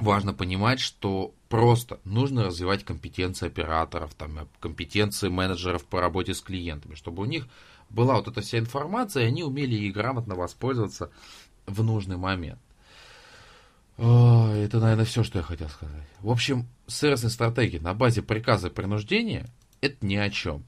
важно 0.00 0.34
понимать, 0.34 0.80
что 0.80 1.34
просто 1.48 2.00
нужно 2.04 2.44
развивать 2.44 2.84
компетенции 2.84 3.46
операторов, 3.46 4.14
там, 4.14 4.48
компетенции 4.60 5.28
менеджеров 5.28 5.84
по 5.84 6.00
работе 6.00 6.34
с 6.34 6.40
клиентами, 6.40 6.94
чтобы 6.94 7.22
у 7.22 7.26
них 7.26 7.46
была 7.88 8.16
вот 8.16 8.28
эта 8.28 8.40
вся 8.40 8.58
информация, 8.58 9.24
и 9.24 9.26
они 9.26 9.42
умели 9.42 9.74
ей 9.74 9.90
грамотно 9.90 10.34
воспользоваться 10.34 11.10
в 11.66 11.82
нужный 11.82 12.16
момент. 12.16 12.60
О, 13.98 14.48
это, 14.54 14.78
наверное, 14.78 15.04
все, 15.04 15.22
что 15.22 15.38
я 15.38 15.44
хотел 15.44 15.68
сказать. 15.68 16.06
В 16.20 16.30
общем, 16.30 16.66
сервисные 16.86 17.30
стратегии 17.30 17.78
на 17.78 17.92
базе 17.92 18.22
приказа 18.22 18.68
и 18.68 18.72
принуждения– 18.72 19.46
это 19.80 20.06
ни 20.06 20.16
о 20.16 20.30
чем. 20.30 20.64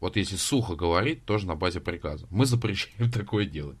Вот 0.00 0.16
если 0.16 0.36
сухо 0.36 0.74
говорить, 0.74 1.24
тоже 1.24 1.46
на 1.46 1.54
базе 1.54 1.80
приказа. 1.80 2.26
Мы 2.30 2.46
запрещаем 2.46 3.10
такое 3.12 3.44
делать. 3.44 3.78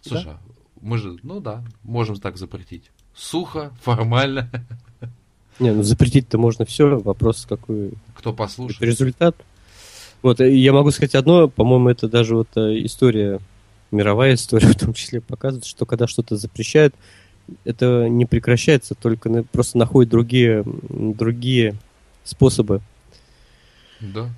Слушай, 0.00 0.24
да? 0.24 0.40
мы 0.80 0.98
же, 0.98 1.18
ну 1.22 1.40
да, 1.40 1.64
можем 1.82 2.16
так 2.16 2.36
запретить 2.36 2.90
сухо, 3.14 3.72
формально. 3.82 4.50
Не, 5.58 5.72
ну 5.72 5.82
запретить-то 5.82 6.38
можно 6.38 6.64
все, 6.64 6.98
вопрос 6.98 7.46
какой... 7.46 7.92
Кто 8.14 8.32
послушает. 8.32 8.82
Результат. 8.82 9.36
Вот, 10.22 10.40
э, 10.40 10.54
я 10.54 10.72
могу 10.72 10.90
сказать 10.90 11.14
одно, 11.14 11.48
по-моему, 11.48 11.90
это 11.90 12.08
даже 12.08 12.34
вот 12.34 12.48
э, 12.56 12.84
история, 12.84 13.40
мировая 13.90 14.34
история 14.34 14.68
в 14.72 14.76
том 14.76 14.94
числе 14.94 15.20
показывает, 15.20 15.66
что 15.66 15.84
когда 15.84 16.06
что-то 16.06 16.36
запрещают, 16.36 16.94
это 17.64 18.08
не 18.08 18.26
прекращается, 18.26 18.94
только 18.94 19.44
просто 19.52 19.76
находят 19.76 20.10
другие, 20.10 20.64
другие 20.88 21.74
способы. 22.24 22.80
Да. 24.00 24.30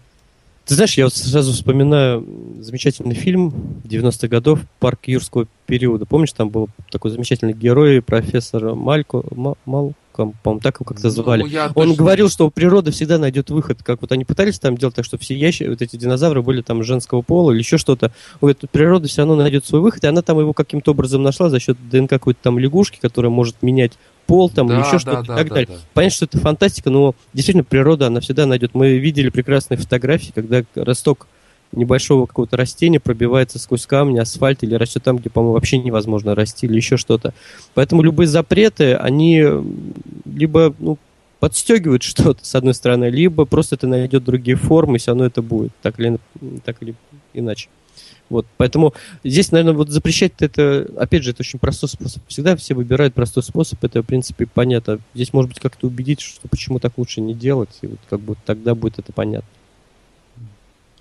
Ты 0.65 0.75
знаешь, 0.75 0.97
я 0.97 1.05
вот 1.05 1.15
сразу 1.15 1.53
вспоминаю 1.53 2.27
замечательный 2.61 3.15
фильм 3.15 3.53
90-х 3.85 4.29
годов 4.29 4.61
«Парк 4.79 5.01
юрского 5.07 5.47
периода». 5.67 6.07
Помнишь, 6.07 6.33
там 6.33 6.51
был 6.51 6.69
такой 6.91 7.11
замечательный 7.11 7.53
герой, 7.53 8.01
профессор 8.01 8.75
Малько, 8.75 9.23
Мал, 9.35 9.95
по-моему, 10.13 10.61
так 10.61 10.77
его 10.77 10.85
как-то 10.85 11.11
звали. 11.11 11.43
Ну, 11.43 11.49
Он 11.75 11.89
точно... 11.89 11.95
говорил, 11.95 12.29
что 12.29 12.51
природа 12.51 12.93
всегда 12.93 13.19
найдет 13.19 13.51
выход. 13.51 13.83
Как 13.83 14.03
вот 14.03 14.13
они 14.13 14.25
пытались 14.25 14.59
там 14.59 14.77
делать 14.77 14.95
так, 14.95 15.05
что 15.05 15.19
все 15.19 15.35
ящики, 15.35 15.69
вот 15.69 15.83
эти 15.83 15.97
динозавры 15.97 16.43
были 16.43 16.63
там 16.63 16.85
женского 16.85 17.23
пола 17.23 17.53
или 17.53 17.59
еще 17.59 17.79
что-то. 17.79 18.13
Он 18.35 18.49
говорит, 18.49 18.61
природа 18.71 19.09
все 19.09 19.23
равно 19.23 19.37
найдет 19.37 19.65
свой 19.67 19.81
выход, 19.81 20.05
и 20.05 20.07
она 20.07 20.23
там 20.23 20.39
его 20.39 20.53
каким-то 20.53 20.93
образом 20.93 21.23
нашла 21.23 21.49
за 21.49 21.59
счет 21.59 21.77
ДНК 21.91 22.11
какой-то 22.11 22.41
там 22.43 22.59
лягушки, 22.59 22.99
которая 23.01 23.31
может 23.31 23.63
менять 23.63 23.93
пол 24.27 24.51
там 24.51 24.69
да, 24.69 24.81
еще 24.81 24.93
да, 24.93 24.99
что-то 24.99 25.23
да, 25.27 25.35
и 25.35 25.37
так 25.39 25.49
да, 25.49 25.55
далее. 25.55 25.67
Да. 25.71 25.81
Понятно, 25.95 26.15
что 26.15 26.25
это 26.25 26.39
фантастика, 26.39 26.91
но 26.91 27.15
действительно 27.33 27.65
природа, 27.65 28.07
она 28.07 28.21
всегда 28.21 28.47
найдет. 28.47 28.75
Мы 28.75 28.99
видели 28.99 29.29
прекрасные 29.29 29.79
фотографии, 29.79 30.33
когда 30.35 30.63
росток 30.75 31.27
небольшого 31.73 32.27
какого-то 32.27 32.57
растения 32.57 33.01
пробивается 33.01 33.59
сквозь 33.59 33.87
камни, 33.87 34.19
асфальт 34.19 34.63
или 34.63 34.75
растет 34.75 35.03
там, 35.03 35.17
где, 35.19 35.31
по-моему, 35.31 35.55
вообще 35.55 35.79
невозможно 35.79 36.35
расти 36.35 36.67
или 36.67 36.77
еще 36.77 36.97
что-то. 36.97 37.33
Поэтому 37.75 38.03
любые 38.03 38.27
запреты, 38.27 38.95
они 38.95 39.45
либо 40.27 40.75
ну, 40.79 40.99
подстегивают 41.41 42.03
что-то, 42.05 42.45
с 42.45 42.55
одной 42.55 42.75
стороны, 42.75 43.07
либо 43.07 43.45
просто 43.45 43.77
это 43.77 43.87
найдет 43.87 44.25
другие 44.25 44.57
формы, 44.57 44.97
и 44.97 44.99
все 44.99 45.13
равно 45.13 45.25
это 45.25 45.43
будет, 45.43 45.73
так 45.83 45.99
или, 45.99 46.19
так 46.65 46.77
или 46.81 46.95
иначе. 47.33 47.69
Вот, 48.29 48.47
поэтому 48.57 48.95
здесь, 49.25 49.53
наверное, 49.53 49.75
вот 49.75 49.91
запрещать 49.91 50.33
это, 50.41 50.89
опять 50.97 51.23
же, 51.23 51.31
это 51.31 51.43
очень 51.43 51.59
простой 51.59 51.89
способ. 51.89 52.23
Всегда 52.29 52.57
все 52.57 52.75
выбирают 52.75 53.15
простой 53.15 53.43
способ, 53.43 53.83
это, 53.85 54.03
в 54.03 54.07
принципе, 54.07 54.47
понятно. 54.47 55.01
Здесь, 55.15 55.33
может 55.33 55.51
быть, 55.51 55.61
как-то 55.61 55.87
убедить, 55.87 56.21
что 56.21 56.49
почему 56.49 56.79
так 56.79 56.97
лучше 56.97 57.21
не 57.21 57.35
делать, 57.35 57.79
и 57.83 57.89
вот 57.89 57.99
как 58.09 58.21
бы 58.21 58.37
тогда 58.47 58.75
будет 58.75 58.99
это 58.99 59.13
понятно. 59.13 59.49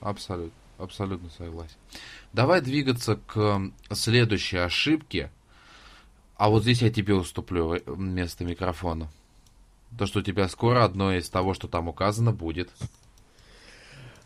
Абсолютно 0.02 0.62
абсолютно 0.82 1.30
согласен. 1.38 1.76
Давай 2.34 2.62
двигаться 2.62 3.20
к 3.28 3.62
следующей 3.92 4.58
ошибке. 4.58 5.32
А 6.36 6.50
вот 6.50 6.64
здесь 6.64 6.82
я 6.82 6.90
тебе 6.90 7.14
уступлю 7.14 7.78
вместо 7.86 8.44
микрофона. 8.44 9.10
То, 9.98 10.06
что 10.06 10.20
у 10.20 10.24
тебя 10.24 10.48
скоро 10.50 10.84
одно 10.84 11.14
из 11.14 11.30
того, 11.30 11.54
что 11.54 11.68
там 11.68 11.88
указано, 11.88 12.32
будет. 12.32 12.72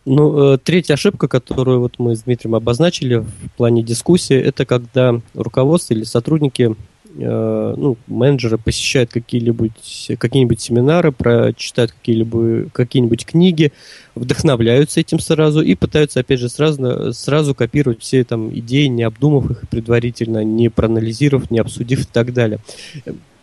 Ну, 0.06 0.54
э, 0.54 0.58
третья 0.58 0.94
ошибка, 0.94 1.28
которую 1.28 1.80
вот 1.80 1.96
мы 1.98 2.16
с 2.16 2.24
Дмитрием 2.24 2.56
обозначили 2.56 3.16
в 3.16 3.50
плане 3.58 3.84
дискуссии, 3.84 4.36
это 4.36 4.66
когда 4.66 5.20
руководство 5.34 5.94
или 5.94 6.04
сотрудники 6.04 6.76
Э, 7.18 7.74
ну, 7.78 7.98
менеджеры 8.08 8.58
посещают 8.58 9.12
какие-либо 9.12 9.70
какие-нибудь 10.18 10.60
семинары, 10.60 11.14
прочитают 11.14 11.94
какие-либо 11.94 12.70
какие-нибудь 12.72 13.26
книги, 13.26 13.72
вдохновляются 14.16 15.00
этим 15.00 15.20
сразу 15.20 15.62
и 15.62 15.76
пытаются, 15.76 16.20
опять 16.20 16.40
же, 16.40 16.50
сразу, 16.50 17.14
сразу 17.14 17.56
копировать 17.56 18.02
все 18.02 18.24
там 18.26 18.54
идеи, 18.54 18.88
не 18.88 19.04
обдумав 19.04 19.50
их 19.50 19.70
предварительно, 19.70 20.44
не 20.44 20.70
проанализировав, 20.70 21.50
не 21.52 21.60
обсудив 21.60 22.02
и 22.02 22.08
так 22.12 22.34
далее. 22.34 22.60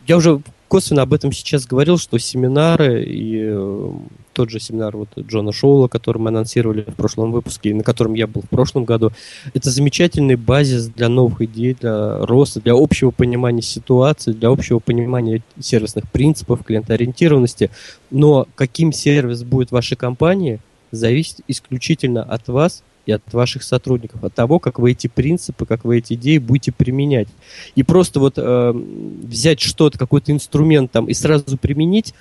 Я 0.06 0.18
уже 0.18 0.42
косвенно 0.72 1.02
об 1.02 1.12
этом 1.12 1.32
сейчас 1.32 1.66
говорил, 1.66 1.98
что 1.98 2.16
семинары 2.16 3.04
и 3.04 3.42
э, 3.42 3.90
тот 4.32 4.48
же 4.48 4.58
семинар 4.58 4.96
вот 4.96 5.10
Джона 5.18 5.52
Шоула, 5.52 5.86
который 5.86 6.16
мы 6.16 6.30
анонсировали 6.30 6.80
в 6.80 6.94
прошлом 6.94 7.30
выпуске, 7.30 7.74
на 7.74 7.84
котором 7.84 8.14
я 8.14 8.26
был 8.26 8.40
в 8.40 8.48
прошлом 8.48 8.86
году, 8.86 9.12
это 9.52 9.68
замечательный 9.68 10.36
базис 10.36 10.86
для 10.86 11.10
новых 11.10 11.42
идей, 11.42 11.76
для 11.78 12.24
роста, 12.24 12.62
для 12.62 12.72
общего 12.72 13.10
понимания 13.10 13.60
ситуации, 13.60 14.32
для 14.32 14.48
общего 14.48 14.78
понимания 14.78 15.42
сервисных 15.60 16.10
принципов, 16.10 16.64
клиентоориентированности. 16.64 17.70
Но 18.10 18.48
каким 18.54 18.94
сервис 18.94 19.42
будет 19.44 19.68
в 19.68 19.72
вашей 19.72 19.98
компании, 19.98 20.58
зависит 20.90 21.40
исключительно 21.48 22.22
от 22.22 22.48
вас 22.48 22.82
и 23.07 23.12
от 23.12 23.22
ваших 23.32 23.62
сотрудников, 23.62 24.22
от 24.22 24.34
того, 24.34 24.59
как 24.59 24.78
вы 24.78 24.92
эти 24.92 25.09
принципы, 25.09 25.66
как 25.66 25.84
вы 25.84 25.98
эти 25.98 26.14
идеи 26.14 26.38
будете 26.38 26.72
применять. 26.72 27.28
И 27.74 27.82
просто 27.82 28.20
вот 28.20 28.34
э, 28.36 28.72
взять 28.72 29.61
что-то, 29.61 29.98
какой-то 29.98 30.32
инструмент 30.32 30.92
там 30.92 31.07
и 31.07 31.14
сразу 31.14 31.57
применить, 31.59 32.14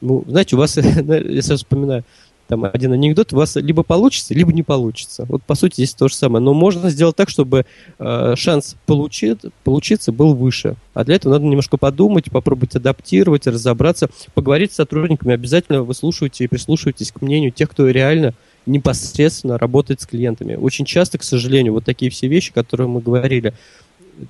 ну, 0.00 0.24
знаете, 0.26 0.56
у 0.56 0.58
вас, 0.58 0.76
я 0.76 1.42
сразу 1.42 1.64
вспоминаю, 1.64 2.04
там 2.48 2.64
один 2.64 2.94
анекдот, 2.94 3.34
у 3.34 3.36
вас 3.36 3.56
либо 3.56 3.82
получится, 3.82 4.32
либо 4.32 4.52
не 4.54 4.62
получится. 4.62 5.26
Вот 5.28 5.42
по 5.42 5.54
сути 5.54 5.74
здесь 5.74 5.92
то 5.92 6.08
же 6.08 6.14
самое. 6.14 6.42
Но 6.42 6.54
можно 6.54 6.88
сделать 6.88 7.14
так, 7.14 7.28
чтобы 7.28 7.66
э, 7.98 8.34
шанс 8.36 8.74
получить, 8.86 9.40
получиться 9.64 10.12
был 10.12 10.34
выше. 10.34 10.76
А 10.94 11.04
для 11.04 11.16
этого 11.16 11.34
надо 11.34 11.44
немножко 11.44 11.76
подумать, 11.76 12.30
попробовать 12.30 12.74
адаптировать, 12.74 13.46
разобраться, 13.46 14.08
поговорить 14.32 14.72
с 14.72 14.76
сотрудниками. 14.76 15.34
Обязательно 15.34 15.82
выслушивайте 15.82 16.44
и 16.44 16.48
прислушивайтесь 16.48 17.12
к 17.12 17.20
мнению 17.20 17.52
тех, 17.52 17.68
кто 17.68 17.86
реально 17.86 18.32
непосредственно 18.68 19.58
работает 19.58 20.00
с 20.00 20.06
клиентами. 20.06 20.54
Очень 20.54 20.84
часто, 20.84 21.18
к 21.18 21.24
сожалению, 21.24 21.72
вот 21.72 21.84
такие 21.84 22.10
все 22.10 22.28
вещи, 22.28 22.52
которые 22.52 22.88
мы 22.88 23.00
говорили, 23.00 23.54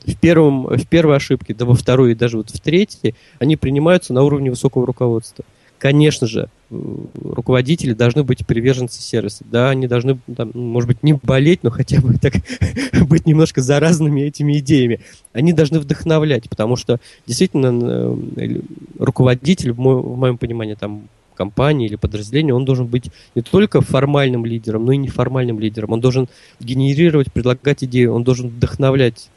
в, 0.06 0.16
первом, 0.16 0.66
в 0.66 0.86
первой 0.86 1.16
ошибке, 1.16 1.54
да 1.54 1.64
во 1.64 1.74
второй 1.74 2.12
и 2.12 2.14
даже 2.14 2.36
вот 2.38 2.50
в 2.50 2.60
третьей, 2.60 3.14
они 3.38 3.56
принимаются 3.56 4.12
на 4.12 4.22
уровне 4.22 4.50
высокого 4.50 4.86
руководства. 4.86 5.44
Конечно 5.78 6.26
же, 6.26 6.48
руководители 6.70 7.92
должны 7.92 8.24
быть 8.24 8.44
приверженцы 8.44 9.00
сервиса. 9.00 9.44
Да, 9.50 9.70
они 9.70 9.86
должны, 9.86 10.18
там, 10.36 10.50
может 10.54 10.88
быть, 10.88 11.04
не 11.04 11.12
болеть, 11.12 11.62
но 11.62 11.70
хотя 11.70 12.00
бы 12.00 12.14
так 12.18 12.34
быть 13.06 13.26
немножко 13.26 13.62
заразными 13.62 14.22
этими 14.22 14.58
идеями. 14.58 15.00
Они 15.32 15.52
должны 15.52 15.78
вдохновлять, 15.78 16.50
потому 16.50 16.74
что 16.74 16.98
действительно 17.28 18.18
э, 18.36 18.60
руководитель, 18.98 19.70
в, 19.70 19.78
мо- 19.78 20.02
в 20.02 20.18
моем 20.18 20.36
понимании, 20.36 20.74
там 20.74 21.08
компании 21.38 21.86
или 21.86 21.96
подразделения, 21.96 22.52
он 22.52 22.64
должен 22.64 22.86
быть 22.86 23.10
не 23.34 23.42
только 23.42 23.80
формальным 23.80 24.44
лидером, 24.44 24.84
но 24.84 24.92
и 24.92 24.96
неформальным 24.96 25.60
лидером. 25.60 25.92
Он 25.92 26.00
должен 26.00 26.28
генерировать, 26.60 27.32
предлагать 27.32 27.84
идеи, 27.84 28.06
он 28.06 28.24
должен 28.24 28.48
вдохновлять 28.48 29.30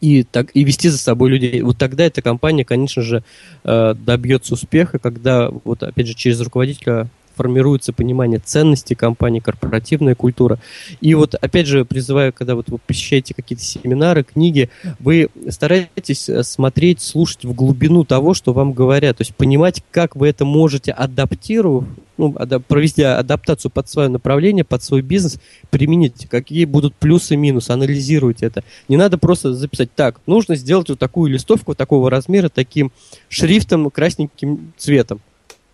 и, 0.00 0.22
так, 0.22 0.50
и 0.54 0.64
вести 0.64 0.88
за 0.88 0.98
собой 0.98 1.30
людей. 1.30 1.60
Вот 1.62 1.76
тогда 1.76 2.04
эта 2.04 2.22
компания, 2.22 2.64
конечно 2.64 3.02
же, 3.02 3.24
э, 3.64 3.94
добьется 3.94 4.54
успеха, 4.54 4.98
когда, 4.98 5.50
вот 5.64 5.82
опять 5.82 6.06
же, 6.06 6.14
через 6.14 6.40
руководителя 6.40 7.08
формируется 7.38 7.92
понимание 7.92 8.40
ценностей 8.40 8.96
компании, 8.96 9.38
корпоративная 9.38 10.16
культура. 10.16 10.58
И 11.00 11.14
вот, 11.14 11.36
опять 11.36 11.68
же, 11.68 11.84
призываю, 11.84 12.32
когда 12.32 12.56
вот 12.56 12.68
вы 12.68 12.78
посещаете 12.78 13.32
какие-то 13.32 13.62
семинары, 13.62 14.24
книги, 14.24 14.70
вы 14.98 15.28
стараетесь 15.48 16.28
э, 16.28 16.42
смотреть, 16.42 17.00
слушать 17.00 17.44
в 17.44 17.54
глубину 17.54 18.02
того, 18.04 18.34
что 18.34 18.52
вам 18.52 18.72
говорят, 18.72 19.18
то 19.18 19.22
есть 19.22 19.36
понимать, 19.36 19.84
как 19.92 20.16
вы 20.16 20.28
это 20.28 20.44
можете 20.44 20.90
адаптировать, 20.90 21.86
ну, 22.16 22.32
провести 22.32 23.02
адаптацию 23.02 23.70
под 23.70 23.88
свое 23.88 24.08
направление, 24.08 24.64
под 24.64 24.82
свой 24.82 25.02
бизнес, 25.02 25.38
применить, 25.70 26.26
какие 26.28 26.64
будут 26.64 26.96
плюсы 26.96 27.34
и 27.34 27.36
минусы, 27.36 27.70
анализируйте 27.70 28.46
это. 28.46 28.64
Не 28.88 28.96
надо 28.96 29.16
просто 29.18 29.54
записать, 29.54 29.94
так, 29.94 30.20
нужно 30.26 30.56
сделать 30.56 30.88
вот 30.88 30.98
такую 30.98 31.30
листовку 31.30 31.76
такого 31.76 32.10
размера, 32.10 32.48
таким 32.48 32.90
шрифтом, 33.28 33.88
красненьким 33.90 34.72
цветом. 34.76 35.20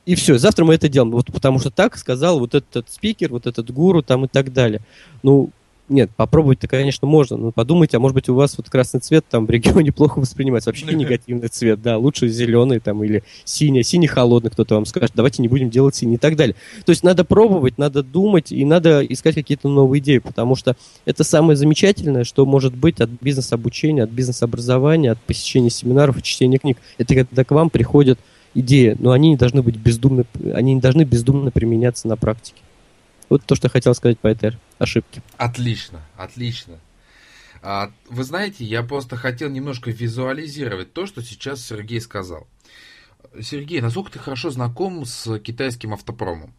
И 0.07 0.15
все, 0.15 0.39
завтра 0.39 0.65
мы 0.65 0.75
это 0.75 0.89
делаем. 0.89 1.13
Вот 1.13 1.27
потому 1.27 1.59
что 1.59 1.71
так 1.71 1.97
сказал 1.97 2.39
вот 2.39 2.55
этот 2.55 2.91
спикер, 2.91 3.31
вот 3.31 3.47
этот 3.47 3.71
гуру 3.71 4.03
там 4.03 4.25
и 4.27 4.29
так 4.29 4.53
далее. 4.53 4.81
Ну, 5.23 5.51
нет, 5.89 6.11
попробовать-то, 6.17 6.67
конечно, 6.67 7.07
можно, 7.07 7.37
но 7.37 7.53
подумайте, 7.53 7.99
а 7.99 8.01
может 8.01 8.15
быть 8.15 8.29
у 8.31 8.35
вас 8.35 8.57
вот 8.57 8.71
красный 8.71 9.01
цвет 9.01 9.25
там 9.29 9.45
в 9.45 9.51
регионе 9.51 9.93
плохо 9.93 10.19
воспринимается, 10.19 10.71
вообще 10.71 10.87
негативный 10.95 11.49
цвет, 11.49 11.83
да, 11.83 11.99
лучше 11.99 12.29
зеленый 12.29 12.81
там 12.81 13.05
или 13.05 13.23
синий, 13.45 13.83
синий 13.83 14.07
холодный, 14.07 14.51
кто-то 14.51 14.77
вам 14.77 14.87
скажет, 14.87 15.13
давайте 15.15 15.43
не 15.43 15.49
будем 15.49 15.69
делать 15.69 15.95
синий 15.95 16.15
и 16.15 16.19
так 16.19 16.37
далее. 16.37 16.57
То 16.87 16.91
есть 16.91 17.03
надо 17.03 17.25
пробовать, 17.25 17.77
надо 17.77 18.03
думать 18.03 18.51
и 18.51 18.65
надо 18.65 19.05
искать 19.05 19.35
какие-то 19.35 19.69
новые 19.69 20.01
идеи, 20.01 20.19
потому 20.19 20.57
что 20.57 20.75
это 21.05 21.23
самое 21.23 21.57
замечательное, 21.57 22.25
что 22.25 22.47
может 22.47 22.75
быть 22.75 23.01
от 23.01 23.11
бизнес-обучения, 23.21 24.05
от 24.05 24.11
бизнес-образования, 24.11 25.13
от 25.13 25.21
посещения 25.21 25.71
семинаров 25.71 26.17
и 26.17 26.23
чтения 26.23 26.59
книг. 26.59 26.79
Это 26.97 27.15
когда 27.15 27.45
к 27.45 27.51
вам 27.51 27.69
приходят 27.69 28.19
идеи, 28.55 28.97
но 28.99 29.13
они 29.13 29.31
не 29.31 29.37
должны 29.37 29.63
быть 29.63 29.77
бездумно, 29.77 30.25
они 30.55 30.75
не 30.75 30.81
должны 30.81 31.03
бездумно 31.03 31.51
применяться 31.51 32.09
на 32.09 32.17
практике. 32.17 32.63
Вот 33.29 33.43
то, 33.45 33.55
что 33.55 33.67
я 33.67 33.71
хотел 33.71 33.95
сказать 33.95 34.19
по 34.19 34.29
этой 34.29 34.57
ошибке. 34.79 35.23
Отлично, 35.37 36.03
отлично. 36.17 36.79
А, 37.63 37.91
вы 38.11 38.25
знаете, 38.25 38.65
я 38.65 38.83
просто 38.83 39.17
хотел 39.17 39.49
немножко 39.49 39.91
визуализировать 39.91 40.93
то, 40.93 41.07
что 41.07 41.23
сейчас 41.23 41.65
Сергей 41.67 42.01
сказал. 42.01 42.47
Сергей, 43.41 43.81
насколько 43.81 44.13
ты 44.13 44.19
хорошо 44.19 44.51
знаком 44.51 45.05
с 45.07 45.39
китайским 45.39 45.95
автопромом? 45.95 46.53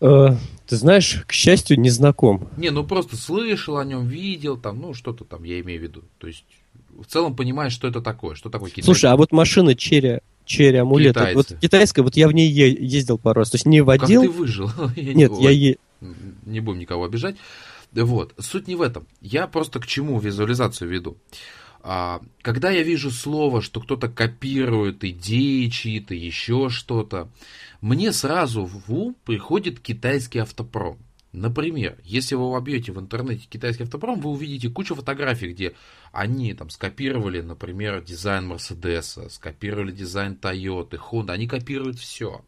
Э, 0.00 0.36
ты 0.66 0.76
знаешь, 0.76 1.24
к 1.26 1.32
счастью, 1.32 1.80
не 1.80 1.88
знаком. 1.88 2.48
Не, 2.56 2.70
ну 2.70 2.84
просто 2.84 3.16
слышал 3.16 3.78
о 3.78 3.84
нем, 3.84 4.06
видел, 4.06 4.56
там, 4.56 4.80
ну 4.80 4.94
что-то 4.94 5.24
там, 5.24 5.44
я 5.44 5.60
имею 5.60 5.80
в 5.80 5.82
виду. 5.82 6.02
То 6.18 6.26
есть 6.26 6.44
в 6.98 7.06
целом 7.06 7.34
понимаешь, 7.34 7.72
что 7.72 7.88
это 7.88 8.00
такое, 8.00 8.34
что 8.34 8.50
такое 8.50 8.70
Китай. 8.70 8.84
Слушай, 8.84 9.10
а 9.10 9.16
вот 9.16 9.32
машина 9.32 9.74
Черри, 9.74 10.20
Черри 10.44 10.78
амулет, 10.78 11.16
вот 11.34 11.52
китайская, 11.60 12.02
вот 12.02 12.16
я 12.16 12.28
в 12.28 12.32
ней 12.32 12.48
ездил 12.48 13.18
пару 13.18 13.40
раз, 13.40 13.50
то 13.50 13.56
есть 13.56 13.66
не 13.66 13.80
водил. 13.80 14.22
Как 14.22 14.30
ты 14.30 14.38
выжил? 14.38 14.70
Нет, 14.96 15.32
я 15.38 15.50
е... 15.50 15.76
Не 16.46 16.60
будем 16.60 16.80
никого 16.80 17.04
обижать. 17.04 17.36
Вот, 17.92 18.34
суть 18.38 18.68
не 18.68 18.74
в 18.74 18.82
этом. 18.82 19.06
Я 19.20 19.46
просто 19.46 19.78
к 19.78 19.86
чему 19.86 20.18
визуализацию 20.18 20.88
веду. 20.88 21.18
А, 21.82 22.20
когда 22.40 22.70
я 22.70 22.82
вижу 22.82 23.10
слово, 23.10 23.60
что 23.60 23.80
кто-то 23.80 24.08
копирует 24.08 25.04
идеи 25.04 25.66
чьи-то, 25.66 26.14
еще 26.14 26.68
что-то, 26.70 27.28
мне 27.80 28.12
сразу 28.12 28.64
в 28.64 28.92
ум 28.92 29.16
приходит 29.24 29.80
китайский 29.80 30.38
автопром. 30.38 30.98
Например, 31.32 31.98
если 32.04 32.34
вы 32.34 32.50
вобьете 32.50 32.92
в 32.92 33.00
интернете 33.00 33.46
китайский 33.48 33.84
автопром, 33.84 34.20
вы 34.20 34.30
увидите 34.30 34.68
кучу 34.68 34.94
фотографий, 34.94 35.52
где 35.52 35.74
они 36.12 36.52
там 36.52 36.68
скопировали, 36.68 37.40
например, 37.40 38.02
дизайн 38.02 38.46
Мерседеса, 38.46 39.30
скопировали 39.30 39.92
дизайн 39.92 40.36
Тойоты, 40.36 40.98
Honda, 40.98 41.32
они 41.32 41.48
копируют 41.48 41.98
все. 41.98 42.44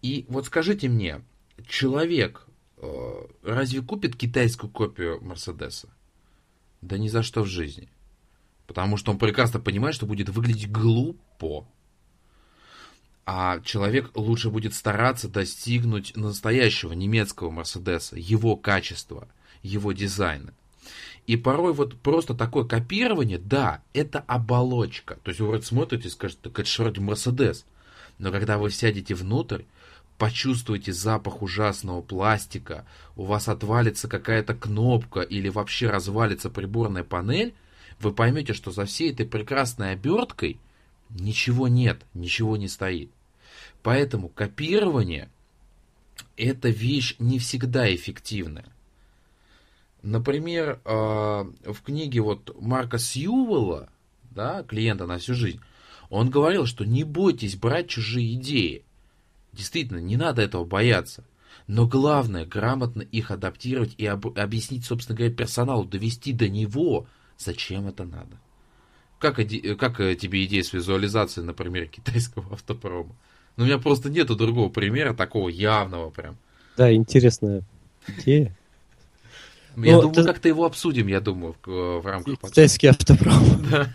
И 0.00 0.26
вот 0.28 0.46
скажите 0.46 0.88
мне, 0.88 1.22
человек 1.68 2.46
э, 2.76 3.26
разве 3.42 3.82
купит 3.82 4.14
китайскую 4.14 4.70
копию 4.70 5.20
Мерседеса? 5.20 5.88
Да 6.82 6.98
ни 6.98 7.08
за 7.08 7.24
что 7.24 7.42
в 7.42 7.46
жизни. 7.46 7.88
Потому 8.68 8.96
что 8.96 9.10
он 9.10 9.18
прекрасно 9.18 9.58
понимает, 9.58 9.96
что 9.96 10.06
будет 10.06 10.28
выглядеть 10.28 10.70
глупо. 10.70 11.66
А 13.26 13.60
человек 13.60 14.12
лучше 14.14 14.50
будет 14.50 14.72
стараться 14.72 15.28
достигнуть 15.28 16.16
настоящего 16.16 16.92
немецкого 16.92 17.50
Мерседеса, 17.50 18.16
его 18.16 18.56
качества, 18.56 19.26
его 19.64 19.90
дизайна. 19.90 20.54
И 21.26 21.36
порой 21.36 21.72
вот 21.72 21.98
просто 22.00 22.34
такое 22.34 22.62
копирование, 22.62 23.38
да, 23.38 23.82
это 23.92 24.20
оболочка. 24.20 25.18
То 25.24 25.30
есть 25.30 25.40
вы 25.40 25.48
вроде 25.48 25.64
смотрите 25.64 26.06
и 26.06 26.10
скажете, 26.10 26.40
так 26.44 26.60
это 26.60 26.68
же 26.68 26.82
вроде 26.82 27.00
Мерседес. 27.00 27.66
Но 28.18 28.30
когда 28.30 28.58
вы 28.58 28.70
сядете 28.70 29.14
внутрь, 29.16 29.64
почувствуете 30.18 30.92
запах 30.92 31.42
ужасного 31.42 32.02
пластика, 32.02 32.86
у 33.16 33.24
вас 33.24 33.48
отвалится 33.48 34.06
какая-то 34.06 34.54
кнопка 34.54 35.20
или 35.20 35.48
вообще 35.48 35.90
развалится 35.90 36.48
приборная 36.48 37.02
панель, 37.02 37.54
вы 37.98 38.12
поймете, 38.12 38.52
что 38.52 38.70
за 38.70 38.84
всей 38.84 39.12
этой 39.12 39.26
прекрасной 39.26 39.92
оберткой 39.92 40.60
ничего 41.10 41.66
нет, 41.66 42.02
ничего 42.14 42.56
не 42.56 42.68
стоит. 42.68 43.10
Поэтому 43.86 44.28
копирование– 44.28 45.30
это 46.36 46.70
вещь 46.70 47.14
не 47.20 47.38
всегда 47.38 47.94
эффективная. 47.94 48.66
Например, 50.02 50.80
а, 50.84 51.44
в 51.64 51.82
книге 51.82 52.20
вот 52.20 52.60
Марка 52.60 52.98
Сьювелла, 52.98 53.88
да, 54.32 54.64
клиента 54.64 55.06
на 55.06 55.18
всю 55.18 55.34
жизнь, 55.34 55.60
он 56.10 56.30
говорил, 56.30 56.66
что 56.66 56.84
не 56.84 57.04
бойтесь 57.04 57.54
брать 57.54 57.88
чужие 57.88 58.34
идеи. 58.34 58.84
Действительно, 59.52 59.98
не 59.98 60.16
надо 60.16 60.42
этого 60.42 60.64
бояться. 60.64 61.24
Но 61.68 61.86
главное, 61.86 62.44
грамотно 62.44 63.02
их 63.02 63.30
адаптировать 63.30 63.94
и 63.98 64.06
об, 64.06 64.36
объяснить, 64.36 64.84
собственно 64.84 65.16
говоря, 65.16 65.32
персоналу, 65.32 65.84
довести 65.84 66.32
до 66.32 66.48
него, 66.48 67.06
Зачем 67.38 67.86
это 67.86 68.04
надо? 68.04 68.36
Как, 69.20 69.36
как 69.36 70.00
э, 70.00 70.16
тебе 70.16 70.44
идея 70.44 70.64
с 70.64 70.72
визуализацией, 70.72 71.46
например, 71.46 71.86
китайского 71.86 72.52
автопрома? 72.52 73.14
Ну, 73.56 73.64
у 73.64 73.66
меня 73.66 73.78
просто 73.78 74.10
нету 74.10 74.36
другого 74.36 74.68
примера, 74.68 75.14
такого 75.14 75.48
явного 75.48 76.10
прям. 76.10 76.36
Да, 76.76 76.92
интересная 76.92 77.62
идея. 78.06 78.54
Я 79.76 79.96
ну, 79.96 80.02
думаю, 80.02 80.14
ты... 80.14 80.24
как-то 80.24 80.48
его 80.48 80.64
обсудим, 80.64 81.06
я 81.06 81.20
думаю, 81.20 81.54
в, 81.64 81.70
э, 81.70 81.98
в 82.00 82.06
рамках 82.06 82.38
Китайский 82.40 82.86
автопром. 82.88 83.42
Да. 83.70 83.88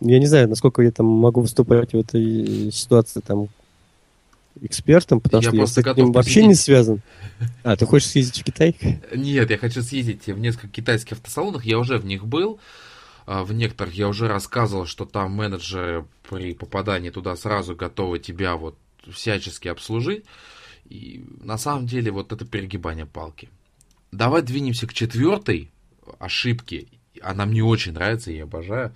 Я 0.00 0.20
не 0.20 0.26
знаю, 0.26 0.48
насколько 0.48 0.80
я 0.82 0.92
там 0.92 1.06
могу 1.06 1.40
выступать 1.40 1.92
в 1.92 1.98
этой 1.98 2.70
ситуации 2.70 3.20
там 3.20 3.48
экспертом, 4.60 5.20
потому 5.20 5.42
я 5.42 5.50
что 5.50 5.56
я 5.56 5.66
с 5.66 5.78
этим 5.78 6.12
вообще 6.12 6.46
не 6.46 6.54
связан. 6.54 7.00
А, 7.62 7.76
ты 7.76 7.84
хочешь 7.84 8.08
съездить 8.08 8.40
в 8.40 8.44
Китай? 8.44 8.76
Нет, 9.14 9.50
я 9.50 9.58
хочу 9.58 9.82
съездить 9.82 10.26
в 10.26 10.38
несколько 10.38 10.68
китайских 10.68 11.12
автосалонах, 11.12 11.64
я 11.64 11.78
уже 11.78 11.98
в 11.98 12.04
них 12.04 12.26
был. 12.26 12.58
А, 13.30 13.44
в 13.44 13.52
некоторых 13.52 13.92
я 13.92 14.08
уже 14.08 14.26
рассказывал, 14.26 14.86
что 14.86 15.04
там 15.04 15.32
менеджеры 15.32 16.06
при 16.30 16.54
попадании 16.54 17.10
туда 17.10 17.36
сразу 17.36 17.76
готовы 17.76 18.20
тебя 18.20 18.56
вот 18.56 18.78
всячески 19.06 19.68
обслужить. 19.68 20.24
И 20.88 21.22
на 21.42 21.58
самом 21.58 21.86
деле 21.86 22.10
вот 22.10 22.32
это 22.32 22.46
перегибание 22.46 23.04
палки. 23.04 23.50
Давай 24.12 24.40
двинемся 24.40 24.86
к 24.86 24.94
четвертой 24.94 25.70
ошибке. 26.18 26.86
Она 27.20 27.44
мне 27.44 27.62
очень 27.62 27.92
нравится, 27.92 28.32
я 28.32 28.44
обожаю. 28.44 28.94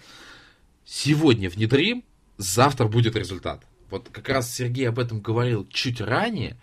Сегодня 0.86 1.50
внедрим, 1.50 2.02
завтра 2.38 2.88
будет 2.88 3.16
результат. 3.16 3.66
Вот 3.90 4.08
как 4.08 4.30
раз 4.30 4.50
Сергей 4.50 4.88
об 4.88 4.98
этом 4.98 5.20
говорил 5.20 5.68
чуть 5.68 6.00
ранее. 6.00 6.56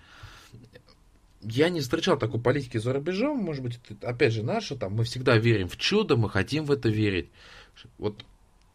Я 1.44 1.70
не 1.70 1.82
встречал 1.82 2.18
такой 2.18 2.42
политики 2.42 2.80
за 2.80 2.94
рубежом, 2.94 3.38
может 3.38 3.62
быть, 3.62 3.80
это 3.88 4.10
опять 4.10 4.34
же 4.34 4.42
наша, 4.42 4.76
там 4.76 4.94
мы 4.94 5.04
всегда 5.04 5.38
верим 5.38 5.70
в 5.70 5.78
чудо, 5.78 6.18
мы 6.18 6.32
хотим 6.32 6.66
в 6.66 6.72
это 6.72 6.90
верить. 6.90 7.30
Вот 7.98 8.26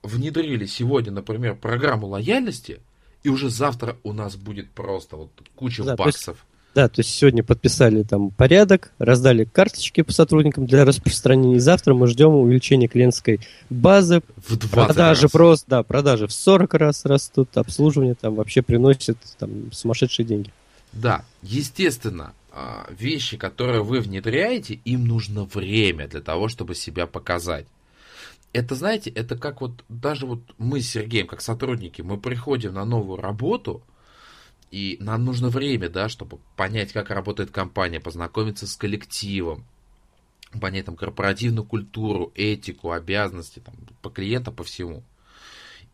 внедрили 0.02 0.66
сегодня, 0.66 1.12
например, 1.12 1.56
программу 1.56 2.06
лояльности, 2.06 2.80
и 3.22 3.28
уже 3.28 3.50
завтра 3.50 3.96
у 4.02 4.12
нас 4.12 4.36
будет 4.36 4.70
просто 4.70 5.16
вот 5.16 5.30
куча 5.54 5.82
да, 5.82 5.96
баксов. 5.96 6.44
Да, 6.74 6.88
то 6.88 7.00
есть 7.00 7.10
сегодня 7.10 7.44
подписали 7.44 8.02
там 8.02 8.30
порядок, 8.30 8.92
раздали 8.98 9.44
карточки 9.44 10.02
по 10.02 10.12
сотрудникам 10.12 10.66
для 10.66 10.84
распространения. 10.84 11.56
И 11.56 11.60
завтра 11.60 11.94
мы 11.94 12.08
ждем 12.08 12.34
увеличения 12.34 12.88
клиентской 12.88 13.40
базы. 13.70 14.22
В 14.36 14.56
20 14.56 14.70
продажи 14.70 15.22
раз. 15.22 15.30
просто, 15.30 15.70
да, 15.70 15.82
продажи 15.84 16.26
в 16.26 16.32
40 16.32 16.74
раз 16.74 17.04
растут, 17.04 17.56
обслуживание 17.56 18.14
там 18.14 18.34
вообще 18.34 18.60
приносит 18.60 19.18
там 19.38 19.70
сумасшедшие 19.72 20.26
деньги. 20.26 20.52
Да, 20.92 21.24
естественно, 21.42 22.34
а, 22.50 22.88
вещи, 22.90 23.36
которые 23.36 23.84
вы 23.84 24.00
внедряете, 24.00 24.80
им 24.84 25.06
нужно 25.06 25.44
время 25.44 26.08
для 26.08 26.20
того, 26.20 26.48
чтобы 26.48 26.74
себя 26.74 27.06
показать. 27.06 27.66
Это, 28.54 28.74
знаете, 28.74 29.10
это 29.10 29.36
как 29.36 29.60
вот 29.60 29.84
даже 29.90 30.24
вот 30.24 30.40
мы 30.56 30.80
с 30.80 30.88
Сергеем, 30.88 31.26
как 31.26 31.42
сотрудники, 31.42 32.00
мы 32.00 32.16
приходим 32.18 32.72
на 32.72 32.86
новую 32.86 33.20
работу– 33.20 33.82
и 34.74 34.96
нам 34.98 35.24
нужно 35.24 35.50
время, 35.50 35.88
да, 35.88 36.08
чтобы 36.08 36.40
понять, 36.56 36.92
как 36.92 37.10
работает 37.10 37.52
компания, 37.52 38.00
познакомиться 38.00 38.66
с 38.66 38.74
коллективом, 38.74 39.64
понять 40.60 40.86
там 40.86 40.96
корпоративную 40.96 41.64
культуру, 41.64 42.32
этику, 42.34 42.90
обязанности, 42.90 43.60
там, 43.60 43.76
по 44.02 44.10
клиентам, 44.10 44.52
по 44.52 44.64
всему. 44.64 45.04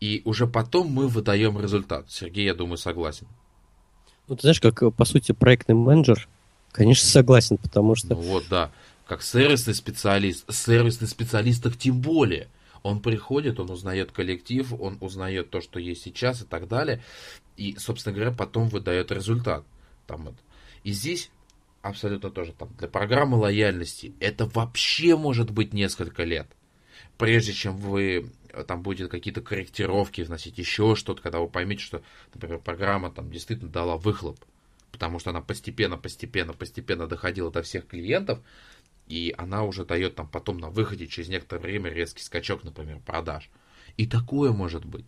И 0.00 0.22
уже 0.24 0.46
потом 0.46 0.86
мы 0.86 1.08
выдаем 1.08 1.61
результат. 1.61 2.11
Сергей, 2.11 2.46
я 2.46 2.54
думаю, 2.54 2.78
согласен. 2.78 3.26
Ну, 4.28 4.36
ты 4.36 4.40
знаешь, 4.40 4.61
как, 4.62 4.94
по 4.94 5.04
сути, 5.04 5.32
проектный 5.32 5.74
менеджер, 5.74 6.26
конечно, 6.72 7.06
согласен, 7.06 7.58
потому 7.58 7.94
что... 7.94 8.14
Ну 8.14 8.22
вот, 8.22 8.44
да. 8.48 8.70
Как 9.11 9.24
сервисный 9.24 9.74
специалист, 9.74 10.44
сервисный 10.54 11.08
специалист 11.08 11.61
так 11.61 11.76
тем 11.76 12.00
более. 12.00 12.46
Он 12.84 13.00
приходит, 13.00 13.58
он 13.58 13.68
узнает 13.68 14.12
коллектив, 14.12 14.72
он 14.72 14.98
узнает 15.00 15.50
то, 15.50 15.61
что 15.61 15.80
есть 15.80 16.02
сейчас 16.02 16.42
и 16.42 16.44
так 16.44 16.68
далее 16.68 17.02
и, 17.56 17.74
собственно 17.76 18.14
говоря, 18.14 18.30
потом 18.30 18.68
выдает 18.68 19.11
результат. 19.11 19.64
Там 20.06 20.26
вот. 20.26 20.36
И 20.84 20.92
здесь 20.92 21.32
абсолютно 21.82 22.30
тоже 22.30 22.52
там 22.52 22.68
для 22.78 22.86
программы 22.86 23.36
лояльности 23.36 24.14
это 24.20 24.46
вообще 24.46 25.16
может 25.16 25.50
быть 25.50 25.72
несколько 25.72 26.22
лет. 26.22 26.46
Прежде 27.18 27.52
чем 27.52 27.78
вы 27.78 28.30
э, 28.50 28.62
там 28.62 28.80
будет 28.80 29.11
какие-то 29.11 29.40
корректировки 29.40 30.20
вносить, 30.20 30.56
еще 30.56 30.94
что-то, 30.94 31.20
когда 31.20 31.40
вы 31.40 31.48
поймете, 31.48 31.82
что, 31.82 32.02
например, 32.32 32.61
программа 32.61 33.11
там 33.11 33.28
действительно 33.28 33.72
дала 33.72 33.96
выхлоп, 33.96 34.38
потому 34.92 35.18
что 35.18 35.30
она 35.30 35.40
постепенно, 35.40 35.96
постепенно, 35.96 36.52
постепенно 36.52 37.08
доходила 37.08 37.50
до 37.50 37.62
всех 37.62 37.88
клиентов, 37.88 38.38
и 39.11 39.34
она 39.36 39.64
уже 39.64 39.84
дает 39.84 40.14
там 40.14 40.28
потом 40.28 40.58
на 40.58 40.70
выходе 40.70 41.08
через 41.08 41.28
некоторое 41.28 41.62
время 41.62 41.90
резкий 41.90 42.22
скачок, 42.22 42.62
например, 42.62 43.00
продаж. 43.04 43.50
И 43.96 44.06
такое 44.06 44.52
может 44.52 44.84
быть. 44.84 45.04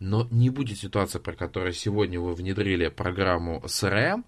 Но 0.00 0.26
не 0.30 0.48
будет 0.48 0.78
ситуации, 0.78 1.18
при 1.18 1.36
которой 1.36 1.74
сегодня 1.74 2.18
вы 2.18 2.34
внедрили 2.34 2.88
программу 2.88 3.62
CRM, 3.66 4.24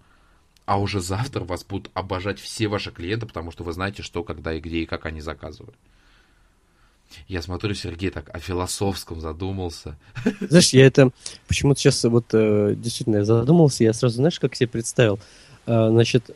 а 0.65 0.79
уже 0.79 0.99
завтра 1.01 1.43
вас 1.43 1.65
будут 1.65 1.89
обожать 1.95 2.39
все 2.39 2.67
ваши 2.67 2.91
клиенты, 2.91 3.25
потому 3.25 3.49
что 3.49 3.63
вы 3.63 3.73
знаете, 3.73 4.03
что, 4.03 4.23
когда 4.23 4.53
и 4.53 4.59
где 4.59 4.77
и 4.77 4.85
как 4.85 5.07
они 5.07 5.21
заказывают. 5.21 5.75
Я 7.27 7.41
смотрю, 7.41 7.73
Сергей 7.73 8.11
так 8.11 8.29
о 8.29 8.39
философском 8.39 9.21
задумался. 9.21 9.97
Знаешь, 10.39 10.69
я 10.69 10.85
это 10.85 11.09
почему-то 11.47 11.79
сейчас 11.79 12.03
вот 12.03 12.27
э, 12.33 12.75
действительно 12.77 13.25
задумался, 13.25 13.83
я 13.83 13.93
сразу, 13.93 14.17
знаешь, 14.17 14.39
как 14.39 14.55
себе 14.55 14.69
представил, 14.69 15.19
значит, 15.65 16.29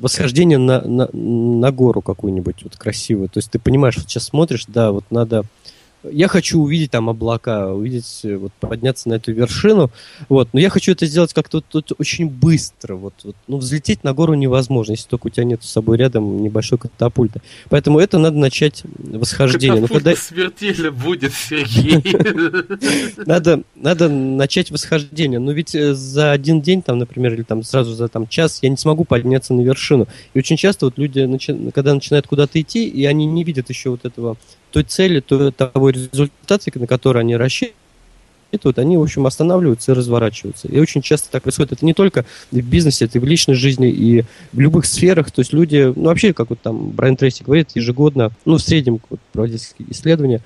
восхождение 0.00 0.58
на, 0.58 0.80
на, 0.80 1.08
на 1.12 1.72
гору 1.72 2.00
какую-нибудь 2.02 2.62
вот 2.64 2.76
красивую. 2.76 3.28
То 3.28 3.38
есть 3.38 3.50
ты 3.50 3.58
понимаешь, 3.58 3.96
вот 3.96 4.08
сейчас 4.08 4.24
смотришь, 4.24 4.64
да, 4.66 4.92
вот 4.92 5.04
надо 5.10 5.44
я 6.10 6.28
хочу 6.28 6.60
увидеть 6.60 6.90
там 6.90 7.08
облака, 7.08 7.72
увидеть, 7.72 8.20
э, 8.24 8.36
вот, 8.36 8.52
подняться 8.54 9.08
на 9.08 9.14
эту 9.14 9.32
вершину, 9.32 9.90
вот, 10.28 10.48
но 10.52 10.60
я 10.60 10.70
хочу 10.70 10.92
это 10.92 11.06
сделать 11.06 11.32
как-то 11.32 11.58
вот, 11.58 11.66
вот, 11.72 11.92
очень 11.98 12.28
быстро, 12.28 12.96
вот, 12.96 13.14
вот, 13.24 13.36
ну, 13.46 13.58
взлететь 13.58 14.04
на 14.04 14.12
гору 14.12 14.34
невозможно, 14.34 14.92
если 14.92 15.08
только 15.08 15.28
у 15.28 15.30
тебя 15.30 15.44
нет 15.44 15.62
с 15.62 15.70
собой 15.70 15.96
рядом 15.96 16.42
небольшой 16.42 16.78
катапульта, 16.78 17.40
поэтому 17.68 17.98
это 17.98 18.18
надо 18.18 18.38
начать 18.38 18.82
восхождение. 18.98 19.80
Ну, 19.80 19.88
когда... 19.88 20.14
смертельно 20.14 20.90
будет, 20.90 21.32
Сергей. 21.32 22.02
Надо, 23.26 23.62
надо 23.74 24.08
начать 24.08 24.70
восхождение, 24.70 25.38
но 25.38 25.52
ведь 25.52 25.74
э, 25.74 25.94
за 25.94 26.32
один 26.32 26.60
день, 26.60 26.82
там, 26.82 26.98
например, 26.98 27.34
или 27.34 27.42
там 27.42 27.62
сразу 27.62 27.94
за 27.94 28.08
там, 28.08 28.26
час 28.28 28.58
я 28.62 28.68
не 28.68 28.76
смогу 28.76 29.04
подняться 29.04 29.54
на 29.54 29.62
вершину, 29.62 30.06
и 30.34 30.38
очень 30.38 30.56
часто 30.56 30.86
вот 30.86 30.98
люди, 30.98 31.26
когда 31.74 31.94
начинают 31.94 32.26
куда-то 32.26 32.60
идти, 32.60 32.86
и 32.86 33.04
они 33.04 33.26
не 33.26 33.44
видят 33.44 33.68
еще 33.68 33.90
вот 33.90 34.04
этого 34.04 34.36
той 34.74 34.82
цели, 34.82 35.20
то, 35.20 35.52
того 35.52 35.90
результата, 35.90 36.70
на 36.74 36.88
который 36.88 37.20
они 37.20 37.36
рассчитывают, 37.36 37.76
они, 38.76 38.96
в 38.96 39.02
общем, 39.02 39.24
останавливаются 39.24 39.92
и 39.92 39.94
разворачиваются. 39.94 40.66
И 40.66 40.80
очень 40.80 41.00
часто 41.00 41.30
так 41.30 41.44
происходит. 41.44 41.74
Это 41.74 41.86
не 41.86 41.94
только 41.94 42.24
в 42.50 42.60
бизнесе, 42.60 43.04
это 43.04 43.18
и 43.18 43.20
в 43.20 43.24
личной 43.24 43.54
жизни, 43.54 43.88
и 43.88 44.24
в 44.52 44.58
любых 44.58 44.86
сферах. 44.86 45.30
То 45.30 45.42
есть 45.42 45.52
люди, 45.52 45.92
ну, 45.94 46.06
вообще, 46.06 46.32
как 46.32 46.50
вот 46.50 46.60
там 46.60 46.90
Брайан 46.90 47.16
Трейси 47.16 47.44
говорит, 47.44 47.70
ежегодно, 47.76 48.32
ну, 48.44 48.56
в 48.56 48.62
среднем 48.62 48.98
вот, 49.10 49.20
проводить 49.32 49.74
исследования, 49.90 50.40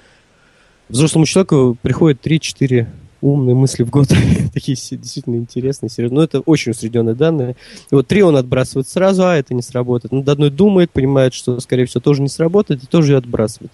взрослому 0.91 1.25
человеку 1.25 1.79
приходит 1.81 2.25
3-4 2.27 2.87
умные 3.23 3.55
мысли 3.55 3.83
в 3.83 3.89
год, 3.89 4.09
такие 4.53 4.77
действительно 4.77 5.37
интересные, 5.37 5.89
серьезные. 5.89 6.19
Но 6.19 6.23
это 6.23 6.41
очень 6.41 6.73
усредненные 6.73 7.15
данные. 7.15 7.57
И 7.91 7.95
вот 7.95 8.07
три 8.07 8.23
он 8.23 8.37
отбрасывает 8.37 8.89
сразу, 8.89 9.27
а 9.27 9.37
это 9.37 9.55
не 9.55 9.63
сработает. 9.63 10.13
Над 10.13 10.29
одной 10.29 10.51
думает, 10.51 10.91
понимает, 10.91 11.33
что, 11.33 11.59
скорее 11.61 11.87
всего, 11.87 12.03
тоже 12.03 12.21
не 12.21 12.29
сработает, 12.29 12.83
и 12.83 12.87
тоже 12.87 13.13
ее 13.13 13.19
отбрасывает. 13.19 13.73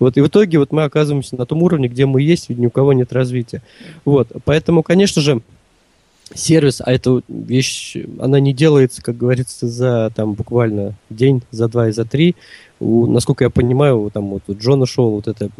Вот, 0.00 0.16
и 0.16 0.20
в 0.20 0.26
итоге 0.26 0.58
вот 0.58 0.72
мы 0.72 0.82
оказываемся 0.82 1.36
на 1.36 1.46
том 1.46 1.62
уровне, 1.62 1.86
где 1.86 2.06
мы 2.06 2.22
есть, 2.22 2.46
и 2.48 2.54
ни 2.54 2.66
у 2.66 2.70
кого 2.70 2.92
нет 2.92 3.12
развития. 3.12 3.62
Вот, 4.04 4.28
поэтому, 4.44 4.82
конечно 4.82 5.22
же, 5.22 5.42
сервис, 6.34 6.80
а 6.84 6.92
эта 6.92 7.20
вещь, 7.28 7.96
она 8.18 8.40
не 8.40 8.52
делается, 8.52 9.02
как 9.02 9.16
говорится, 9.16 9.68
за 9.68 10.10
там 10.14 10.34
буквально 10.34 10.94
день, 11.10 11.42
за 11.50 11.68
два 11.68 11.88
и 11.88 11.92
за 11.92 12.04
три. 12.04 12.34
У, 12.78 13.06
насколько 13.06 13.44
я 13.44 13.50
понимаю, 13.50 14.10
там 14.12 14.30
вот 14.30 14.42
у 14.48 14.54
Джона 14.54 14.86
Шоу 14.86 15.16
вот 15.16 15.28
это 15.28 15.50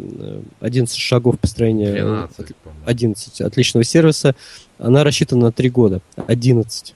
11 0.60 0.96
э, 0.96 1.00
шагов 1.00 1.38
построения 1.38 1.92
12, 1.92 2.46
11 2.86 3.40
отличного 3.42 3.84
сервиса, 3.84 4.34
она 4.78 5.04
рассчитана 5.04 5.46
на 5.46 5.52
3 5.52 5.70
года. 5.70 6.00
11. 6.26 6.94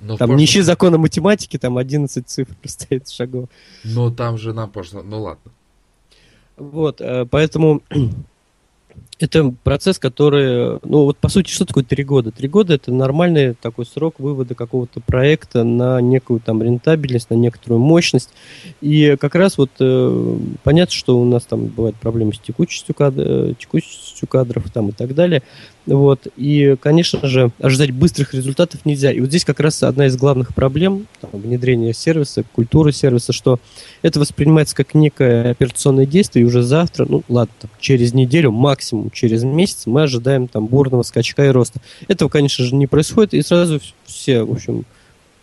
Но 0.00 0.16
там 0.16 0.28
прошлом... 0.28 0.36
не 0.36 0.44
ищи 0.44 0.60
закона 0.62 0.98
математики, 0.98 1.58
там 1.58 1.76
11 1.76 2.26
цифр 2.26 2.54
стоит 2.64 3.08
шагов. 3.08 3.48
Но 3.82 4.10
там 4.10 4.38
же 4.38 4.54
нам 4.54 4.70
пошло, 4.70 5.02
ну 5.02 5.22
ладно. 5.22 5.52
Вот, 6.56 7.00
э, 7.00 7.26
поэтому 7.26 7.82
это 9.18 9.54
процесс, 9.62 9.98
который, 9.98 10.78
ну 10.82 11.04
вот 11.04 11.16
по 11.18 11.28
сути, 11.28 11.50
что 11.50 11.64
такое 11.64 11.84
три 11.84 12.04
года? 12.04 12.30
Три 12.30 12.48
года 12.48 12.74
это 12.74 12.92
нормальный 12.92 13.54
такой 13.54 13.86
срок 13.86 14.16
вывода 14.18 14.54
какого-то 14.54 15.00
проекта 15.00 15.64
на 15.64 16.00
некую 16.00 16.40
там 16.40 16.62
рентабельность, 16.62 17.30
на 17.30 17.34
некоторую 17.34 17.80
мощность. 17.80 18.30
И 18.80 19.16
как 19.20 19.34
раз 19.34 19.58
вот 19.58 19.70
э, 19.80 20.38
понятно, 20.62 20.94
что 20.94 21.18
у 21.18 21.24
нас 21.24 21.44
там 21.44 21.66
бывают 21.66 21.96
проблемы 21.96 22.34
с 22.34 22.38
текучестью, 22.38 22.94
кадр, 22.94 23.22
э, 23.24 23.54
текучестью 23.58 24.28
кадров 24.28 24.64
там 24.72 24.88
и 24.88 24.92
так 24.92 25.14
далее. 25.14 25.42
Вот. 25.86 26.26
И, 26.36 26.76
конечно 26.80 27.26
же, 27.26 27.50
ожидать 27.60 27.90
быстрых 27.90 28.32
результатов 28.34 28.86
нельзя. 28.86 29.12
И 29.12 29.20
вот 29.20 29.28
здесь 29.28 29.44
как 29.44 29.60
раз 29.60 29.82
одна 29.82 30.06
из 30.06 30.16
главных 30.16 30.54
проблем 30.54 31.06
там, 31.20 31.30
внедрения 31.32 31.92
сервиса, 31.92 32.44
культуры 32.52 32.92
сервиса, 32.92 33.32
что 33.32 33.60
это 34.02 34.18
воспринимается 34.18 34.74
как 34.74 34.94
некое 34.94 35.50
операционное 35.50 36.06
действие, 36.06 36.44
и 36.44 36.46
уже 36.46 36.62
завтра, 36.62 37.06
ну 37.08 37.22
ладно, 37.28 37.52
там, 37.60 37.70
через 37.80 38.14
неделю, 38.14 38.50
максимум 38.50 39.03
через 39.10 39.44
месяц 39.44 39.86
мы 39.86 40.02
ожидаем 40.02 40.48
там 40.48 40.66
бурного 40.66 41.02
скачка 41.02 41.46
и 41.46 41.48
роста. 41.48 41.80
Этого, 42.08 42.28
конечно 42.28 42.64
же, 42.64 42.74
не 42.74 42.86
происходит, 42.86 43.34
и 43.34 43.42
сразу 43.42 43.80
все, 44.04 44.42
в 44.44 44.52
общем, 44.52 44.84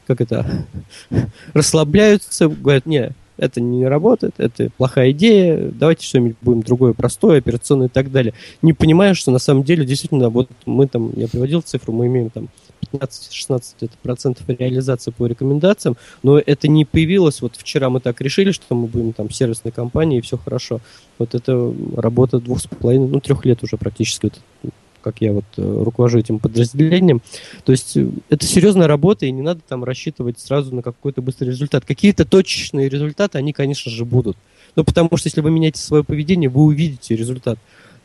как 0.07 0.21
это, 0.21 0.65
расслабляются, 1.53 2.47
говорят, 2.47 2.85
не, 2.85 3.13
это 3.37 3.59
не 3.59 3.85
работает, 3.87 4.35
это 4.37 4.69
плохая 4.77 5.11
идея, 5.11 5.71
давайте 5.73 6.05
что-нибудь 6.05 6.35
будем 6.41 6.61
другое, 6.61 6.93
простое, 6.93 7.39
операционное 7.39 7.87
и 7.87 7.89
так 7.89 8.11
далее. 8.11 8.33
Не 8.61 8.73
понимая, 8.73 9.13
что 9.13 9.31
на 9.31 9.39
самом 9.39 9.63
деле 9.63 9.85
действительно, 9.85 10.29
вот 10.29 10.49
мы 10.65 10.87
там, 10.87 11.11
я 11.15 11.27
приводил 11.27 11.61
цифру, 11.61 11.91
мы 11.91 12.07
имеем 12.07 12.29
там 12.29 12.49
15-16 12.93 13.89
процентов 14.01 14.47
реализации 14.47 15.11
по 15.11 15.25
рекомендациям, 15.25 15.97
но 16.23 16.39
это 16.39 16.67
не 16.67 16.85
появилось, 16.85 17.41
вот 17.41 17.55
вчера 17.55 17.89
мы 17.89 17.99
так 17.99 18.21
решили, 18.21 18.51
что 18.51 18.75
мы 18.75 18.87
будем 18.87 19.13
там 19.13 19.29
сервисной 19.29 19.71
компанией, 19.71 20.19
и 20.19 20.21
все 20.21 20.37
хорошо. 20.37 20.79
Вот 21.17 21.35
это 21.35 21.73
работа 21.95 22.39
двух 22.39 22.59
с 22.59 22.67
половиной, 22.67 23.07
ну, 23.07 23.19
трех 23.19 23.45
лет 23.45 23.63
уже 23.63 23.77
практически, 23.77 24.31
вот, 24.63 24.73
как 25.01 25.21
я 25.21 25.33
вот 25.33 25.45
э, 25.57 25.83
руковожу 25.83 26.19
этим 26.19 26.39
подразделением. 26.39 27.21
То 27.65 27.71
есть 27.71 27.97
э, 27.97 28.07
это 28.29 28.45
серьезная 28.45 28.87
работа, 28.87 29.25
и 29.25 29.31
не 29.31 29.41
надо 29.41 29.61
там 29.67 29.83
рассчитывать 29.83 30.39
сразу 30.39 30.73
на 30.75 30.81
какой-то 30.81 31.21
быстрый 31.21 31.49
результат. 31.49 31.85
Какие-то 31.85 32.25
точечные 32.25 32.89
результаты, 32.89 33.37
они, 33.37 33.53
конечно 33.53 33.91
же, 33.91 34.05
будут. 34.05 34.37
Ну, 34.75 34.83
потому 34.83 35.09
что 35.17 35.27
если 35.27 35.41
вы 35.41 35.51
меняете 35.51 35.81
свое 35.81 36.03
поведение, 36.03 36.49
вы 36.49 36.61
увидите 36.61 37.15
результат 37.15 37.59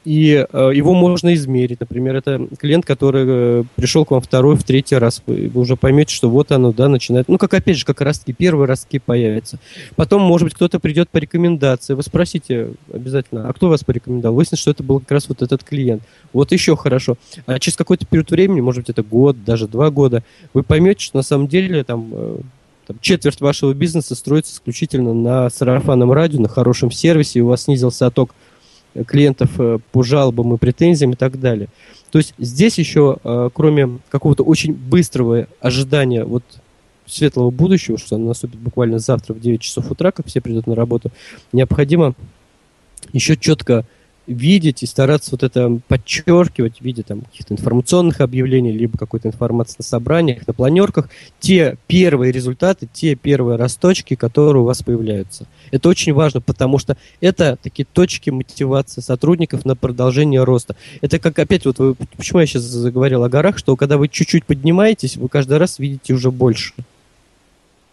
и 0.07 0.47
э, 0.53 0.71
его 0.73 0.95
можно 0.95 1.35
измерить. 1.35 1.81
Например, 1.81 2.15
это 2.15 2.47
клиент, 2.61 2.87
который 2.87 3.25
э, 3.27 3.65
пришел 3.75 4.05
к 4.05 4.13
вам 4.13 4.21
второй, 4.21 4.55
в 4.55 4.63
третий 4.63 4.95
раз, 4.95 5.21
вы, 5.27 5.51
вы 5.53 5.61
уже 5.61 5.75
поймете, 5.75 6.15
что 6.15 6.31
вот 6.31 6.53
оно, 6.53 6.73
да, 6.73 6.89
начинает, 6.89 7.29
ну, 7.29 7.39
как 7.39 7.53
опять 7.55 7.77
же, 7.77 7.85
как 7.85 8.01
первые 8.39 8.69
ростки 8.69 9.01
появятся. 9.01 9.59
Потом, 9.97 10.23
может 10.23 10.47
быть, 10.47 10.55
кто-то 10.55 10.79
придет 10.79 11.09
по 11.09 11.19
рекомендации, 11.19 11.95
вы 11.95 12.05
спросите 12.05 12.69
обязательно, 12.93 13.49
а 13.49 13.53
кто 13.53 13.69
вас 13.69 13.83
порекомендовал? 13.83 14.37
Выяснится, 14.37 14.63
что 14.63 14.71
это 14.71 14.85
был 14.85 15.01
как 15.01 15.11
раз 15.11 15.29
вот 15.29 15.43
этот 15.43 15.65
клиент. 15.65 16.05
Вот 16.33 16.53
еще 16.53 16.77
хорошо. 16.77 17.17
А 17.47 17.59
через 17.59 17.77
какой-то 17.77 18.07
период 18.07 18.31
времени, 18.31 18.61
может 18.61 18.83
быть, 18.83 18.91
это 18.91 19.03
год, 19.03 19.43
даже 19.45 19.67
два 19.67 19.91
года, 19.91 20.23
вы 20.55 20.63
поймете, 20.63 21.01
что 21.01 21.17
на 21.17 21.25
самом 21.25 21.49
деле 21.49 21.83
там 21.83 22.11
э, 22.13 22.37
там, 22.87 22.99
четверть 23.01 23.41
вашего 23.41 23.73
бизнеса 23.75 24.15
строится 24.15 24.55
исключительно 24.55 25.13
на 25.13 25.51
сарафанном 25.51 26.13
радио, 26.13 26.41
на 26.41 26.49
хорошем 26.49 26.93
сервисе, 26.93 27.41
и 27.41 27.43
у 27.43 27.49
вас 27.49 27.65
снизился 27.65 28.07
отток 28.07 28.35
клиентов 29.05 29.51
э, 29.59 29.79
по 29.93 30.03
жалобам 30.03 30.55
и 30.55 30.59
претензиям 30.59 31.13
и 31.13 31.17
так 31.17 31.39
далее. 31.39 31.69
То 32.11 32.19
есть 32.19 32.35
здесь 32.39 32.79
еще, 32.79 33.19
э, 33.23 33.51
кроме 33.53 33.99
какого-то 34.11 34.43
очень 34.43 34.73
быстрого 34.73 35.49
ожидания 35.61 36.25
вот 36.25 36.45
светлого 37.07 37.51
будущего, 37.51 37.99
что 37.99 38.17
оно 38.17 38.29
наступит 38.29 38.59
буквально 38.59 38.99
завтра 38.99 39.35
в 39.35 39.41
9 39.41 39.61
часов 39.61 39.91
утра, 39.91 40.11
как 40.13 40.27
все 40.27 40.41
придут 40.41 40.67
на 40.67 40.75
работу, 40.75 41.11
необходимо 41.53 42.15
еще 43.13 43.37
четко 43.37 43.85
видеть 44.27 44.83
и 44.83 44.87
стараться 44.87 45.31
вот 45.33 45.43
это 45.43 45.81
подчеркивать 45.89 46.79
в 46.79 46.85
виде 46.85 47.03
там 47.03 47.23
каких-то 47.23 47.55
информационных 47.55 48.21
объявлений, 48.21 48.73
либо 48.73 48.99
какой-то 48.99 49.29
информации 49.29 49.77
на 49.79 49.85
собраниях, 49.85 50.47
на 50.47 50.53
планерках, 50.53 51.09
те 51.41 51.77
первые 51.87 52.33
результаты, 52.33 52.89
те 52.93 53.15
первые 53.15 53.57
росточки, 53.57 54.15
которые 54.15 54.63
у 54.63 54.67
вас 54.67 54.83
появляются. 54.83 55.47
Это 55.71 55.89
очень 55.89 56.13
важно, 56.13 56.41
потому 56.41 56.79
что 56.79 56.97
это 57.21 57.59
такие 57.63 57.87
точки 57.91 58.31
мотивации 58.31 59.01
сотрудников 59.01 59.65
на 59.65 59.77
продолжение 59.77 60.43
роста. 60.45 60.77
Это 61.01 61.19
как 61.19 61.39
опять 61.39 61.67
вот 61.67 61.79
вы, 61.79 61.95
почему 62.17 62.41
я 62.41 62.47
сейчас 62.47 62.63
заговорил 62.63 63.25
о 63.25 63.29
горах, 63.29 63.59
что 63.59 63.77
когда 63.77 63.97
вы 63.97 64.09
чуть-чуть 64.09 64.45
поднимаетесь, 64.45 65.17
вы 65.17 65.29
каждый 65.29 65.59
раз 65.59 65.79
видите 65.79 66.15
уже 66.15 66.31
больше 66.31 66.73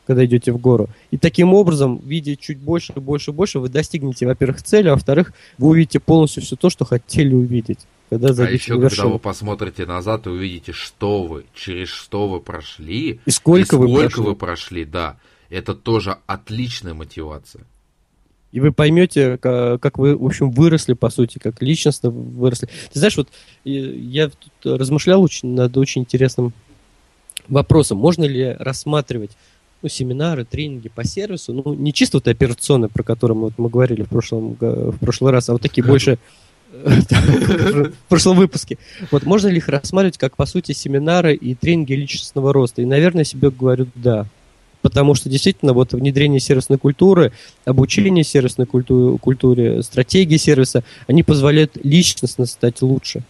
когда 0.05 0.25
идете 0.25 0.51
в 0.51 0.57
гору. 0.57 0.89
И 1.11 1.17
таким 1.17 1.53
образом, 1.53 2.01
видя 2.03 2.35
чуть 2.35 2.57
больше, 2.57 2.93
больше, 2.93 3.31
больше, 3.31 3.59
вы 3.59 3.69
достигнете, 3.69 4.25
во-первых, 4.25 4.61
цели, 4.63 4.87
а 4.89 4.93
во-вторых, 4.93 5.33
вы 5.57 5.69
увидите 5.69 5.99
полностью 5.99 6.43
все 6.43 6.55
то, 6.55 6.69
что 6.69 6.85
хотели 6.85 7.33
увидеть. 7.33 7.79
Когда 8.09 8.45
а 8.45 8.49
еще, 8.49 8.79
когда 8.79 9.05
вы 9.05 9.17
посмотрите 9.17 9.85
назад 9.85 10.27
и 10.27 10.29
увидите, 10.29 10.71
что 10.71 11.23
вы, 11.23 11.45
через 11.55 11.87
что 11.87 12.27
вы 12.27 12.41
прошли, 12.41 13.19
и 13.25 13.31
сколько, 13.31 13.75
и 13.75 13.79
вы, 13.79 13.87
сколько 13.87 14.09
прошли. 14.09 14.23
вы 14.23 14.35
прошли, 14.35 14.85
да, 14.85 15.17
это 15.49 15.73
тоже 15.73 16.17
отличная 16.27 16.93
мотивация. 16.93 17.63
И 18.51 18.59
вы 18.59 18.71
поймете, 18.71 19.39
как 19.39 19.97
вы, 19.97 20.15
в 20.15 20.23
общем, 20.23 20.51
выросли, 20.51 20.93
по 20.93 21.09
сути, 21.09 21.39
как 21.39 21.59
личностно 21.63 22.11
выросли. 22.11 22.69
Ты 22.91 22.99
знаешь, 22.99 23.17
вот 23.17 23.29
я 23.63 24.29
тут 24.29 24.77
размышлял 24.77 25.23
очень, 25.23 25.55
над 25.55 25.75
очень 25.75 26.01
интересным 26.01 26.53
вопросом. 27.47 27.97
Можно 27.97 28.25
ли 28.25 28.55
рассматривать 28.59 29.31
ну, 29.83 29.89
семинары, 29.89 30.45
тренинги 30.45 30.89
по 30.89 31.03
сервису, 31.03 31.53
ну, 31.53 31.73
не 31.73 31.93
чисто 31.93 32.17
вот 32.17 32.27
операционные, 32.27 32.89
про 32.89 33.03
которые 33.03 33.37
мы, 33.37 33.43
вот, 33.43 33.53
мы 33.57 33.69
говорили 33.69 34.03
в 34.03 34.09
прошлом, 34.09 34.57
в 34.59 34.97
прошлый 34.99 35.31
раз, 35.31 35.49
а 35.49 35.53
вот 35.53 35.61
такие 35.61 35.83
больше 35.85 36.17
в 36.73 37.91
прошлом 38.09 38.37
выпуске. 38.37 38.77
Вот 39.11 39.25
можно 39.25 39.49
ли 39.49 39.57
их 39.57 39.67
рассматривать 39.67 40.17
как, 40.17 40.35
по 40.35 40.45
сути, 40.45 40.71
семинары 40.71 41.35
и 41.35 41.53
тренинги 41.53 41.93
личностного 41.93 42.51
роста? 42.51 42.81
И, 42.81 42.85
наверное, 42.85 43.25
себе 43.25 43.51
говорю 43.51 43.87
да. 43.93 44.25
Потому 44.81 45.15
что 45.15 45.29
действительно 45.29 45.73
вот 45.73 45.93
внедрение 45.93 46.39
сервисной 46.39 46.77
культуры, 46.77 47.31
обучение 47.63 48.23
сервисной 48.23 48.65
культуре, 48.65 49.17
культуре 49.17 49.83
стратегии 49.83 50.37
сервиса, 50.37 50.83
они 51.07 51.23
позволяют 51.23 51.77
личностно 51.83 52.45
стать 52.45 52.81
лучше. 52.81 53.23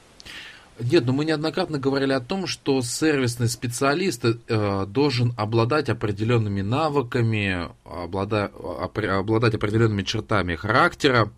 Нет, 0.84 1.06
но 1.06 1.14
мы 1.14 1.24
неоднократно 1.24 1.80
говорили 1.80 2.12
о 2.12 2.20
том, 2.20 2.46
что 2.46 2.82
сервисный 2.82 3.48
специалист 3.48 4.26
э, 4.26 4.86
должен 4.88 5.34
обладать 5.38 5.88
определенными 5.90 6.62
навыками, 6.62 7.70
облада, 7.86 8.52
обладать 8.94 9.56
определенными 9.56 10.04
чертами 10.04 10.56
характера. 10.56 11.32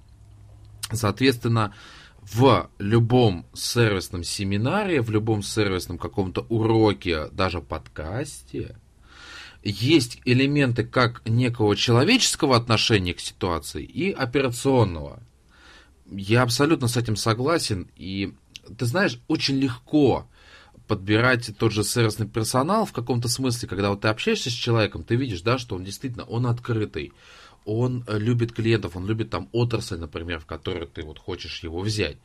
Соответственно, 0.91 1.75
в 2.21 2.69
любом 2.79 3.45
сервисном 3.53 4.23
семинаре, 4.23 5.01
в 5.01 5.11
любом 5.11 5.43
сервисном 5.43 5.99
каком-то 5.99 6.45
уроке, 6.49 7.27
даже 7.27 7.61
подкасте, 7.61 8.77
есть 9.63 10.21
элементы 10.25 10.83
как 10.83 11.21
некого 11.25 11.75
человеческого 11.75 12.55
отношения 12.55 13.13
к 13.13 13.19
ситуации 13.19 13.83
и 13.83 14.11
операционного. 14.11 15.21
Я 16.09 16.41
абсолютно 16.41 16.87
с 16.87 16.97
этим 16.97 17.15
согласен, 17.15 17.89
и 17.95 18.33
ты 18.77 18.85
знаешь, 18.85 19.19
очень 19.27 19.57
легко 19.59 20.27
подбирать 20.87 21.57
тот 21.57 21.71
же 21.71 21.83
сервисный 21.83 22.27
персонал 22.27 22.85
в 22.85 22.93
каком-то 22.93 23.27
смысле, 23.27 23.67
когда 23.67 23.89
вот 23.89 24.01
ты 24.01 24.07
общаешься 24.07 24.49
с 24.49 24.53
человеком, 24.53 25.03
ты 25.03 25.15
видишь, 25.15 25.41
да, 25.41 25.57
что 25.57 25.75
он 25.75 25.83
действительно, 25.83 26.25
он 26.25 26.45
открытый, 26.45 27.11
он 27.65 28.05
любит 28.07 28.53
клиентов, 28.53 28.95
он 28.95 29.07
любит 29.07 29.31
там 29.31 29.49
отрасль, 29.51 29.97
например, 29.97 30.39
в 30.39 30.45
которой 30.45 30.87
ты 30.87 31.03
вот 31.03 31.17
хочешь 31.17 31.63
его 31.63 31.79
взять. 31.81 32.17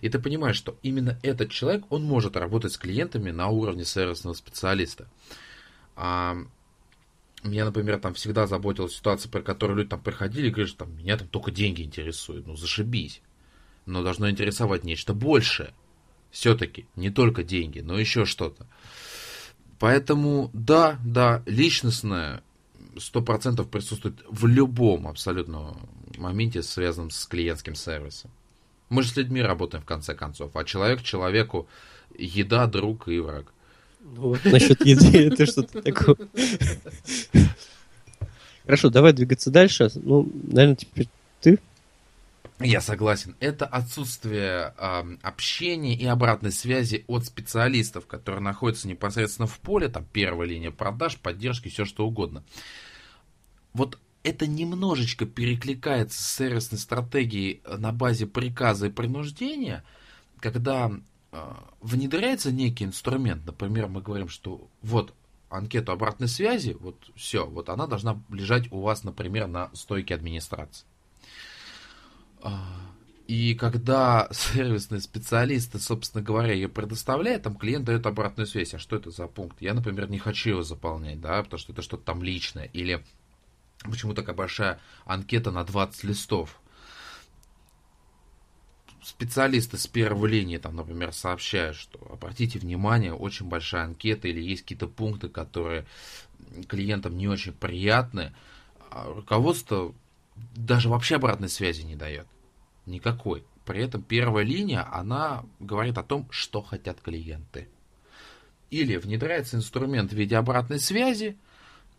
И 0.00 0.08
ты 0.08 0.18
понимаешь, 0.18 0.56
что 0.56 0.78
именно 0.82 1.18
этот 1.22 1.50
человек, 1.50 1.84
он 1.90 2.02
может 2.02 2.36
работать 2.36 2.72
с 2.72 2.78
клиентами 2.78 3.30
на 3.30 3.48
уровне 3.48 3.84
сервисного 3.84 4.34
специалиста. 4.34 5.08
А, 5.94 6.36
меня, 7.44 7.64
например, 7.64 7.98
там 7.98 8.14
всегда 8.14 8.46
заботила 8.46 8.88
ситуация, 8.88 9.30
при 9.30 9.40
которой 9.40 9.76
люди 9.76 9.90
там 9.90 10.00
приходили 10.00 10.48
и 10.48 10.50
говорили, 10.50 10.68
что 10.68 10.84
там, 10.84 10.96
меня 10.96 11.16
там 11.16 11.28
только 11.28 11.50
деньги 11.50 11.82
интересуют. 11.82 12.46
Ну, 12.46 12.56
зашибись. 12.56 13.20
Но 13.84 14.02
должно 14.02 14.28
интересовать 14.28 14.84
нечто 14.84 15.14
большее. 15.14 15.72
Все-таки 16.36 16.84
не 16.96 17.08
только 17.08 17.42
деньги, 17.42 17.80
но 17.80 17.98
еще 17.98 18.26
что-то. 18.26 18.66
Поэтому, 19.78 20.50
да, 20.52 20.98
да, 21.02 21.42
личностное 21.46 22.42
сто 22.98 23.22
процентов 23.22 23.70
присутствует 23.70 24.22
в 24.28 24.46
любом 24.46 25.08
абсолютно 25.08 25.74
моменте, 26.18 26.62
связанном 26.62 27.10
с 27.10 27.24
клиентским 27.24 27.74
сервисом. 27.74 28.30
Мы 28.90 29.02
же 29.02 29.08
с 29.08 29.16
людьми 29.16 29.40
работаем 29.40 29.82
в 29.82 29.86
конце 29.86 30.14
концов, 30.14 30.54
а 30.54 30.64
человек 30.64 31.02
человеку 31.02 31.68
еда, 32.18 32.66
друг 32.66 33.08
и 33.08 33.18
враг. 33.18 33.46
Вот 34.00 34.44
насчет 34.44 34.84
еды 34.84 35.28
это 35.32 35.46
что-то 35.46 35.80
такое. 35.80 36.16
Хорошо, 38.66 38.90
давай 38.90 39.14
двигаться 39.14 39.50
дальше. 39.50 39.90
Ну, 39.94 40.30
наверное, 40.52 40.76
теперь 40.76 41.08
ты. 41.40 41.58
Я 42.58 42.80
согласен. 42.80 43.36
Это 43.38 43.66
отсутствие 43.66 44.74
э, 44.78 45.16
общения 45.22 45.94
и 45.94 46.06
обратной 46.06 46.52
связи 46.52 47.04
от 47.06 47.26
специалистов, 47.26 48.06
которые 48.06 48.40
находятся 48.40 48.88
непосредственно 48.88 49.46
в 49.46 49.58
поле, 49.60 49.88
там 49.88 50.06
первая 50.10 50.48
линия 50.48 50.70
продаж, 50.70 51.18
поддержки, 51.18 51.68
все 51.68 51.84
что 51.84 52.06
угодно. 52.06 52.44
Вот 53.74 53.98
это 54.22 54.46
немножечко 54.46 55.26
перекликается 55.26 56.22
с 56.22 56.34
сервисной 56.34 56.78
стратегией 56.78 57.60
на 57.66 57.92
базе 57.92 58.26
приказа 58.26 58.86
и 58.86 58.90
принуждения, 58.90 59.84
когда 60.40 60.90
э, 61.32 61.54
внедряется 61.82 62.52
некий 62.52 62.84
инструмент, 62.84 63.44
например, 63.44 63.88
мы 63.88 64.00
говорим, 64.00 64.30
что 64.30 64.66
вот 64.80 65.12
анкету 65.50 65.92
обратной 65.92 66.28
связи, 66.28 66.74
вот 66.80 67.10
все, 67.14 67.46
вот 67.46 67.68
она 67.68 67.86
должна 67.86 68.18
лежать 68.30 68.72
у 68.72 68.80
вас, 68.80 69.04
например, 69.04 69.46
на 69.46 69.70
стойке 69.74 70.14
администрации. 70.14 70.86
А, 72.46 72.64
и 73.26 73.54
когда 73.54 74.28
сервисные 74.32 75.00
специалисты, 75.00 75.78
собственно 75.78 76.22
говоря, 76.22 76.52
ее 76.52 76.68
предоставляют, 76.68 77.42
там 77.42 77.56
клиент 77.56 77.84
дает 77.84 78.06
обратную 78.06 78.46
связь. 78.46 78.74
А 78.74 78.78
что 78.78 78.96
это 78.96 79.10
за 79.10 79.26
пункт? 79.26 79.60
Я, 79.60 79.74
например, 79.74 80.08
не 80.08 80.18
хочу 80.18 80.50
его 80.50 80.62
заполнять, 80.62 81.20
да, 81.20 81.42
потому 81.42 81.58
что 81.58 81.72
это 81.72 81.82
что-то 81.82 82.04
там 82.04 82.22
личное. 82.22 82.64
Или 82.72 83.02
Почему 83.84 84.14
такая 84.14 84.34
большая 84.34 84.80
анкета 85.04 85.50
на 85.50 85.64
20 85.64 86.04
листов? 86.04 86.60
Специалисты 89.02 89.78
с 89.78 89.86
первой 89.86 90.28
линии, 90.30 90.58
там, 90.58 90.74
например, 90.74 91.12
сообщают, 91.12 91.76
что 91.76 91.98
обратите 92.10 92.58
внимание, 92.58 93.14
очень 93.14 93.46
большая 93.46 93.84
анкета 93.84 94.26
или 94.26 94.40
есть 94.40 94.62
какие-то 94.62 94.88
пункты, 94.88 95.28
которые 95.28 95.86
клиентам 96.68 97.16
не 97.16 97.28
очень 97.28 97.52
приятны. 97.52 98.34
А 98.90 99.12
руководство 99.12 99.94
даже 100.56 100.88
вообще 100.88 101.16
обратной 101.16 101.48
связи 101.48 101.82
не 101.82 101.94
дает. 101.94 102.26
Никакой. 102.86 103.44
При 103.64 103.82
этом 103.82 104.00
первая 104.00 104.44
линия, 104.44 104.88
она 104.92 105.44
говорит 105.58 105.98
о 105.98 106.04
том, 106.04 106.28
что 106.30 106.62
хотят 106.62 107.00
клиенты. 107.00 107.68
Или 108.70 108.96
внедряется 108.96 109.56
инструмент 109.56 110.12
в 110.12 110.16
виде 110.16 110.36
обратной 110.36 110.78
связи, 110.78 111.36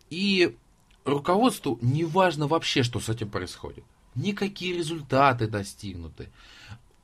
и 0.10 0.56
руководству 1.04 1.78
не 1.82 2.06
важно 2.06 2.48
вообще, 2.48 2.84
что 2.84 3.00
с 3.00 3.10
этим 3.10 3.30
происходит. 3.30 3.84
Никакие 4.16 4.78
результаты 4.78 5.48
достигнуты. 5.48 6.30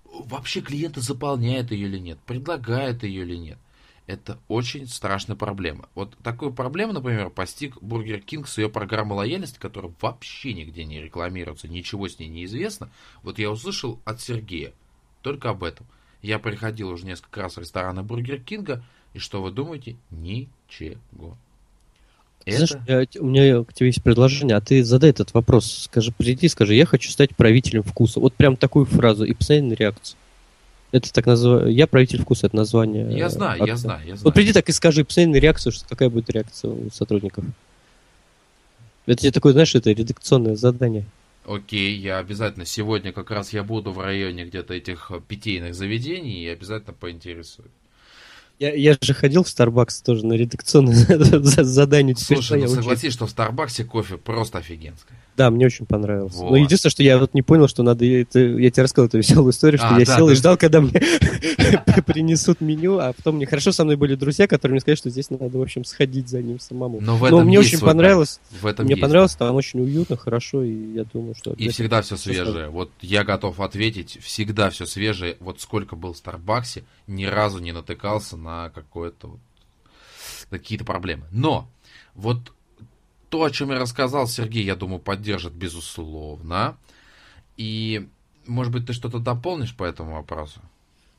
Вообще 0.05 0.61
клиенты 0.61 1.01
заполняют 1.01 1.71
ее 1.71 1.87
или 1.87 1.97
нет, 1.97 2.19
предлагают 2.25 3.03
ее 3.03 3.23
или 3.23 3.35
нет. 3.35 3.57
Это 4.05 4.37
очень 4.49 4.87
страшная 4.87 5.37
проблема. 5.37 5.87
Вот 5.95 6.17
такую 6.23 6.51
проблему, 6.51 6.91
например, 6.91 7.29
постиг 7.29 7.81
Бургер 7.81 8.19
Кинг 8.19 8.49
с 8.49 8.57
ее 8.57 8.69
программой 8.69 9.15
лояльности, 9.15 9.57
которая 9.59 9.93
вообще 10.01 10.53
нигде 10.53 10.83
не 10.83 11.01
рекламируется, 11.01 11.69
ничего 11.69 12.09
с 12.09 12.19
ней 12.19 12.27
не 12.27 12.43
известно. 12.43 12.89
Вот 13.21 13.39
я 13.39 13.49
услышал 13.49 13.99
от 14.03 14.19
Сергея 14.19 14.73
только 15.21 15.51
об 15.51 15.63
этом. 15.63 15.87
Я 16.21 16.37
приходил 16.37 16.89
уже 16.89 17.05
несколько 17.05 17.41
раз 17.41 17.55
в 17.55 17.59
рестораны 17.59 18.03
Бургер 18.03 18.39
Кинга, 18.39 18.83
и 19.13 19.19
что 19.19 19.41
вы 19.41 19.51
думаете? 19.51 19.95
Ничего. 20.11 21.37
Это... 22.45 22.65
Знаешь, 22.65 23.07
у 23.19 23.25
меня 23.25 23.63
к 23.63 23.73
тебе 23.73 23.87
есть 23.87 24.03
предложение, 24.03 24.57
а 24.57 24.61
ты 24.61 24.83
задай 24.83 25.11
этот 25.11 25.33
вопрос. 25.33 25.83
Скажи, 25.83 26.11
приди, 26.11 26.49
скажи, 26.49 26.75
я 26.75 26.85
хочу 26.85 27.09
стать 27.09 27.35
правителем 27.35 27.83
вкуса. 27.83 28.19
Вот 28.19 28.33
прям 28.33 28.57
такую 28.57 28.85
фразу 28.85 29.23
и 29.23 29.33
посмотри 29.33 29.61
на 29.61 29.73
реакцию. 29.73 30.17
Это 30.93 31.11
так 31.11 31.25
называю. 31.25 31.73
Я 31.73 31.87
правитель 31.87 32.21
вкуса, 32.21 32.45
это 32.45 32.55
название. 32.55 33.17
Я 33.17 33.29
знаю, 33.29 33.53
акта. 33.53 33.65
я 33.65 33.77
знаю, 33.77 33.99
я 34.01 34.15
знаю. 34.15 34.23
Вот 34.23 34.33
приди 34.35 34.53
так 34.53 34.69
и 34.69 34.71
скажи, 34.71 35.03
посмотри 35.03 35.31
на 35.33 35.37
реакцию, 35.37 35.73
что 35.73 35.85
какая 35.89 36.09
будет 36.11 36.29
реакция 36.29 36.69
у 36.69 36.91
сотрудников. 36.91 37.43
Это 39.07 39.21
тебе 39.21 39.31
такое, 39.31 39.53
знаешь, 39.53 39.73
это 39.73 39.91
редакционное 39.91 40.55
задание. 40.55 41.05
Окей, 41.47 41.97
я 41.97 42.19
обязательно 42.19 42.65
сегодня 42.65 43.11
как 43.11 43.31
раз 43.31 43.53
я 43.53 43.63
буду 43.63 43.91
в 43.91 43.99
районе 43.99 44.45
где-то 44.45 44.75
этих 44.75 45.11
питейных 45.27 45.73
заведений 45.73 46.43
и 46.43 46.47
обязательно 46.47 46.93
поинтересуюсь. 46.93 47.71
Я, 48.59 48.71
я 48.71 48.95
же 49.01 49.15
ходил 49.15 49.43
в 49.43 49.47
Starbucks 49.47 50.05
тоже 50.05 50.27
на 50.27 50.33
редакционное 50.33 50.93
задание. 51.63 52.15
Слушай, 52.15 52.61
ну 52.61 52.67
согласись, 52.67 53.13
что 53.13 53.25
в 53.25 53.31
Старбаксе 53.31 53.83
кофе 53.83 54.17
просто 54.17 54.59
офигенское. 54.59 55.17
Да, 55.35 55.49
мне 55.49 55.65
очень 55.65 55.85
понравилось. 55.85 56.35
Вот. 56.35 56.51
Но 56.51 56.57
единственное, 56.57 56.91
что 56.91 57.03
я 57.03 57.17
вот 57.17 57.33
не 57.33 57.41
понял, 57.41 57.67
что 57.67 57.81
надо... 57.81 58.05
Это, 58.05 58.39
я 58.39 58.69
тебе 58.69 58.83
рассказал 58.83 59.07
эту 59.07 59.17
веселую 59.17 59.51
историю, 59.51 59.79
что 59.79 59.95
а, 59.95 59.99
я 59.99 60.05
да, 60.05 60.15
сел 60.15 60.27
да. 60.27 60.33
и 60.33 60.35
ждал, 60.35 60.57
когда 60.57 60.81
мне 60.81 60.91
принесут 62.05 62.61
меню, 62.61 62.99
а 62.99 63.13
потом 63.13 63.37
мне 63.37 63.45
хорошо 63.45 63.71
со 63.71 63.83
мной 63.83 63.95
были 63.95 64.15
друзья, 64.15 64.47
которые 64.47 64.73
мне 64.73 64.81
сказали, 64.81 64.97
что 64.97 65.09
здесь 65.09 65.29
надо, 65.31 65.57
в 65.57 65.61
общем, 65.61 65.85
сходить 65.85 66.29
за 66.29 66.41
ним 66.41 66.59
самому. 66.59 67.01
Но, 67.01 67.17
в 67.17 67.23
этом 67.23 67.39
Но 67.39 67.45
мне 67.45 67.59
очень 67.59 67.79
понравилось. 67.79 68.39
В 68.61 68.65
этом 68.67 68.85
мне 68.85 68.95
понравилось, 68.95 69.35
там 69.35 69.55
очень 69.55 69.79
уютно, 69.81 70.17
хорошо, 70.17 70.63
и 70.63 70.93
я 70.93 71.03
думаю, 71.05 71.33
что... 71.35 71.53
И 71.53 71.69
всегда 71.69 72.01
все 72.01 72.15
свежее. 72.15 72.69
Вот 72.69 72.91
я 73.01 73.23
готов 73.23 73.59
ответить, 73.59 74.19
всегда 74.21 74.69
все 74.69 74.85
свежее. 74.85 75.37
Вот 75.39 75.61
сколько 75.61 75.95
был 75.95 76.13
в 76.13 76.17
Старбаксе, 76.17 76.83
ни 77.07 77.25
разу 77.25 77.59
не 77.59 77.71
натыкался 77.71 78.37
на 78.37 78.69
какое-то 78.69 79.27
вот, 79.27 79.39
какие-то 80.49 80.85
проблемы. 80.85 81.23
Но 81.31 81.67
вот 82.15 82.53
то, 83.33 83.43
о 83.43 83.49
чем 83.49 83.71
я 83.71 83.79
рассказал, 83.79 84.27
Сергей, 84.27 84.63
я 84.63 84.75
думаю, 84.75 84.99
поддержит 84.99 85.53
безусловно. 85.53 86.77
И, 87.57 88.05
может 88.45 88.71
быть, 88.71 88.85
ты 88.85 88.93
что-то 88.93 89.17
дополнишь 89.17 89.75
по 89.75 89.83
этому 89.83 90.13
вопросу? 90.13 90.61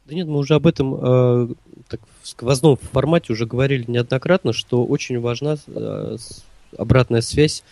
Да 0.06 0.14
нет, 0.14 0.28
мы 0.28 0.38
уже 0.38 0.54
об 0.54 0.68
этом 0.68 0.94
э, 0.94 1.48
так, 1.88 1.98
в 2.22 2.28
сквозном 2.28 2.76
формате 2.76 3.32
уже 3.32 3.46
говорили 3.46 3.84
неоднократно, 3.88 4.52
что 4.52 4.84
очень 4.84 5.18
важна 5.18 5.56
э, 5.66 6.16
обратная 6.78 7.20
связь 7.20 7.64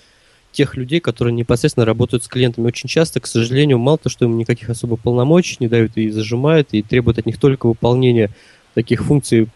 тех 0.51 0.77
людей, 0.77 0.99
которые 0.99 1.33
непосредственно 1.33 1.87
работают 1.87 2.25
с 2.25 2.29
клиентами. 2.29 2.67
Очень 2.67 2.89
часто, 2.89 3.21
к 3.21 3.29
сожалению, 3.29 3.79
мало 3.79 3.99
то, 3.99 4.09
что 4.09 4.25
им 4.25 4.37
никаких 4.39 4.71
особо 4.71 4.97
полномочий 4.97 5.59
не 5.61 5.69
дают 5.69 5.97
и 5.97 6.11
зажимают, 6.11 6.71
и 6.73 6.83
требуют 6.83 7.21
от 7.21 7.27
них 7.27 7.39
только 7.39 7.69
выполнения 7.69 8.31
таких 8.75 9.05
функций 9.05 9.47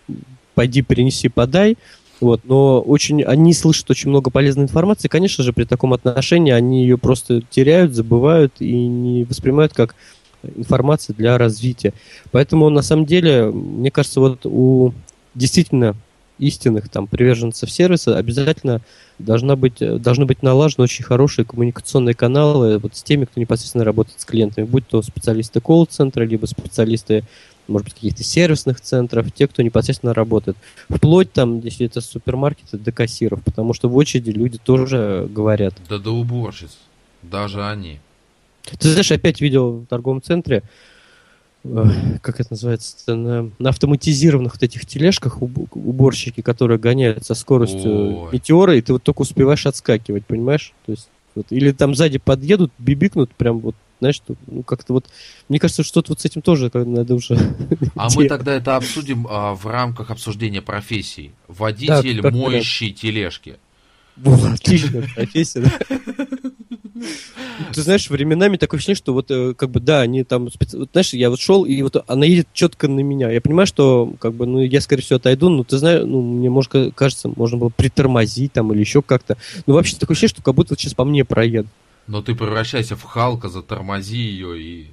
«пойди, 0.55 0.83
принеси, 0.83 1.29
подай», 1.29 1.77
вот, 2.21 2.43
но 2.45 2.81
очень, 2.81 3.23
они 3.23 3.53
слышат 3.53 3.91
очень 3.91 4.11
много 4.11 4.31
полезной 4.31 4.65
информации. 4.65 5.09
Конечно 5.09 5.45
же, 5.45 5.53
при 5.53 5.65
таком 5.65 5.93
отношении 5.93 6.53
они 6.53 6.83
ее 6.83 6.97
просто 6.97 7.43
теряют, 7.51 7.95
забывают 7.95 8.55
и 8.59 8.73
не 8.87 9.25
воспринимают 9.25 9.75
как 9.75 9.95
информацию 10.43 11.17
для 11.17 11.37
развития. 11.39 11.93
Поэтому, 12.31 12.71
на 12.71 12.83
самом 12.83 13.05
деле, 13.05 13.47
мне 13.47 13.91
кажется, 13.91 14.21
вот 14.21 14.41
у 14.45 14.93
действительно 15.35 15.95
истинных 16.39 16.89
там 16.89 17.07
приверженцев 17.07 17.71
сервиса 17.71 18.17
обязательно 18.17 18.83
должна 19.19 19.57
быть, 19.57 19.79
должны 19.79 20.27
быть 20.27 20.43
налажены 20.43 20.85
очень 20.85 21.05
хорошие 21.05 21.45
коммуникационные 21.45 22.15
каналы 22.15 22.79
вот 22.79 22.95
с 22.95 23.03
теми, 23.03 23.25
кто 23.25 23.41
непосредственно 23.41 23.85
работает 23.85 24.21
с 24.21 24.25
клиентами, 24.25 24.67
будь 24.67 24.87
то 24.87 25.01
специалисты 25.03 25.61
колл-центра, 25.61 26.25
либо 26.25 26.47
специалисты 26.47 27.25
может 27.69 27.87
быть, 27.87 27.95
каких-то 27.95 28.23
сервисных 28.23 28.81
центров, 28.81 29.31
те, 29.33 29.47
кто 29.47 29.63
непосредственно 29.63 30.15
работает. 30.15 30.57
Вплоть 30.89 31.33
там, 31.33 31.61
если 31.61 31.87
это 31.87 32.01
супермаркеты, 32.01 32.79
до 32.79 32.93
кассиров, 32.93 33.43
потому 33.43 33.73
что 33.75 33.89
в 33.89 33.97
очереди 33.97 34.31
люди 34.31 34.59
тоже 34.59 35.29
говорят. 35.31 35.75
Да 35.89 35.99
до 35.99 36.13
уборщиц, 36.13 36.77
даже 37.23 37.65
они. 37.65 38.01
Ты 38.79 38.91
знаешь, 38.91 39.13
опять 39.13 39.41
видел 39.41 39.79
в 39.79 39.87
торговом 39.87 40.23
центре, 40.23 40.63
э, 41.65 41.85
как 42.21 42.41
это 42.41 42.49
называется, 42.53 43.15
на, 43.15 43.51
на 43.59 43.69
автоматизированных 43.71 44.55
вот 44.55 44.63
этих 44.63 44.87
тележках 44.87 45.41
уборщики, 45.41 46.41
которые 46.41 46.79
гоняют 46.79 47.25
со 47.25 47.35
скоростью 47.35 48.23
Ой. 48.23 48.29
метеора, 48.33 48.77
и 48.77 48.81
ты 48.81 48.93
вот 48.93 49.03
только 49.03 49.23
успеваешь 49.23 49.67
отскакивать, 49.67 50.27
понимаешь? 50.27 50.73
То 50.87 50.93
есть, 50.93 51.09
вот, 51.35 51.47
или 51.51 51.71
там 51.73 51.95
сзади 51.95 52.19
подъедут, 52.19 52.73
бибикнут 52.79 53.33
прям 53.35 53.61
вот 53.61 53.77
знаешь, 53.99 54.17
что, 54.17 54.35
ну, 54.47 54.63
как-то 54.63 54.93
вот, 54.93 55.07
мне 55.49 55.59
кажется, 55.59 55.83
что-то 55.83 56.13
вот 56.13 56.21
с 56.21 56.25
этим 56.25 56.43
тоже 56.43 56.71
надо 56.75 57.15
уже... 57.15 57.39
А 57.95 58.09
мы 58.15 58.29
тогда 58.29 58.55
это 58.55 58.77
обсудим 58.77 59.27
а, 59.29 59.55
в 59.55 59.67
рамках 59.67 60.11
обсуждения 60.11 60.63
профессий. 60.63 61.33
Водитель, 61.49 62.21
да, 62.21 62.31
моющий 62.31 62.93
тележки. 62.93 63.57
Вот, 64.17 64.45
отличная 64.45 65.09
профессия, 65.15 65.61
да. 65.61 65.99
Ты 67.73 67.83
знаешь, 67.83 68.09
временами 68.11 68.57
такое 68.57 68.79
ощущение, 68.79 68.97
что 68.97 69.13
вот 69.13 69.31
э, 69.31 69.55
как 69.55 69.71
бы 69.71 69.81
да, 69.81 70.01
они 70.01 70.25
там, 70.25 70.51
специ... 70.51 70.77
вот, 70.79 70.91
знаешь, 70.93 71.13
я 71.13 71.31
вот 71.31 71.41
шел, 71.41 71.65
и 71.65 71.81
вот 71.83 72.03
она 72.07 72.25
едет 72.25 72.49
четко 72.53 72.89
на 72.89 73.01
меня. 73.01 73.31
Я 73.31 73.41
понимаю, 73.41 73.67
что 73.67 74.15
как 74.19 74.35
бы, 74.35 74.47
ну, 74.47 74.61
я, 74.61 74.81
скорее 74.81 75.03
всего, 75.03 75.17
отойду, 75.17 75.49
но 75.49 75.65
ты 75.65 75.79
знаешь, 75.79 76.03
ну, 76.05 76.23
мне, 76.23 76.51
может, 76.51 76.73
кажется, 76.95 77.31
можно 77.35 77.59
было 77.59 77.69
притормозить 77.69 78.53
там 78.53 78.73
или 78.73 78.81
еще 78.81 79.03
как-то. 79.03 79.37
Ну, 79.67 79.75
вообще 79.75 79.97
такое 79.97 80.15
ощущение, 80.15 80.35
что 80.35 80.43
как 80.43 80.55
будто 80.55 80.73
вот 80.73 80.81
сейчас 80.81 80.95
по 80.95 81.05
мне 81.05 81.25
проедут. 81.25 81.71
Но 82.07 82.23
ты 82.23 82.35
превращайся 82.35 82.97
в 82.97 83.03
Халка, 83.03 83.49
затормози 83.49 84.19
ее 84.19 84.61
и... 84.61 84.91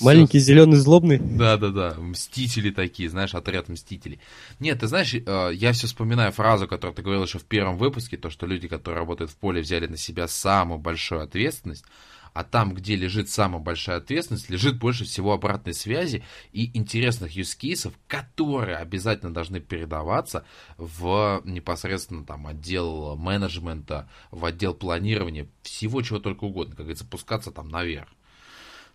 Маленький 0.00 0.38
зеленый 0.38 0.76
злобный. 0.76 1.18
Да, 1.18 1.56
да, 1.56 1.68
да. 1.68 1.94
Мстители 1.98 2.70
такие, 2.70 3.08
знаешь, 3.08 3.34
отряд 3.34 3.68
мстителей. 3.68 4.20
Нет, 4.60 4.80
ты 4.80 4.86
знаешь, 4.86 5.14
э, 5.14 5.50
я 5.54 5.72
все 5.72 5.86
вспоминаю 5.86 6.32
фразу, 6.32 6.68
которую 6.68 6.94
ты 6.94 7.02
говорил 7.02 7.24
еще 7.24 7.38
в 7.38 7.44
первом 7.44 7.78
выпуске, 7.78 8.16
то, 8.16 8.28
что 8.28 8.46
люди, 8.46 8.68
которые 8.68 9.00
работают 9.00 9.30
в 9.30 9.36
поле, 9.36 9.62
взяли 9.62 9.86
на 9.86 9.96
себя 9.96 10.28
самую 10.28 10.78
большую 10.78 11.22
ответственность. 11.22 11.84
А 12.32 12.44
там, 12.44 12.72
где 12.72 12.96
лежит 12.96 13.28
самая 13.28 13.60
большая 13.60 13.98
ответственность, 13.98 14.48
лежит 14.48 14.78
больше 14.78 15.04
всего 15.04 15.32
обратной 15.32 15.74
связи 15.74 16.24
и 16.52 16.76
интересных 16.76 17.36
юзкейсов, 17.36 17.92
которые 18.08 18.78
обязательно 18.78 19.34
должны 19.34 19.60
передаваться 19.60 20.44
в 20.78 21.42
непосредственно 21.44 22.24
там 22.24 22.46
отдел 22.46 23.16
менеджмента, 23.16 24.08
в 24.30 24.44
отдел 24.46 24.72
планирования, 24.72 25.46
всего 25.62 26.00
чего 26.00 26.20
только 26.20 26.44
угодно, 26.44 26.74
как 26.74 26.86
говорится, 26.86 27.04
пускаться 27.04 27.50
там 27.50 27.68
наверх. 27.68 28.08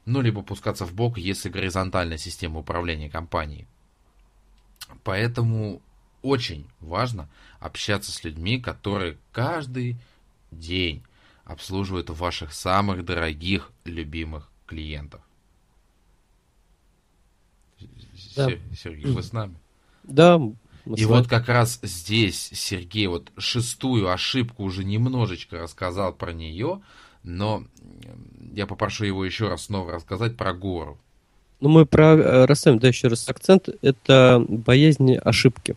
Ну, 0.05 0.21
либо 0.21 0.41
пускаться 0.41 0.85
в 0.85 0.93
бок, 0.93 1.17
если 1.17 1.49
горизонтальная 1.49 2.17
система 2.17 2.59
управления 2.59 3.09
компанией. 3.09 3.67
Поэтому 5.03 5.81
очень 6.23 6.65
важно 6.79 7.29
общаться 7.59 8.11
с 8.11 8.23
людьми, 8.23 8.59
которые 8.59 9.17
каждый 9.31 9.97
день 10.49 11.03
обслуживают 11.47 12.09
ваших 12.09 12.53
самых 12.53 13.05
дорогих, 13.05 13.71
любимых 13.85 14.49
клиентов. 14.65 15.21
Да. 18.35 18.49
Сергей, 18.75 19.11
вы 19.11 19.23
с 19.23 19.31
нами? 19.33 19.55
Да. 20.03 20.39
И 20.95 21.05
вот 21.05 21.27
как 21.27 21.49
раз 21.49 21.79
здесь 21.81 22.49
Сергей 22.53 23.07
вот 23.07 23.31
шестую 23.37 24.09
ошибку 24.09 24.63
уже 24.63 24.83
немножечко 24.83 25.59
рассказал 25.59 26.13
про 26.13 26.31
нее, 26.31 26.81
но 27.23 27.65
я 28.53 28.67
попрошу 28.67 29.05
его 29.05 29.25
еще 29.25 29.49
раз 29.49 29.63
снова 29.63 29.93
рассказать 29.93 30.37
про 30.37 30.53
гору. 30.53 30.97
Ну, 31.59 31.69
мы 31.69 31.85
про 31.85 32.15
э, 32.15 32.45
расставим, 32.45 32.79
да, 32.79 32.87
еще 32.87 33.07
раз 33.07 33.27
акцент, 33.27 33.67
это 33.81 34.45
боязнь 34.47 35.15
ошибки 35.15 35.75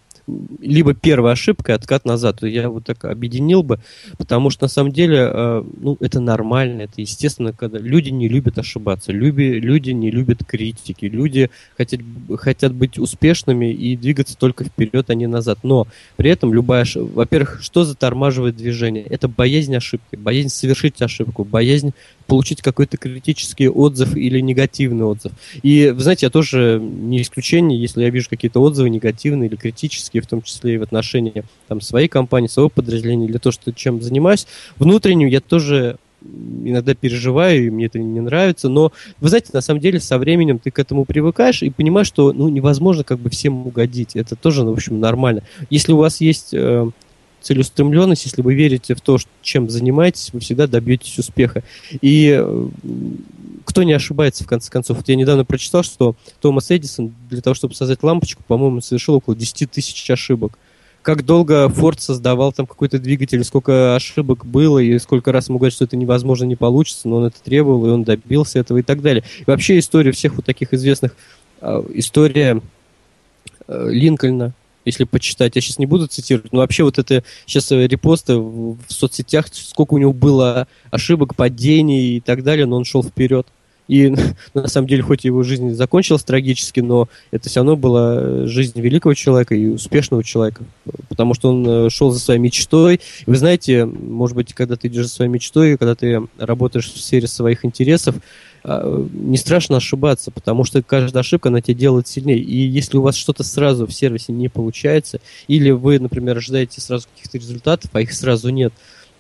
либо 0.60 0.94
первая 0.94 1.32
ошибка, 1.32 1.74
откат 1.74 2.04
назад. 2.04 2.42
Я 2.42 2.68
вот 2.68 2.84
так 2.84 3.04
объединил 3.04 3.62
бы, 3.62 3.80
потому 4.18 4.50
что 4.50 4.64
на 4.64 4.68
самом 4.68 4.92
деле, 4.92 5.30
э, 5.32 5.64
ну, 5.80 5.96
это 6.00 6.20
нормально, 6.20 6.82
это 6.82 7.00
естественно, 7.00 7.52
когда 7.52 7.78
люди 7.78 8.10
не 8.10 8.28
любят 8.28 8.58
ошибаться, 8.58 9.12
люди, 9.12 9.42
люди 9.42 9.90
не 9.90 10.10
любят 10.10 10.44
критики, 10.44 11.06
люди 11.06 11.50
хотят, 11.76 12.00
хотят 12.38 12.74
быть 12.74 12.98
успешными 12.98 13.72
и 13.72 13.96
двигаться 13.96 14.36
только 14.36 14.64
вперед, 14.64 15.10
а 15.10 15.14
не 15.14 15.26
назад. 15.26 15.58
Но 15.62 15.86
при 16.16 16.30
этом 16.30 16.52
любая 16.52 16.82
ошибка, 16.82 17.12
во-первых, 17.14 17.60
что 17.62 17.84
затормаживает 17.84 18.56
движение? 18.56 19.04
Это 19.04 19.28
боязнь 19.28 19.74
ошибки, 19.76 20.16
боязнь 20.16 20.48
совершить 20.48 21.00
ошибку, 21.02 21.44
боязнь 21.44 21.92
получить 22.30 22.62
какой-то 22.62 22.96
критический 22.96 23.68
отзыв 23.68 24.14
или 24.14 24.38
негативный 24.38 25.04
отзыв. 25.04 25.32
И, 25.64 25.90
вы 25.90 26.00
знаете, 26.00 26.26
я 26.26 26.30
тоже 26.30 26.80
не 26.80 27.20
исключение, 27.22 27.76
если 27.76 28.04
я 28.04 28.10
вижу 28.10 28.30
какие-то 28.30 28.60
отзывы 28.60 28.88
негативные 28.88 29.48
или 29.48 29.56
критические, 29.56 30.22
в 30.22 30.28
том 30.28 30.40
числе 30.40 30.74
и 30.74 30.78
в 30.78 30.82
отношении 30.84 31.42
там, 31.66 31.80
своей 31.80 32.06
компании, 32.06 32.46
своего 32.46 32.68
подразделения, 32.68 33.26
или 33.26 33.38
то, 33.38 33.50
что 33.50 33.72
чем 33.72 34.00
занимаюсь, 34.00 34.46
внутреннюю 34.78 35.28
я 35.28 35.40
тоже 35.40 35.96
иногда 36.22 36.94
переживаю, 36.94 37.66
и 37.66 37.70
мне 37.70 37.86
это 37.86 37.98
не 37.98 38.20
нравится, 38.20 38.68
но, 38.68 38.92
вы 39.18 39.28
знаете, 39.28 39.48
на 39.52 39.60
самом 39.60 39.80
деле 39.80 39.98
со 39.98 40.16
временем 40.16 40.60
ты 40.60 40.70
к 40.70 40.78
этому 40.78 41.04
привыкаешь 41.06 41.64
и 41.64 41.70
понимаешь, 41.70 42.06
что 42.06 42.32
ну, 42.32 42.48
невозможно 42.48 43.02
как 43.02 43.18
бы 43.18 43.28
всем 43.30 43.66
угодить. 43.66 44.14
Это 44.14 44.36
тоже, 44.36 44.62
ну, 44.62 44.70
в 44.70 44.74
общем, 44.74 45.00
нормально. 45.00 45.42
Если 45.68 45.90
у 45.90 45.96
вас 45.96 46.20
есть 46.20 46.50
э, 46.52 46.88
целеустремленность, 47.40 48.24
если 48.24 48.42
вы 48.42 48.54
верите 48.54 48.94
в 48.94 49.00
то, 49.00 49.18
чем 49.42 49.68
занимаетесь, 49.70 50.30
вы 50.32 50.40
всегда 50.40 50.66
добьетесь 50.66 51.18
успеха. 51.18 51.62
И 52.00 52.36
э, 52.38 52.68
кто 53.64 53.82
не 53.82 53.92
ошибается, 53.92 54.44
в 54.44 54.46
конце 54.46 54.70
концов. 54.70 54.98
Вот 54.98 55.08
я 55.08 55.16
недавно 55.16 55.44
прочитал, 55.44 55.82
что 55.82 56.16
Томас 56.40 56.70
Эдисон 56.70 57.14
для 57.28 57.40
того, 57.40 57.54
чтобы 57.54 57.74
создать 57.74 58.02
лампочку, 58.02 58.42
по-моему, 58.46 58.80
совершил 58.80 59.14
около 59.14 59.36
10 59.36 59.70
тысяч 59.70 60.10
ошибок. 60.10 60.58
Как 61.02 61.24
долго 61.24 61.68
Форд 61.70 62.00
создавал 62.00 62.52
там 62.52 62.66
какой-то 62.66 62.98
двигатель, 62.98 63.42
сколько 63.42 63.94
ошибок 63.94 64.44
было, 64.44 64.78
и 64.78 64.98
сколько 64.98 65.32
раз 65.32 65.48
ему 65.48 65.58
говорят, 65.58 65.72
что 65.72 65.84
это 65.84 65.96
невозможно, 65.96 66.44
не 66.44 66.56
получится, 66.56 67.08
но 67.08 67.16
он 67.16 67.24
это 67.24 67.42
требовал, 67.42 67.86
и 67.86 67.90
он 67.90 68.02
добился 68.02 68.58
этого 68.58 68.78
и 68.78 68.82
так 68.82 69.00
далее. 69.00 69.24
И 69.38 69.44
вообще 69.46 69.78
история 69.78 70.12
всех 70.12 70.34
вот 70.34 70.44
таких 70.44 70.74
известных, 70.74 71.16
э, 71.62 71.82
история 71.94 72.60
э, 73.66 73.88
Линкольна, 73.90 74.52
если 74.84 75.04
почитать. 75.04 75.56
Я 75.56 75.62
сейчас 75.62 75.78
не 75.78 75.86
буду 75.86 76.06
цитировать, 76.06 76.52
но 76.52 76.60
вообще 76.60 76.84
вот 76.84 76.98
это 76.98 77.22
сейчас 77.46 77.70
э, 77.72 77.86
репосты 77.86 78.36
в, 78.36 78.78
соцсетях, 78.88 79.46
сколько 79.52 79.94
у 79.94 79.98
него 79.98 80.12
было 80.12 80.66
ошибок, 80.90 81.34
падений 81.36 82.16
и 82.16 82.20
так 82.20 82.42
далее, 82.42 82.66
но 82.66 82.76
он 82.76 82.84
шел 82.84 83.02
вперед. 83.02 83.46
И 83.88 84.14
на 84.54 84.68
самом 84.68 84.86
деле, 84.86 85.02
хоть 85.02 85.24
его 85.24 85.42
жизнь 85.42 85.74
закончилась 85.74 86.22
трагически, 86.22 86.80
но 86.80 87.08
это 87.32 87.48
все 87.48 87.60
равно 87.60 87.76
была 87.76 88.46
жизнь 88.46 88.80
великого 88.80 89.14
человека 89.14 89.54
и 89.54 89.66
успешного 89.66 90.22
человека. 90.22 90.64
Потому 91.08 91.34
что 91.34 91.50
он 91.50 91.66
э, 91.66 91.90
шел 91.90 92.12
за 92.12 92.20
своей 92.20 92.40
мечтой. 92.40 93.00
И 93.26 93.30
вы 93.30 93.36
знаете, 93.36 93.84
может 93.84 94.36
быть, 94.36 94.54
когда 94.54 94.76
ты 94.76 94.88
идешь 94.88 95.06
за 95.06 95.10
своей 95.10 95.30
мечтой, 95.30 95.76
когда 95.76 95.94
ты 95.94 96.22
работаешь 96.38 96.90
в 96.90 97.00
сфере 97.00 97.26
своих 97.26 97.64
интересов, 97.64 98.14
не 98.64 99.36
страшно 99.36 99.78
ошибаться, 99.78 100.30
потому 100.30 100.64
что 100.64 100.82
каждая 100.82 101.20
ошибка, 101.20 101.48
она 101.48 101.60
тебя 101.60 101.74
делает 101.74 102.08
сильнее. 102.08 102.38
И 102.38 102.56
если 102.56 102.98
у 102.98 103.02
вас 103.02 103.14
что-то 103.16 103.42
сразу 103.42 103.86
в 103.86 103.92
сервисе 103.92 104.32
не 104.32 104.48
получается, 104.48 105.20
или 105.48 105.70
вы, 105.70 105.98
например, 105.98 106.36
ожидаете 106.36 106.80
сразу 106.80 107.08
каких-то 107.14 107.38
результатов, 107.38 107.90
а 107.94 108.00
их 108.00 108.12
сразу 108.12 108.50
нет, 108.50 108.72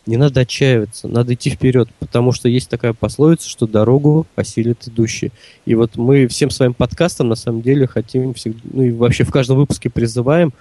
не 0.06 0.16
надо 0.16 0.40
отчаиваться, 0.40 1.08
надо 1.08 1.34
идти 1.34 1.50
вперед, 1.50 1.88
потому 1.98 2.32
что 2.32 2.48
есть 2.48 2.68
такая 2.68 2.92
пословица, 2.92 3.48
что 3.48 3.66
дорогу 3.66 4.26
осилит 4.34 4.88
идущий. 4.88 5.32
И 5.66 5.74
вот 5.74 5.96
мы 5.96 6.26
всем 6.26 6.50
своим 6.50 6.74
подкастом 6.74 7.28
на 7.28 7.34
самом 7.34 7.62
деле 7.62 7.86
хотим, 7.86 8.34
всегда, 8.34 8.60
ну 8.64 8.82
и 8.82 8.92
вообще 8.92 9.24
в 9.24 9.30
каждом 9.30 9.56
выпуске 9.58 9.90
призываем 9.90 10.52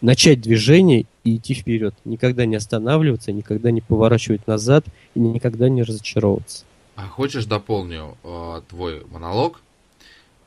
начать 0.00 0.40
движение 0.40 1.06
и 1.24 1.36
идти 1.36 1.54
вперед. 1.54 1.94
Никогда 2.04 2.46
не 2.46 2.56
останавливаться, 2.56 3.32
никогда 3.32 3.70
не 3.70 3.80
поворачивать 3.80 4.46
назад 4.46 4.84
и 5.14 5.20
никогда 5.20 5.68
не 5.68 5.82
разочаровываться. 5.82 6.64
А 6.98 7.06
хочешь 7.06 7.44
дополню 7.44 8.18
э, 8.24 8.62
твой 8.68 9.04
монолог? 9.04 9.60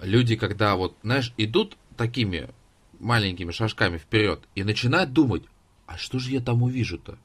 Люди, 0.01 0.35
когда 0.35 0.75
вот, 0.75 0.97
знаешь, 1.01 1.33
идут 1.37 1.77
такими 1.95 2.49
маленькими 2.99 3.51
шажками 3.51 3.97
вперед 3.97 4.41
и 4.53 4.65
начинают 4.65 5.13
думать, 5.13 5.43
а 5.85 5.97
что 5.97 6.19
же 6.19 6.31
я 6.31 6.41
там 6.41 6.61
увижу-то? 6.61 7.17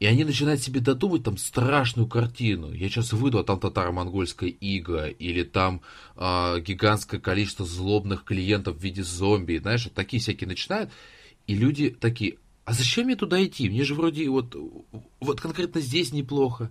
И 0.00 0.04
они 0.04 0.22
начинают 0.26 0.60
себе 0.60 0.80
додумать 0.80 1.22
там 1.22 1.38
страшную 1.38 2.06
картину. 2.08 2.74
Я 2.74 2.90
сейчас 2.90 3.14
выйду, 3.14 3.38
а 3.38 3.42
там 3.42 3.58
татаро-монгольская 3.58 4.50
ига, 4.50 5.06
или 5.06 5.42
там 5.42 5.80
э, 6.16 6.60
гигантское 6.60 7.18
количество 7.18 7.64
злобных 7.64 8.24
клиентов 8.24 8.76
в 8.76 8.82
виде 8.82 9.02
зомби. 9.02 9.56
Знаешь, 9.56 9.86
вот 9.86 9.94
такие 9.94 10.20
всякие 10.20 10.48
начинают. 10.48 10.90
И 11.46 11.54
люди 11.54 11.88
такие, 11.88 12.36
а 12.66 12.74
зачем 12.74 13.06
мне 13.06 13.16
туда 13.16 13.42
идти? 13.42 13.70
Мне 13.70 13.84
же 13.84 13.94
вроде 13.94 14.28
вот, 14.28 14.54
вот 15.20 15.40
конкретно 15.40 15.80
здесь 15.80 16.12
неплохо. 16.12 16.70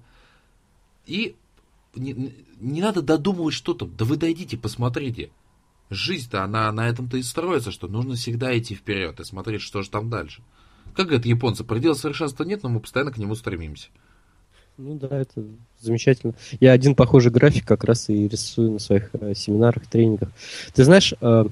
И 1.07 1.35
не, 1.95 2.33
не 2.59 2.81
надо 2.81 3.01
додумывать 3.01 3.53
что-то. 3.53 3.85
Да 3.85 4.05
вы 4.05 4.17
дойдите, 4.17 4.57
посмотрите. 4.57 5.29
Жизнь-то, 5.89 6.43
она 6.43 6.71
на 6.71 6.87
этом-то 6.87 7.17
и 7.17 7.23
строится, 7.23 7.71
что 7.71 7.87
нужно 7.87 8.15
всегда 8.15 8.57
идти 8.57 8.73
вперед 8.75 9.19
и 9.19 9.23
смотреть, 9.23 9.61
что 9.61 9.81
же 9.81 9.89
там 9.89 10.09
дальше. 10.09 10.41
Как 10.95 11.07
говорят 11.07 11.25
японцы, 11.25 11.63
предела 11.63 11.93
совершенства 11.93 12.43
нет, 12.43 12.63
но 12.63 12.69
мы 12.69 12.79
постоянно 12.79 13.11
к 13.11 13.17
нему 13.17 13.35
стремимся. 13.35 13.89
Ну 14.77 14.95
да, 14.95 15.07
это 15.09 15.43
замечательно. 15.79 16.33
Я 16.59 16.73
один 16.73 16.95
похожий 16.95 17.31
график 17.31 17.65
как 17.65 17.83
раз 17.83 18.09
и 18.09 18.27
рисую 18.27 18.71
на 18.73 18.79
своих 18.79 19.09
э, 19.13 19.33
семинарах, 19.33 19.87
тренингах. 19.87 20.29
Ты 20.73 20.83
знаешь, 20.83 21.13
э, 21.21 21.45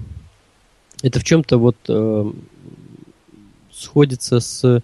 это 1.04 1.20
в 1.20 1.24
чем-то 1.24 1.58
вот 1.58 1.78
э, 1.88 2.32
сходится 3.72 4.40
с 4.40 4.84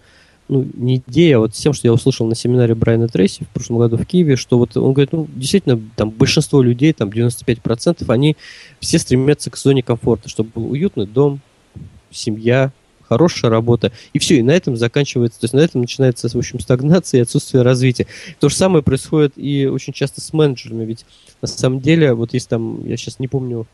ну, 0.50 0.68
не 0.74 0.98
идея, 0.98 1.38
а 1.38 1.40
вот 1.40 1.56
с 1.56 1.60
тем, 1.60 1.74
что 1.74 1.88
я 1.88 1.94
услышал 1.94 2.28
на 2.28 2.36
семинаре 2.36 2.76
Брайана 2.76 3.08
Трейси 3.08 3.44
в 3.44 3.50
прошлом 3.50 3.78
году 3.78 3.98
в 3.98 4.06
Киеве, 4.06 4.36
что 4.36 4.58
вот 4.58 4.76
он 4.76 4.94
говорит, 4.94 5.14
ну, 5.14 5.28
действительно, 5.34 5.80
там 5.96 6.10
большинство 6.10 6.62
людей, 6.62 6.92
там 6.92 7.10
95%, 7.10 8.04
они 8.12 8.36
все 8.80 8.98
стремятся 8.98 9.52
к 9.52 9.58
зоне 9.58 9.84
комфорта, 9.84 10.28
чтобы 10.28 10.50
был 10.56 10.72
уютный 10.72 11.06
дом, 11.06 11.40
семья, 12.12 12.72
хорошая 13.08 13.52
работа, 13.52 13.92
и 14.14 14.20
все, 14.20 14.38
и 14.38 14.42
на 14.42 14.52
этом 14.52 14.76
заканчивается, 14.76 15.40
то 15.40 15.46
есть 15.46 15.54
на 15.54 15.60
этом 15.60 15.82
начинается, 15.82 16.28
в 16.30 16.36
общем, 16.36 16.60
стагнация 16.60 17.20
и 17.20 17.22
отсутствие 17.22 17.64
развития. 17.64 18.08
То 18.40 18.50
же 18.50 18.56
самое 18.56 18.84
происходит 18.84 19.34
и 19.36 19.68
очень 19.68 19.94
часто 19.94 20.20
с 20.20 20.34
менеджерами, 20.34 20.84
ведь 20.84 21.06
на 21.42 21.48
самом 21.48 21.80
деле, 21.80 22.14
вот 22.14 22.34
есть 22.34 22.50
там, 22.50 22.86
я 22.88 22.98
сейчас 22.98 23.20
не 23.20 23.28
помню, 23.28 23.68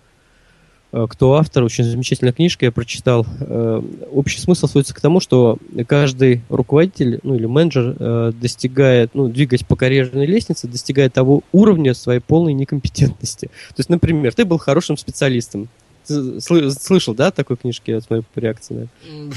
кто 1.10 1.34
автор, 1.34 1.64
очень 1.64 1.84
замечательная 1.84 2.32
книжка, 2.32 2.66
я 2.66 2.72
прочитал. 2.72 3.26
Э, 3.42 3.82
общий 4.12 4.40
смысл 4.40 4.68
сводится 4.68 4.94
к 4.96 5.02
тому, 5.02 5.20
что 5.20 5.58
каждый 5.88 6.42
руководитель, 6.48 7.20
ну 7.24 7.36
или 7.36 7.46
менеджер 7.46 7.96
э, 8.00 8.32
достигает, 8.34 9.12
ну, 9.14 9.28
двигаясь 9.28 9.64
по 9.64 9.76
карьерной 9.76 10.26
лестнице, 10.26 10.68
достигает 10.68 11.14
того 11.14 11.42
уровня 11.52 11.94
своей 11.94 12.22
полной 12.22 12.54
некомпетентности. 12.54 13.48
То 13.48 13.80
есть, 13.80 13.90
например, 13.90 14.34
ты 14.34 14.46
был 14.46 14.58
хорошим 14.58 14.98
специалистом. 14.98 15.68
Слышал, 16.06 17.14
да, 17.14 17.32
такой 17.32 17.58
книжки, 17.58 17.92
я 17.92 18.00
смотрю 18.00 18.24
по 18.34 18.40
реакции 18.40 18.88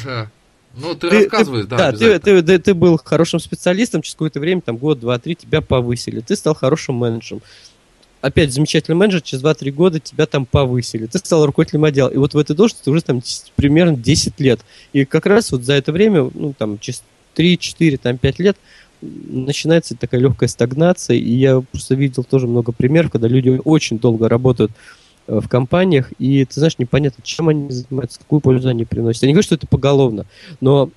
Да. 0.04 0.30
Ну, 0.76 0.94
ты, 0.94 1.10
ты 1.10 1.20
рассказываешь, 1.22 1.64
ты, 1.64 1.70
да. 1.70 1.76
Да, 1.76 1.92
ты, 1.92 2.18
ты, 2.18 2.42
ты, 2.42 2.58
ты 2.58 2.74
был 2.74 3.00
хорошим 3.02 3.40
специалистом, 3.40 4.02
через 4.02 4.14
какое-то 4.14 4.38
время, 4.38 4.60
там, 4.60 4.76
год, 4.76 5.00
два, 5.00 5.18
три, 5.18 5.34
тебя 5.34 5.60
повысили. 5.60 6.20
Ты 6.20 6.36
стал 6.36 6.54
хорошим 6.54 6.96
менеджером 6.96 7.42
опять 8.20 8.52
замечательный 8.52 8.94
менеджер, 8.94 9.20
через 9.20 9.42
2-3 9.42 9.70
года 9.70 10.00
тебя 10.00 10.26
там 10.26 10.46
повысили. 10.46 11.06
Ты 11.06 11.18
стал 11.18 11.46
руководителем 11.46 11.84
отдела. 11.84 12.08
И 12.08 12.16
вот 12.16 12.34
в 12.34 12.38
этой 12.38 12.56
должности 12.56 12.88
уже 12.88 13.02
там 13.02 13.22
примерно 13.56 13.96
10 13.96 14.40
лет. 14.40 14.60
И 14.92 15.04
как 15.04 15.26
раз 15.26 15.52
вот 15.52 15.62
за 15.62 15.74
это 15.74 15.92
время, 15.92 16.30
ну, 16.34 16.54
там, 16.56 16.78
через 16.78 17.02
3-4, 17.36 17.98
там, 17.98 18.18
5 18.18 18.38
лет 18.40 18.56
начинается 19.00 19.96
такая 19.96 20.20
легкая 20.20 20.48
стагнация. 20.48 21.16
И 21.16 21.34
я 21.34 21.60
просто 21.60 21.94
видел 21.94 22.24
тоже 22.24 22.46
много 22.46 22.72
примеров, 22.72 23.12
когда 23.12 23.28
люди 23.28 23.60
очень 23.64 23.98
долго 23.98 24.28
работают 24.28 24.72
э, 25.26 25.40
в 25.40 25.48
компаниях, 25.48 26.12
и 26.18 26.44
ты 26.44 26.54
знаешь, 26.54 26.78
непонятно, 26.78 27.22
чем 27.22 27.48
они 27.48 27.70
занимаются, 27.70 28.18
какую 28.18 28.40
пользу 28.40 28.68
они 28.68 28.84
приносят. 28.84 29.22
Я 29.22 29.28
не 29.28 29.34
говорю, 29.34 29.44
что 29.44 29.54
это 29.54 29.68
поголовно, 29.68 30.26
но 30.60 30.90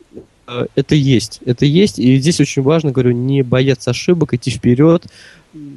э, 0.48 0.66
это 0.76 0.96
есть, 0.96 1.42
это 1.46 1.66
есть, 1.66 2.00
и 2.00 2.18
здесь 2.18 2.40
очень 2.40 2.64
важно, 2.64 2.92
говорю, 2.92 3.12
не 3.12 3.44
бояться 3.44 3.92
ошибок, 3.92 4.34
идти 4.34 4.50
вперед, 4.50 5.06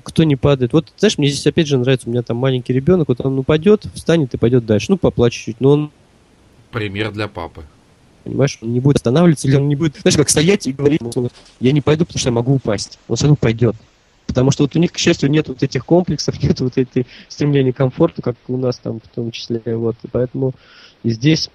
кто 0.02 0.24
не 0.24 0.36
падает. 0.36 0.72
Вот, 0.72 0.92
знаешь, 0.96 1.18
мне 1.18 1.28
здесь 1.28 1.46
опять 1.46 1.66
же 1.66 1.78
нравится, 1.78 2.08
у 2.08 2.12
меня 2.12 2.22
там 2.22 2.36
маленький 2.36 2.72
ребенок, 2.72 3.08
вот 3.08 3.20
он 3.20 3.38
упадет, 3.38 3.86
встанет 3.94 4.34
и 4.34 4.36
пойдет 4.36 4.66
дальше. 4.66 4.86
Ну, 4.90 4.96
поплачет 4.96 5.44
чуть, 5.44 5.60
но 5.60 5.70
он... 5.70 5.90
Пример 6.70 7.12
для 7.12 7.28
папы. 7.28 7.64
Понимаешь, 8.24 8.58
он 8.62 8.72
не 8.72 8.80
будет 8.80 8.96
останавливаться, 8.96 9.48
или 9.48 9.56
он 9.56 9.68
не 9.68 9.76
будет, 9.76 9.96
знаешь, 9.96 10.16
как 10.16 10.30
стоять 10.30 10.66
и 10.66 10.72
говорить, 10.72 11.00
я 11.60 11.72
не 11.72 11.80
пойду, 11.80 12.06
потому 12.06 12.18
что 12.18 12.28
я 12.28 12.32
могу 12.32 12.54
упасть. 12.54 12.98
Он 13.06 13.16
все 13.16 13.24
равно 13.26 13.36
пойдет. 13.36 13.76
Потому 14.26 14.50
что 14.50 14.64
вот 14.64 14.74
у 14.74 14.78
них, 14.78 14.92
к 14.92 14.98
счастью, 14.98 15.30
нет 15.30 15.48
вот 15.48 15.62
этих 15.62 15.84
комплексов, 15.84 16.42
нет 16.42 16.60
вот 16.60 16.78
этой 16.78 17.06
стремления 17.28 17.72
к 17.72 17.76
комфорту, 17.76 18.22
как 18.22 18.36
у 18.48 18.56
нас 18.56 18.78
там 18.78 19.00
в 19.00 19.08
том 19.08 19.30
числе. 19.30 19.60
Вот. 19.66 19.96
И 20.02 20.08
поэтому 20.08 20.54
и 21.02 21.10
здесь 21.10 21.50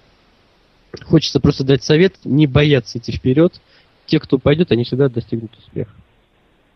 хочется 1.02 1.40
просто 1.40 1.64
дать 1.64 1.82
совет, 1.82 2.14
не 2.24 2.46
бояться 2.46 2.98
идти 2.98 3.12
вперед. 3.12 3.60
Те, 4.06 4.20
кто 4.20 4.38
пойдет, 4.38 4.72
они 4.72 4.84
всегда 4.84 5.08
достигнут 5.08 5.56
успеха. 5.58 5.92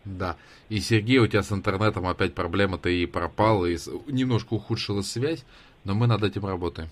Да. 0.05 0.37
И 0.69 0.79
Сергей, 0.79 1.17
у 1.17 1.27
тебя 1.27 1.43
с 1.43 1.51
интернетом 1.51 2.07
опять 2.07 2.33
проблема, 2.33 2.77
ты 2.77 3.01
и 3.01 3.05
пропал, 3.05 3.65
и 3.65 3.77
немножко 4.07 4.53
ухудшилась 4.53 5.11
связь, 5.11 5.43
но 5.83 5.95
мы 5.95 6.07
над 6.07 6.23
этим 6.23 6.45
работаем. 6.45 6.89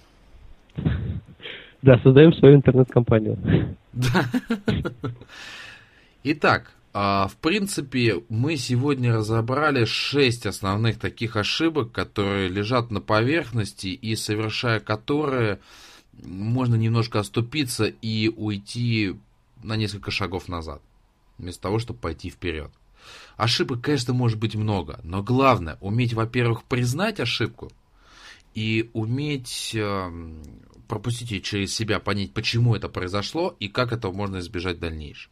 Да, 1.81 1.99
создаем 1.99 2.33
свою 2.33 2.55
интернет-компанию. 2.55 3.75
Да. 3.93 4.25
Итак, 6.23 6.71
а, 6.93 7.27
в 7.27 7.35
принципе, 7.37 8.23
мы 8.29 8.55
сегодня 8.55 9.13
разобрали 9.13 9.85
шесть 9.85 10.45
основных 10.45 10.99
таких 10.99 11.35
ошибок, 11.35 11.91
которые 11.91 12.49
лежат 12.49 12.91
на 12.91 13.01
поверхности 13.01 13.87
и 13.87 14.15
совершая 14.15 14.79
которые 14.79 15.59
можно 16.23 16.75
немножко 16.75 17.19
оступиться 17.19 17.85
и 17.85 18.29
уйти 18.29 19.15
на 19.63 19.75
несколько 19.75 20.11
шагов 20.11 20.47
назад, 20.47 20.81
вместо 21.37 21.63
того, 21.63 21.79
чтобы 21.79 21.99
пойти 21.99 22.29
вперед. 22.29 22.71
Ошибок, 23.37 23.81
конечно, 23.81 24.13
может 24.13 24.39
быть 24.39 24.55
много, 24.55 24.99
но 25.03 25.23
главное 25.23 25.77
уметь, 25.81 26.13
во-первых, 26.13 26.63
признать 26.63 27.19
ошибку 27.19 27.71
и 28.53 28.89
уметь 28.93 29.71
э, 29.73 30.39
пропустить 30.87 31.31
ее 31.31 31.41
через 31.41 31.73
себя, 31.75 31.99
понять, 31.99 32.33
почему 32.33 32.75
это 32.75 32.89
произошло 32.89 33.55
и 33.59 33.67
как 33.67 33.91
этого 33.91 34.11
можно 34.11 34.39
избежать 34.39 34.77
в 34.77 34.79
дальнейшем. 34.79 35.31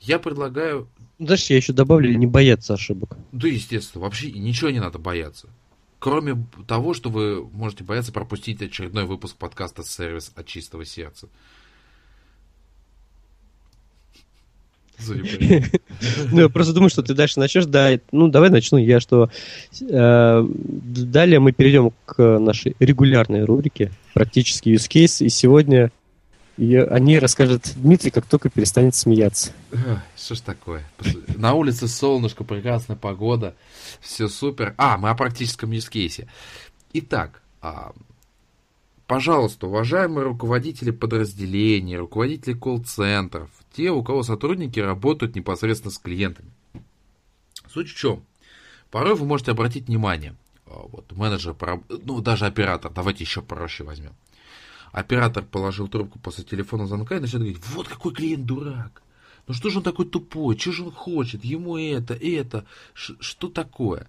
Я 0.00 0.18
предлагаю... 0.18 0.88
Дальше 1.18 1.52
я 1.52 1.56
еще 1.58 1.72
добавлю, 1.72 2.16
не 2.16 2.26
бояться 2.26 2.74
ошибок. 2.74 3.16
Да, 3.30 3.46
естественно, 3.46 4.02
вообще 4.02 4.32
ничего 4.32 4.70
не 4.70 4.80
надо 4.80 4.98
бояться. 4.98 5.48
Кроме 6.00 6.46
того, 6.66 6.94
что 6.94 7.10
вы 7.10 7.44
можете 7.44 7.84
бояться 7.84 8.12
пропустить 8.12 8.60
очередной 8.60 9.04
выпуск 9.04 9.36
подкаста 9.36 9.84
«Сервис 9.84 10.32
от 10.34 10.46
чистого 10.46 10.84
сердца». 10.84 11.28
Ну, 16.30 16.40
я 16.40 16.48
просто 16.48 16.72
думаю, 16.72 16.90
что 16.90 17.02
ты 17.02 17.14
дальше 17.14 17.38
начнешь. 17.38 17.66
Да, 17.66 17.90
ну, 18.10 18.28
давай 18.28 18.50
начну 18.50 18.78
я, 18.78 19.00
что 19.00 19.30
э, 19.80 20.46
далее 20.50 21.40
мы 21.40 21.52
перейдем 21.52 21.92
к 22.06 22.38
нашей 22.38 22.74
регулярной 22.78 23.44
рубрике 23.44 23.90
«Практически 24.14 24.70
use 24.70 24.88
case», 24.88 25.24
и 25.24 25.28
сегодня 25.28 25.90
о 26.58 26.98
ней 26.98 27.18
расскажет 27.18 27.72
Дмитрий, 27.76 28.10
как 28.10 28.26
только 28.26 28.50
перестанет 28.50 28.94
смеяться. 28.94 29.52
Что 30.16 30.34
ж 30.34 30.40
такое? 30.40 30.84
На 31.36 31.54
улице 31.54 31.88
солнышко, 31.88 32.44
прекрасная 32.44 32.96
погода, 32.96 33.54
все 34.00 34.28
супер. 34.28 34.74
А, 34.76 34.98
мы 34.98 35.10
о 35.10 35.14
практическом 35.14 35.70
use 35.70 35.90
case. 35.90 36.26
Итак, 36.92 37.42
а, 37.62 37.92
пожалуйста, 39.06 39.66
уважаемые 39.66 40.24
руководители 40.24 40.90
подразделений, 40.90 41.96
руководители 41.96 42.54
колл-центров, 42.54 43.50
те, 43.72 43.90
у 43.90 44.02
кого 44.02 44.22
сотрудники 44.22 44.80
работают 44.80 45.34
непосредственно 45.34 45.90
с 45.90 45.98
клиентами. 45.98 46.50
Суть 47.68 47.90
в 47.90 47.96
чем? 47.96 48.24
Порой 48.90 49.14
вы 49.14 49.26
можете 49.26 49.52
обратить 49.52 49.88
внимание, 49.88 50.36
а, 50.66 50.86
вот 50.86 51.10
менеджер, 51.12 51.56
ну 51.88 52.20
даже 52.20 52.46
оператор, 52.46 52.92
давайте 52.92 53.24
еще 53.24 53.40
проще 53.42 53.84
возьмем. 53.84 54.12
Оператор 54.92 55.42
положил 55.44 55.88
трубку 55.88 56.18
после 56.18 56.44
телефона 56.44 56.86
звонка 56.86 57.16
и 57.16 57.20
начинает 57.20 57.48
говорить, 57.48 57.68
вот 57.68 57.88
какой 57.88 58.12
клиент 58.12 58.44
дурак. 58.44 59.02
Ну 59.46 59.54
что 59.54 59.70
же 59.70 59.78
он 59.78 59.84
такой 59.84 60.06
тупой, 60.06 60.58
что 60.58 60.72
же 60.72 60.84
он 60.84 60.92
хочет, 60.92 61.44
ему 61.44 61.78
это, 61.78 62.14
это, 62.14 62.66
что 62.92 63.48
такое? 63.48 64.06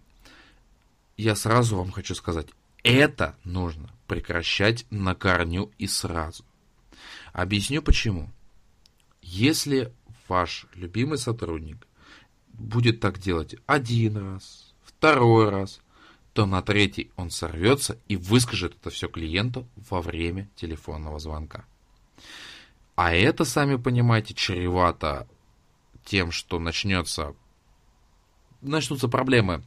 Я 1.16 1.36
сразу 1.36 1.78
вам 1.78 1.92
хочу 1.92 2.16
сказать, 2.16 2.48
это 2.84 3.36
нужно 3.44 3.90
прекращать 4.08 4.86
на 4.90 5.16
корню 5.16 5.72
и 5.78 5.88
сразу. 5.88 6.46
Объясню 7.32 7.82
почему. 7.82 8.30
Если 9.22 9.92
ваш 10.28 10.68
любимый 10.76 11.18
сотрудник 11.18 11.88
будет 12.50 13.00
так 13.00 13.20
делать 13.20 13.56
один 13.66 14.18
раз, 14.18 14.74
второй 14.84 15.50
раз, 15.50 15.82
то 16.34 16.46
на 16.46 16.62
третий 16.62 17.12
он 17.16 17.30
сорвется 17.30 17.98
и 18.08 18.16
выскажет 18.16 18.76
это 18.76 18.90
все 18.90 19.08
клиенту 19.08 19.68
во 19.76 20.02
время 20.02 20.50
телефонного 20.56 21.20
звонка. 21.20 21.66
А 22.96 23.14
это, 23.14 23.46
сами 23.46 23.78
понимаете, 23.78 24.34
чревато 24.34 25.28
тем, 26.06 26.32
что 26.32 26.60
начнется, 26.60 27.36
начнутся 28.62 29.08
проблемы 29.08 29.64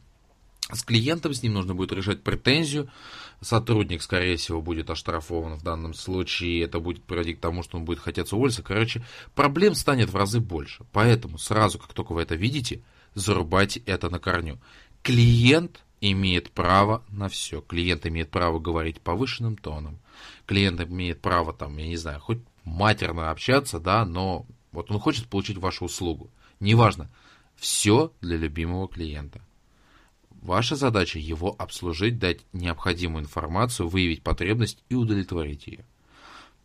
с 0.71 0.83
клиентом, 0.83 1.33
с 1.33 1.43
ним 1.43 1.53
нужно 1.53 1.75
будет 1.75 1.93
решать 1.93 2.23
претензию, 2.23 2.89
сотрудник, 3.41 4.01
скорее 4.01 4.35
всего, 4.37 4.61
будет 4.61 4.89
оштрафован 4.89 5.55
в 5.55 5.63
данном 5.63 5.93
случае, 5.93 6.63
это 6.63 6.79
будет 6.79 7.03
приводить 7.03 7.37
к 7.37 7.41
тому, 7.41 7.63
что 7.63 7.77
он 7.77 7.85
будет 7.85 7.99
хотеть 7.99 8.31
уволиться. 8.33 8.63
Короче, 8.63 9.03
проблем 9.33 9.75
станет 9.75 10.09
в 10.09 10.15
разы 10.15 10.39
больше. 10.39 10.85
Поэтому 10.91 11.37
сразу, 11.37 11.79
как 11.79 11.93
только 11.93 12.13
вы 12.13 12.21
это 12.21 12.35
видите, 12.35 12.81
зарубайте 13.13 13.81
это 13.85 14.09
на 14.09 14.19
корню. 14.19 14.59
Клиент 15.03 15.83
имеет 16.01 16.51
право 16.51 17.03
на 17.09 17.29
все. 17.29 17.61
Клиент 17.61 18.05
имеет 18.05 18.29
право 18.29 18.59
говорить 18.59 18.99
повышенным 18.99 19.57
тоном. 19.57 19.99
Клиент 20.45 20.81
имеет 20.81 21.21
право, 21.21 21.53
там, 21.53 21.77
я 21.77 21.87
не 21.87 21.97
знаю, 21.97 22.19
хоть 22.19 22.39
матерно 22.65 23.31
общаться, 23.31 23.79
да, 23.79 24.05
но 24.05 24.45
вот 24.71 24.91
он 24.91 24.99
хочет 24.99 25.27
получить 25.27 25.57
вашу 25.57 25.85
услугу. 25.85 26.29
Неважно. 26.59 27.09
Все 27.55 28.11
для 28.21 28.37
любимого 28.37 28.87
клиента. 28.87 29.41
Ваша 30.47 30.77
задача 30.77 31.19
его 31.19 31.53
обслужить, 31.59 32.19
дать 32.19 32.39
необходимую 32.53 33.25
информацию, 33.25 33.89
выявить 33.89 34.21
потребность 34.21 34.77
и 34.87 34.95
удовлетворить 34.95 35.67
ее. 35.67 35.83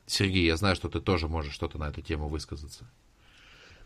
Сергей, 0.06 0.46
я 0.46 0.56
знаю, 0.56 0.76
что 0.76 0.88
ты 0.88 1.00
тоже 1.00 1.26
можешь 1.26 1.52
что-то 1.52 1.78
на 1.78 1.88
эту 1.88 2.00
тему 2.00 2.28
высказаться. 2.28 2.84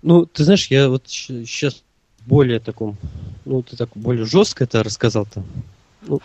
Ну, 0.03 0.26
ты 0.26 0.44
знаешь, 0.44 0.66
я 0.66 0.90
вот 0.90 1.05
сейчас 1.09 1.82
более 2.26 2.61
таком, 2.61 2.99
ну, 3.47 3.62
ты 3.62 3.74
так 3.78 3.88
более 3.94 4.26
жестко 4.26 4.64
это 4.64 4.82
рассказал-то. 4.82 5.42
Ну, 6.03 6.20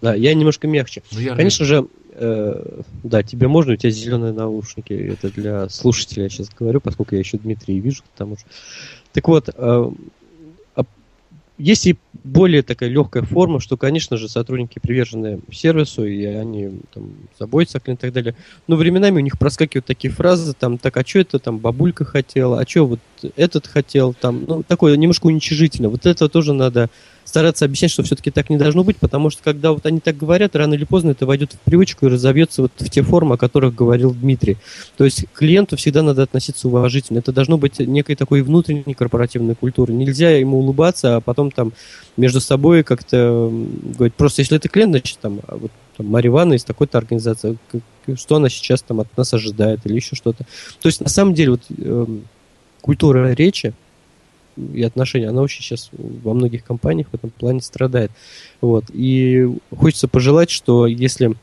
да, 0.00 0.14
я 0.14 0.32
немножко 0.32 0.66
мягче. 0.66 1.02
Ну, 1.12 1.20
я 1.20 1.34
Конечно 1.36 1.66
же, 1.66 1.88
э, 2.12 2.80
да, 3.02 3.22
тебе 3.22 3.48
можно, 3.48 3.74
у 3.74 3.76
тебя 3.76 3.90
зеленые 3.90 4.32
наушники. 4.32 4.94
Это 4.94 5.30
для 5.30 5.68
слушателей 5.68 6.22
я 6.22 6.30
сейчас 6.30 6.48
говорю, 6.48 6.80
поскольку 6.80 7.14
я 7.16 7.18
еще 7.18 7.36
Дмитрия 7.36 7.80
вижу, 7.80 8.02
потому 8.12 8.38
что. 8.38 8.48
Так 9.12 9.28
вот, 9.28 9.50
э, 9.54 9.90
есть 11.60 11.86
и 11.86 11.96
более 12.24 12.62
такая 12.62 12.88
легкая 12.88 13.22
форма, 13.22 13.60
что, 13.60 13.76
конечно 13.76 14.16
же, 14.16 14.28
сотрудники 14.28 14.78
привержены 14.78 15.40
сервису, 15.52 16.04
и 16.04 16.24
они 16.24 16.80
там, 16.92 17.12
заботятся 17.38 17.78
о 17.78 17.80
клиентах 17.80 18.10
и 18.10 18.12
так 18.12 18.24
далее. 18.24 18.40
Но 18.66 18.76
временами 18.76 19.18
у 19.18 19.20
них 19.20 19.38
проскакивают 19.38 19.86
такие 19.86 20.12
фразы, 20.12 20.54
там, 20.58 20.78
так, 20.78 20.96
а 20.96 21.04
что 21.06 21.20
это 21.20 21.38
там 21.38 21.58
бабулька 21.58 22.04
хотела, 22.04 22.60
а 22.60 22.66
что 22.66 22.86
вот 22.86 23.00
этот 23.36 23.66
хотел, 23.66 24.14
там, 24.14 24.44
ну, 24.46 24.62
такое 24.62 24.96
немножко 24.96 25.26
уничижительно. 25.26 25.88
Вот 25.88 26.06
это 26.06 26.28
тоже 26.28 26.52
надо 26.52 26.88
стараться 27.30 27.64
объяснять, 27.64 27.92
что 27.92 28.02
все-таки 28.02 28.32
так 28.32 28.50
не 28.50 28.56
должно 28.56 28.82
быть, 28.82 28.96
потому 28.96 29.30
что 29.30 29.40
когда 29.44 29.70
вот 29.70 29.86
они 29.86 30.00
так 30.00 30.16
говорят, 30.16 30.56
рано 30.56 30.74
или 30.74 30.84
поздно 30.84 31.10
это 31.10 31.26
войдет 31.26 31.52
в 31.52 31.58
привычку 31.60 32.06
и 32.06 32.08
разовьется 32.08 32.62
вот 32.62 32.72
в 32.76 32.90
те 32.90 33.02
формы, 33.02 33.36
о 33.36 33.38
которых 33.38 33.72
говорил 33.72 34.12
Дмитрий. 34.12 34.56
То 34.96 35.04
есть 35.04 35.26
к 35.32 35.38
клиенту 35.38 35.76
всегда 35.76 36.02
надо 36.02 36.24
относиться 36.24 36.66
уважительно. 36.66 37.20
Это 37.20 37.32
должно 37.32 37.56
быть 37.56 37.78
некой 37.78 38.16
такой 38.16 38.42
внутренней 38.42 38.94
корпоративной 38.94 39.54
культуры. 39.54 39.94
Нельзя 39.94 40.30
ему 40.30 40.58
улыбаться, 40.58 41.16
а 41.16 41.20
потом 41.20 41.52
там 41.52 41.72
между 42.16 42.40
собой 42.40 42.82
как-то 42.82 43.48
говорить, 43.96 44.14
просто 44.14 44.42
если 44.42 44.56
это 44.56 44.68
клиент, 44.68 44.90
значит 44.90 45.18
там, 45.20 45.38
а 45.46 45.56
вот, 45.56 45.70
там 45.96 46.06
Марья 46.06 46.30
Ивановна 46.30 46.54
из 46.54 46.64
такой-то 46.64 46.98
организации, 46.98 47.58
что 48.16 48.36
она 48.36 48.48
сейчас 48.48 48.82
там 48.82 48.98
от 48.98 49.16
нас 49.16 49.32
ожидает 49.32 49.80
или 49.84 49.94
еще 49.94 50.16
что-то. 50.16 50.44
То 50.80 50.88
есть 50.88 51.00
на 51.00 51.08
самом 51.08 51.34
деле 51.34 51.52
вот 51.52 51.62
э, 51.78 52.06
культура 52.80 53.32
речи, 53.34 53.72
и 54.74 54.82
отношения, 54.82 55.28
она 55.28 55.42
очень 55.42 55.62
сейчас 55.62 55.90
во 55.92 56.34
многих 56.34 56.64
компаниях 56.64 57.08
в 57.10 57.14
этом 57.14 57.30
плане 57.30 57.60
страдает. 57.60 58.10
Вот. 58.60 58.84
И 58.92 59.48
хочется 59.76 60.08
пожелать, 60.08 60.50
что 60.50 60.86
если 60.86 61.34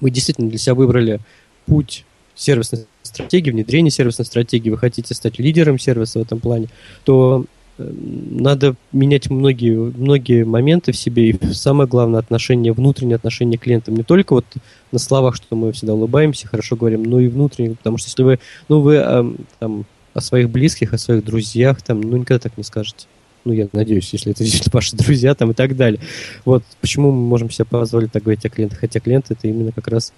вы 0.00 0.10
действительно 0.10 0.48
для 0.48 0.58
себя 0.58 0.74
выбрали 0.74 1.20
путь 1.66 2.04
сервисной 2.34 2.86
стратегии, 3.02 3.50
внедрения 3.50 3.90
сервисной 3.90 4.26
стратегии, 4.26 4.70
вы 4.70 4.78
хотите 4.78 5.14
стать 5.14 5.38
лидером 5.38 5.78
сервиса 5.78 6.18
в 6.18 6.22
этом 6.22 6.38
плане, 6.38 6.68
то 7.04 7.46
э, 7.78 7.92
надо 8.30 8.76
менять 8.92 9.30
многие, 9.30 9.74
многие 9.74 10.44
моменты 10.44 10.92
в 10.92 10.96
себе, 10.96 11.30
и 11.30 11.52
самое 11.52 11.88
главное, 11.88 12.20
отношение, 12.20 12.72
внутреннее 12.72 13.16
отношение 13.16 13.58
к 13.58 13.62
клиентам. 13.62 13.96
Не 13.96 14.02
только 14.02 14.34
вот 14.34 14.44
на 14.92 14.98
словах, 14.98 15.36
что 15.36 15.56
мы 15.56 15.72
всегда 15.72 15.94
улыбаемся, 15.94 16.46
хорошо 16.46 16.76
говорим, 16.76 17.04
но 17.04 17.20
и 17.20 17.28
внутреннее, 17.28 17.76
потому 17.76 17.96
что 17.96 18.08
если 18.08 18.22
вы, 18.22 18.38
ну, 18.68 18.80
вы 18.80 19.36
там, 19.58 19.86
о 20.16 20.22
своих 20.22 20.48
близких, 20.48 20.94
о 20.94 20.98
своих 20.98 21.22
друзьях, 21.24 21.82
там, 21.82 22.00
ну, 22.00 22.16
никогда 22.16 22.38
так 22.38 22.56
не 22.56 22.64
скажете. 22.64 23.06
Ну, 23.44 23.52
я 23.52 23.68
надеюсь, 23.72 24.10
если 24.14 24.32
это 24.32 24.42
действительно 24.44 24.72
ваши 24.72 24.96
друзья 24.96 25.34
там 25.34 25.50
и 25.50 25.54
так 25.54 25.76
далее. 25.76 26.00
Вот 26.46 26.64
почему 26.80 27.12
мы 27.12 27.20
можем 27.20 27.50
себе 27.50 27.66
позволить 27.66 28.12
так 28.12 28.22
говорить 28.22 28.44
о 28.46 28.48
клиентах, 28.48 28.78
хотя 28.78 28.98
клиенты 28.98 29.34
это 29.34 29.46
именно 29.46 29.72
как 29.72 29.88
раз 29.88 30.14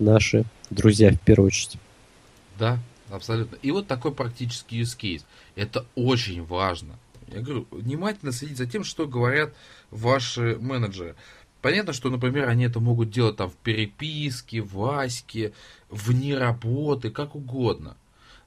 наши 0.00 0.44
друзья 0.70 1.12
в 1.12 1.20
первую 1.20 1.46
очередь. 1.46 1.78
Да, 2.58 2.80
абсолютно. 3.08 3.56
И 3.62 3.70
вот 3.70 3.86
такой 3.86 4.12
практический 4.12 4.82
use 4.82 4.98
case. 4.98 5.22
Это 5.54 5.86
очень 5.94 6.44
важно. 6.44 6.98
Я 7.32 7.40
говорю, 7.40 7.68
внимательно 7.70 8.32
следить 8.32 8.58
за 8.58 8.66
тем, 8.66 8.82
что 8.82 9.06
говорят 9.06 9.54
ваши 9.92 10.56
менеджеры. 10.60 11.14
Понятно, 11.62 11.92
что, 11.92 12.10
например, 12.10 12.48
они 12.48 12.64
это 12.64 12.80
могут 12.80 13.10
делать 13.10 13.36
там 13.36 13.48
в 13.50 13.54
переписке, 13.54 14.60
в 14.60 14.84
аське, 14.98 15.52
вне 15.88 16.36
работы, 16.36 17.10
как 17.10 17.36
угодно 17.36 17.96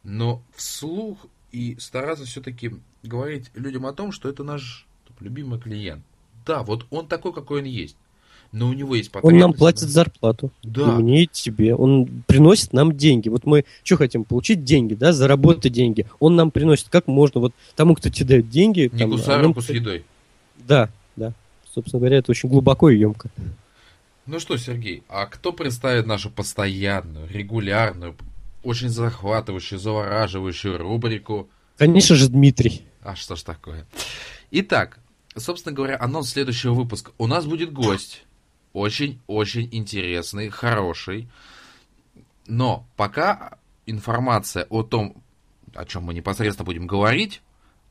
но 0.10 0.42
вслух 0.56 1.20
и 1.52 1.78
стараться 1.80 2.26
все-таки 2.26 2.72
говорить 3.04 3.52
людям 3.54 3.86
о 3.86 3.94
том, 3.94 4.12
что 4.12 4.28
это 4.28 4.44
наш 4.44 4.86
любимый 5.20 5.60
клиент. 5.60 6.04
Да, 6.46 6.64
вот 6.64 6.86
он 6.90 7.08
такой, 7.08 7.32
какой 7.32 7.62
он 7.62 7.66
есть. 7.66 7.96
Но 8.52 8.70
у 8.70 8.74
него 8.74 8.96
есть 8.96 9.12
потребность. 9.12 9.44
Он 9.44 9.50
нам 9.52 9.54
платит 9.54 9.90
зарплату. 9.90 10.52
Да. 10.64 10.82
И 10.82 11.02
мне, 11.04 11.24
и 11.24 11.28
тебе. 11.28 11.76
Он 11.76 12.24
приносит 12.26 12.74
нам 12.74 12.98
деньги. 12.98 13.30
Вот 13.30 13.46
мы 13.46 13.66
что 13.84 13.98
хотим? 13.98 14.24
Получить 14.24 14.64
деньги, 14.64 14.96
да, 14.96 15.14
заработать 15.14 15.72
деньги. 15.72 16.08
Он 16.20 16.36
нам 16.36 16.50
приносит. 16.50 16.90
Как 16.90 17.06
можно 17.06 17.42
вот 17.42 17.54
тому, 17.76 17.94
кто 17.94 18.10
тебе 18.10 18.26
дает 18.26 18.50
деньги... 18.50 18.90
Не 18.92 19.00
там, 19.00 19.12
кусай 19.12 19.38
а 19.38 19.44
руку 19.44 19.62
с 19.62 19.70
едой. 19.70 20.04
Да, 20.58 20.90
да. 21.16 21.34
Собственно 21.72 22.00
говоря, 22.00 22.18
это 22.18 22.32
очень 22.32 22.50
глубоко 22.50 22.90
и 22.90 22.98
емко. 22.98 23.30
Ну 24.26 24.40
что, 24.40 24.58
Сергей, 24.58 25.04
а 25.08 25.28
кто 25.28 25.54
представит 25.54 26.08
нашу 26.08 26.32
постоянную, 26.32 27.28
регулярную, 27.30 28.16
очень 28.64 28.90
захватывающую, 28.90 29.80
завораживающую 29.80 30.78
рубрику. 30.78 31.50
Конечно 31.78 32.16
же, 32.16 32.30
Дмитрий. 32.30 32.86
А 33.02 33.16
что 33.16 33.36
ж 33.36 33.44
такое? 33.44 33.88
Итак, 34.52 35.00
собственно 35.36 35.74
говоря, 35.74 35.98
анонс 36.00 36.32
следующего 36.32 36.74
выпуска. 36.74 37.12
У 37.18 37.28
нас 37.28 37.46
будет 37.46 37.72
гость. 37.72 38.24
Очень-очень 38.74 39.70
интересный, 39.72 40.50
хороший. 40.50 41.30
Но 42.46 42.88
пока 42.96 43.58
информация 43.86 44.66
о 44.70 44.84
том, 44.84 45.24
о 45.74 45.86
чем 45.86 46.04
мы 46.04 46.14
непосредственно 46.14 46.66
будем 46.66 46.88
говорить, 46.88 47.42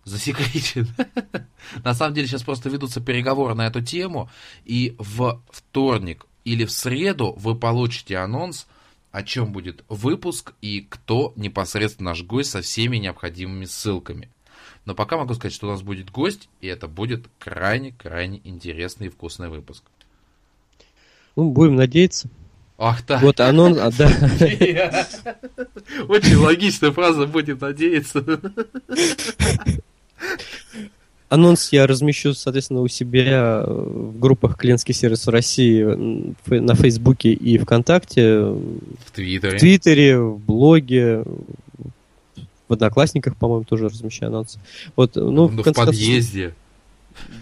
засекречена. 0.04 0.88
На 1.84 1.94
самом 1.94 2.14
деле 2.14 2.26
сейчас 2.26 2.42
просто 2.42 2.68
ведутся 2.68 3.00
переговоры 3.00 3.54
на 3.54 3.66
эту 3.66 3.82
тему, 3.82 4.30
и 4.64 4.94
в 4.98 5.42
вторник 5.50 6.26
или 6.44 6.64
в 6.64 6.70
среду 6.72 7.34
вы 7.38 7.56
получите 7.56 8.18
анонс– 8.18 8.66
о 9.10 9.22
чем 9.22 9.52
будет 9.52 9.84
выпуск 9.88 10.52
и 10.60 10.86
кто 10.88 11.32
непосредственно 11.36 12.10
наш 12.10 12.22
гость 12.22 12.50
со 12.50 12.60
всеми 12.62 12.98
необходимыми 12.98 13.64
ссылками. 13.64 14.30
Но 14.84 14.94
пока 14.94 15.16
могу 15.16 15.34
сказать, 15.34 15.54
что 15.54 15.66
у 15.66 15.70
нас 15.70 15.82
будет 15.82 16.10
гость, 16.10 16.48
и 16.60 16.66
это 16.66 16.88
будет 16.88 17.26
крайне-крайне 17.38 18.40
интересный 18.44 19.08
и 19.08 19.10
вкусный 19.10 19.48
выпуск. 19.48 19.84
Ну, 21.36 21.50
будем 21.50 21.76
надеяться. 21.76 22.28
Ах 22.78 23.02
так. 23.02 23.22
Вот 23.22 23.40
оно, 23.40 23.66
а, 23.66 23.90
да. 23.90 24.06
Очень 26.08 26.36
логичная 26.36 26.92
фраза 26.92 27.26
«будем 27.26 27.58
надеяться». 27.58 28.24
Анонс 31.28 31.72
я 31.72 31.86
размещу, 31.86 32.32
соответственно, 32.32 32.80
у 32.80 32.88
себя 32.88 33.62
в 33.66 34.18
группах 34.18 34.56
клиентский 34.56 34.94
сервис 34.94 35.26
в 35.26 35.30
России 35.30 35.84
на 36.46 36.74
Фейсбуке 36.74 37.32
и 37.32 37.58
ВКонтакте. 37.58 38.40
В 38.40 39.10
Твиттере. 39.14 39.56
В 39.56 39.60
Твиттере, 39.60 40.18
в 40.18 40.38
блоге, 40.38 41.24
в 42.68 42.72
Одноклассниках, 42.72 43.36
по-моему, 43.36 43.64
тоже 43.64 43.88
размещаю 43.88 44.30
анонсы. 44.30 44.58
Вот, 44.96 45.16
ну, 45.16 45.30
ну 45.30 45.46
в, 45.48 45.56
в 45.56 45.72
подъезде. 45.74 46.54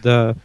Да. 0.03 0.37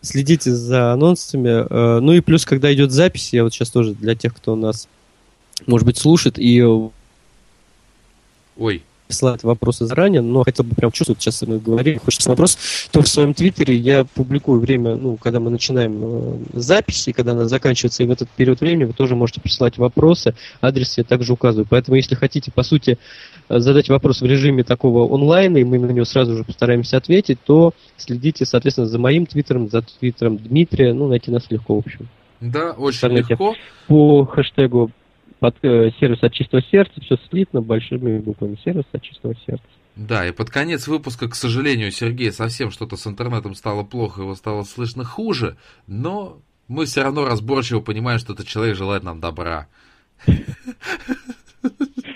Следите 0.00 0.52
за 0.52 0.92
анонсами. 0.92 1.66
Э, 1.68 2.00
ну 2.00 2.12
и 2.12 2.20
плюс, 2.20 2.44
когда 2.44 2.72
идет 2.72 2.90
запись, 2.90 3.32
я 3.32 3.42
вот 3.42 3.52
сейчас 3.52 3.70
тоже 3.70 3.94
для 3.94 4.14
тех, 4.14 4.34
кто 4.34 4.56
нас, 4.56 4.88
может 5.66 5.86
быть, 5.86 5.98
слушает 5.98 6.38
и 6.38 6.64
Ой, 8.58 8.82
присылают 9.08 9.42
вопросы 9.42 9.86
заранее, 9.86 10.20
но 10.20 10.44
хотел 10.44 10.64
бы 10.64 10.74
прям 10.74 10.92
чувствовать, 10.92 11.20
сейчас 11.20 11.42
мы 11.42 11.58
говорили, 11.58 11.98
хочется 11.98 12.28
вопрос, 12.28 12.58
то 12.90 13.02
в 13.02 13.08
своем 13.08 13.34
твиттере 13.34 13.74
я 13.74 14.04
публикую 14.04 14.60
время, 14.60 14.94
ну, 14.96 15.16
когда 15.16 15.40
мы 15.40 15.50
начинаем 15.50 15.98
э, 16.00 16.38
запись, 16.52 17.08
и 17.08 17.12
когда 17.12 17.32
она 17.32 17.46
заканчивается, 17.46 18.02
и 18.02 18.06
в 18.06 18.10
этот 18.10 18.28
период 18.28 18.60
времени 18.60 18.84
вы 18.84 18.92
тоже 18.92 19.16
можете 19.16 19.40
присылать 19.40 19.78
вопросы, 19.78 20.34
адрес 20.60 20.98
я 20.98 21.04
также 21.04 21.32
указываю. 21.32 21.66
Поэтому, 21.68 21.96
если 21.96 22.14
хотите, 22.14 22.52
по 22.52 22.62
сути, 22.62 22.98
э, 23.48 23.58
задать 23.58 23.88
вопрос 23.88 24.20
в 24.20 24.26
режиме 24.26 24.62
такого 24.62 25.12
онлайна, 25.12 25.56
и 25.56 25.64
мы 25.64 25.78
на 25.78 25.90
него 25.90 26.04
сразу 26.04 26.36
же 26.36 26.44
постараемся 26.44 26.98
ответить, 26.98 27.38
то 27.44 27.72
следите, 27.96 28.44
соответственно, 28.44 28.86
за 28.86 28.98
моим 28.98 29.26
твиттером, 29.26 29.70
за 29.70 29.82
твиттером 29.82 30.36
Дмитрия, 30.36 30.92
ну, 30.92 31.08
найти 31.08 31.30
нас 31.30 31.44
легко, 31.50 31.76
в 31.76 31.78
общем. 31.78 32.08
Да, 32.40 32.72
очень 32.72 33.08
легко. 33.08 33.54
По 33.88 34.24
хэштегу 34.26 34.92
под 35.40 35.56
э, 35.62 35.90
сервис 36.00 36.22
от 36.22 36.32
чистого 36.32 36.62
сердца, 36.62 37.00
все 37.00 37.16
слитно 37.30 37.60
большими 37.60 38.18
буквами. 38.18 38.58
Сервис 38.64 38.84
от 38.92 39.02
чистого 39.02 39.34
сердца. 39.46 39.64
Да, 39.96 40.26
и 40.26 40.32
под 40.32 40.50
конец 40.50 40.86
выпуска, 40.86 41.28
к 41.28 41.34
сожалению, 41.34 41.90
Сергей 41.90 42.32
совсем 42.32 42.70
что-то 42.70 42.96
с 42.96 43.06
интернетом 43.06 43.54
стало 43.54 43.82
плохо, 43.82 44.22
его 44.22 44.34
стало 44.34 44.62
слышно 44.62 45.04
хуже, 45.04 45.56
но 45.86 46.40
мы 46.68 46.86
все 46.86 47.02
равно 47.02 47.24
разборчиво 47.24 47.80
понимаем, 47.80 48.20
что 48.20 48.32
этот 48.32 48.46
человек 48.46 48.76
желает 48.76 49.02
нам 49.02 49.20
добра. 49.20 49.66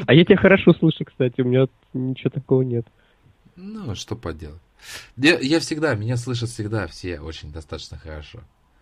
А 0.06 0.14
я 0.14 0.24
тебя 0.24 0.36
хорошо 0.36 0.72
слышу, 0.74 1.04
кстати, 1.04 1.40
у 1.40 1.44
меня 1.44 1.66
ничего 1.94 2.30
такого 2.30 2.62
нет. 2.62 2.86
Ну, 3.56 3.94
что 3.94 4.16
поделать. 4.16 4.60
Я, 5.16 5.38
я 5.38 5.60
всегда, 5.60 5.94
меня 5.94 6.16
слышат 6.16 6.48
всегда 6.50 6.86
все 6.86 7.20
очень 7.20 7.52
достаточно 7.52 7.98
хорошо. 7.98 8.40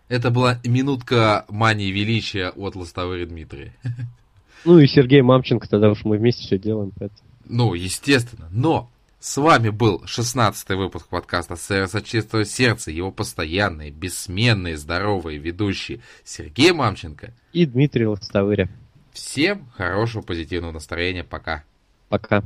Это 0.09 0.31
была 0.31 0.59
минутка 0.65 1.45
мании 1.49 1.91
величия 1.91 2.49
от 2.51 2.75
Лостовыри 2.75 3.27
Дмитрия. 3.27 3.75
Ну 4.65 4.78
и 4.78 4.87
Сергей 4.87 5.23
Мамченко, 5.23 5.69
тогда 5.69 5.91
уж 5.91 6.05
мы 6.05 6.19
вместе 6.19 6.43
все 6.43 6.59
делаем. 6.59 6.93
Поэтому. 6.99 7.20
Ну, 7.47 7.74
естественно. 7.74 8.49
Но 8.51 8.91
с 9.19 9.37
вами 9.37 9.69
был 9.69 10.03
16-й 10.07 10.77
выпуск 10.77 11.09
подкаста 11.09 11.57
«Сервис 11.57 11.95
от 11.95 12.05
чистого 12.05 12.45
сердца», 12.45 12.91
его 12.91 13.11
постоянные, 13.11 13.91
бессменные, 13.91 14.77
здоровые 14.77 15.39
ведущие 15.39 16.01
Сергей 16.24 16.73
Мамченко 16.73 17.35
и 17.53 17.66
Дмитрий 17.66 18.07
Лостовыря. 18.07 18.70
Всем 19.12 19.66
хорошего 19.77 20.23
позитивного 20.23 20.73
настроения. 20.73 21.24
Пока. 21.24 21.65
Пока. 22.09 22.43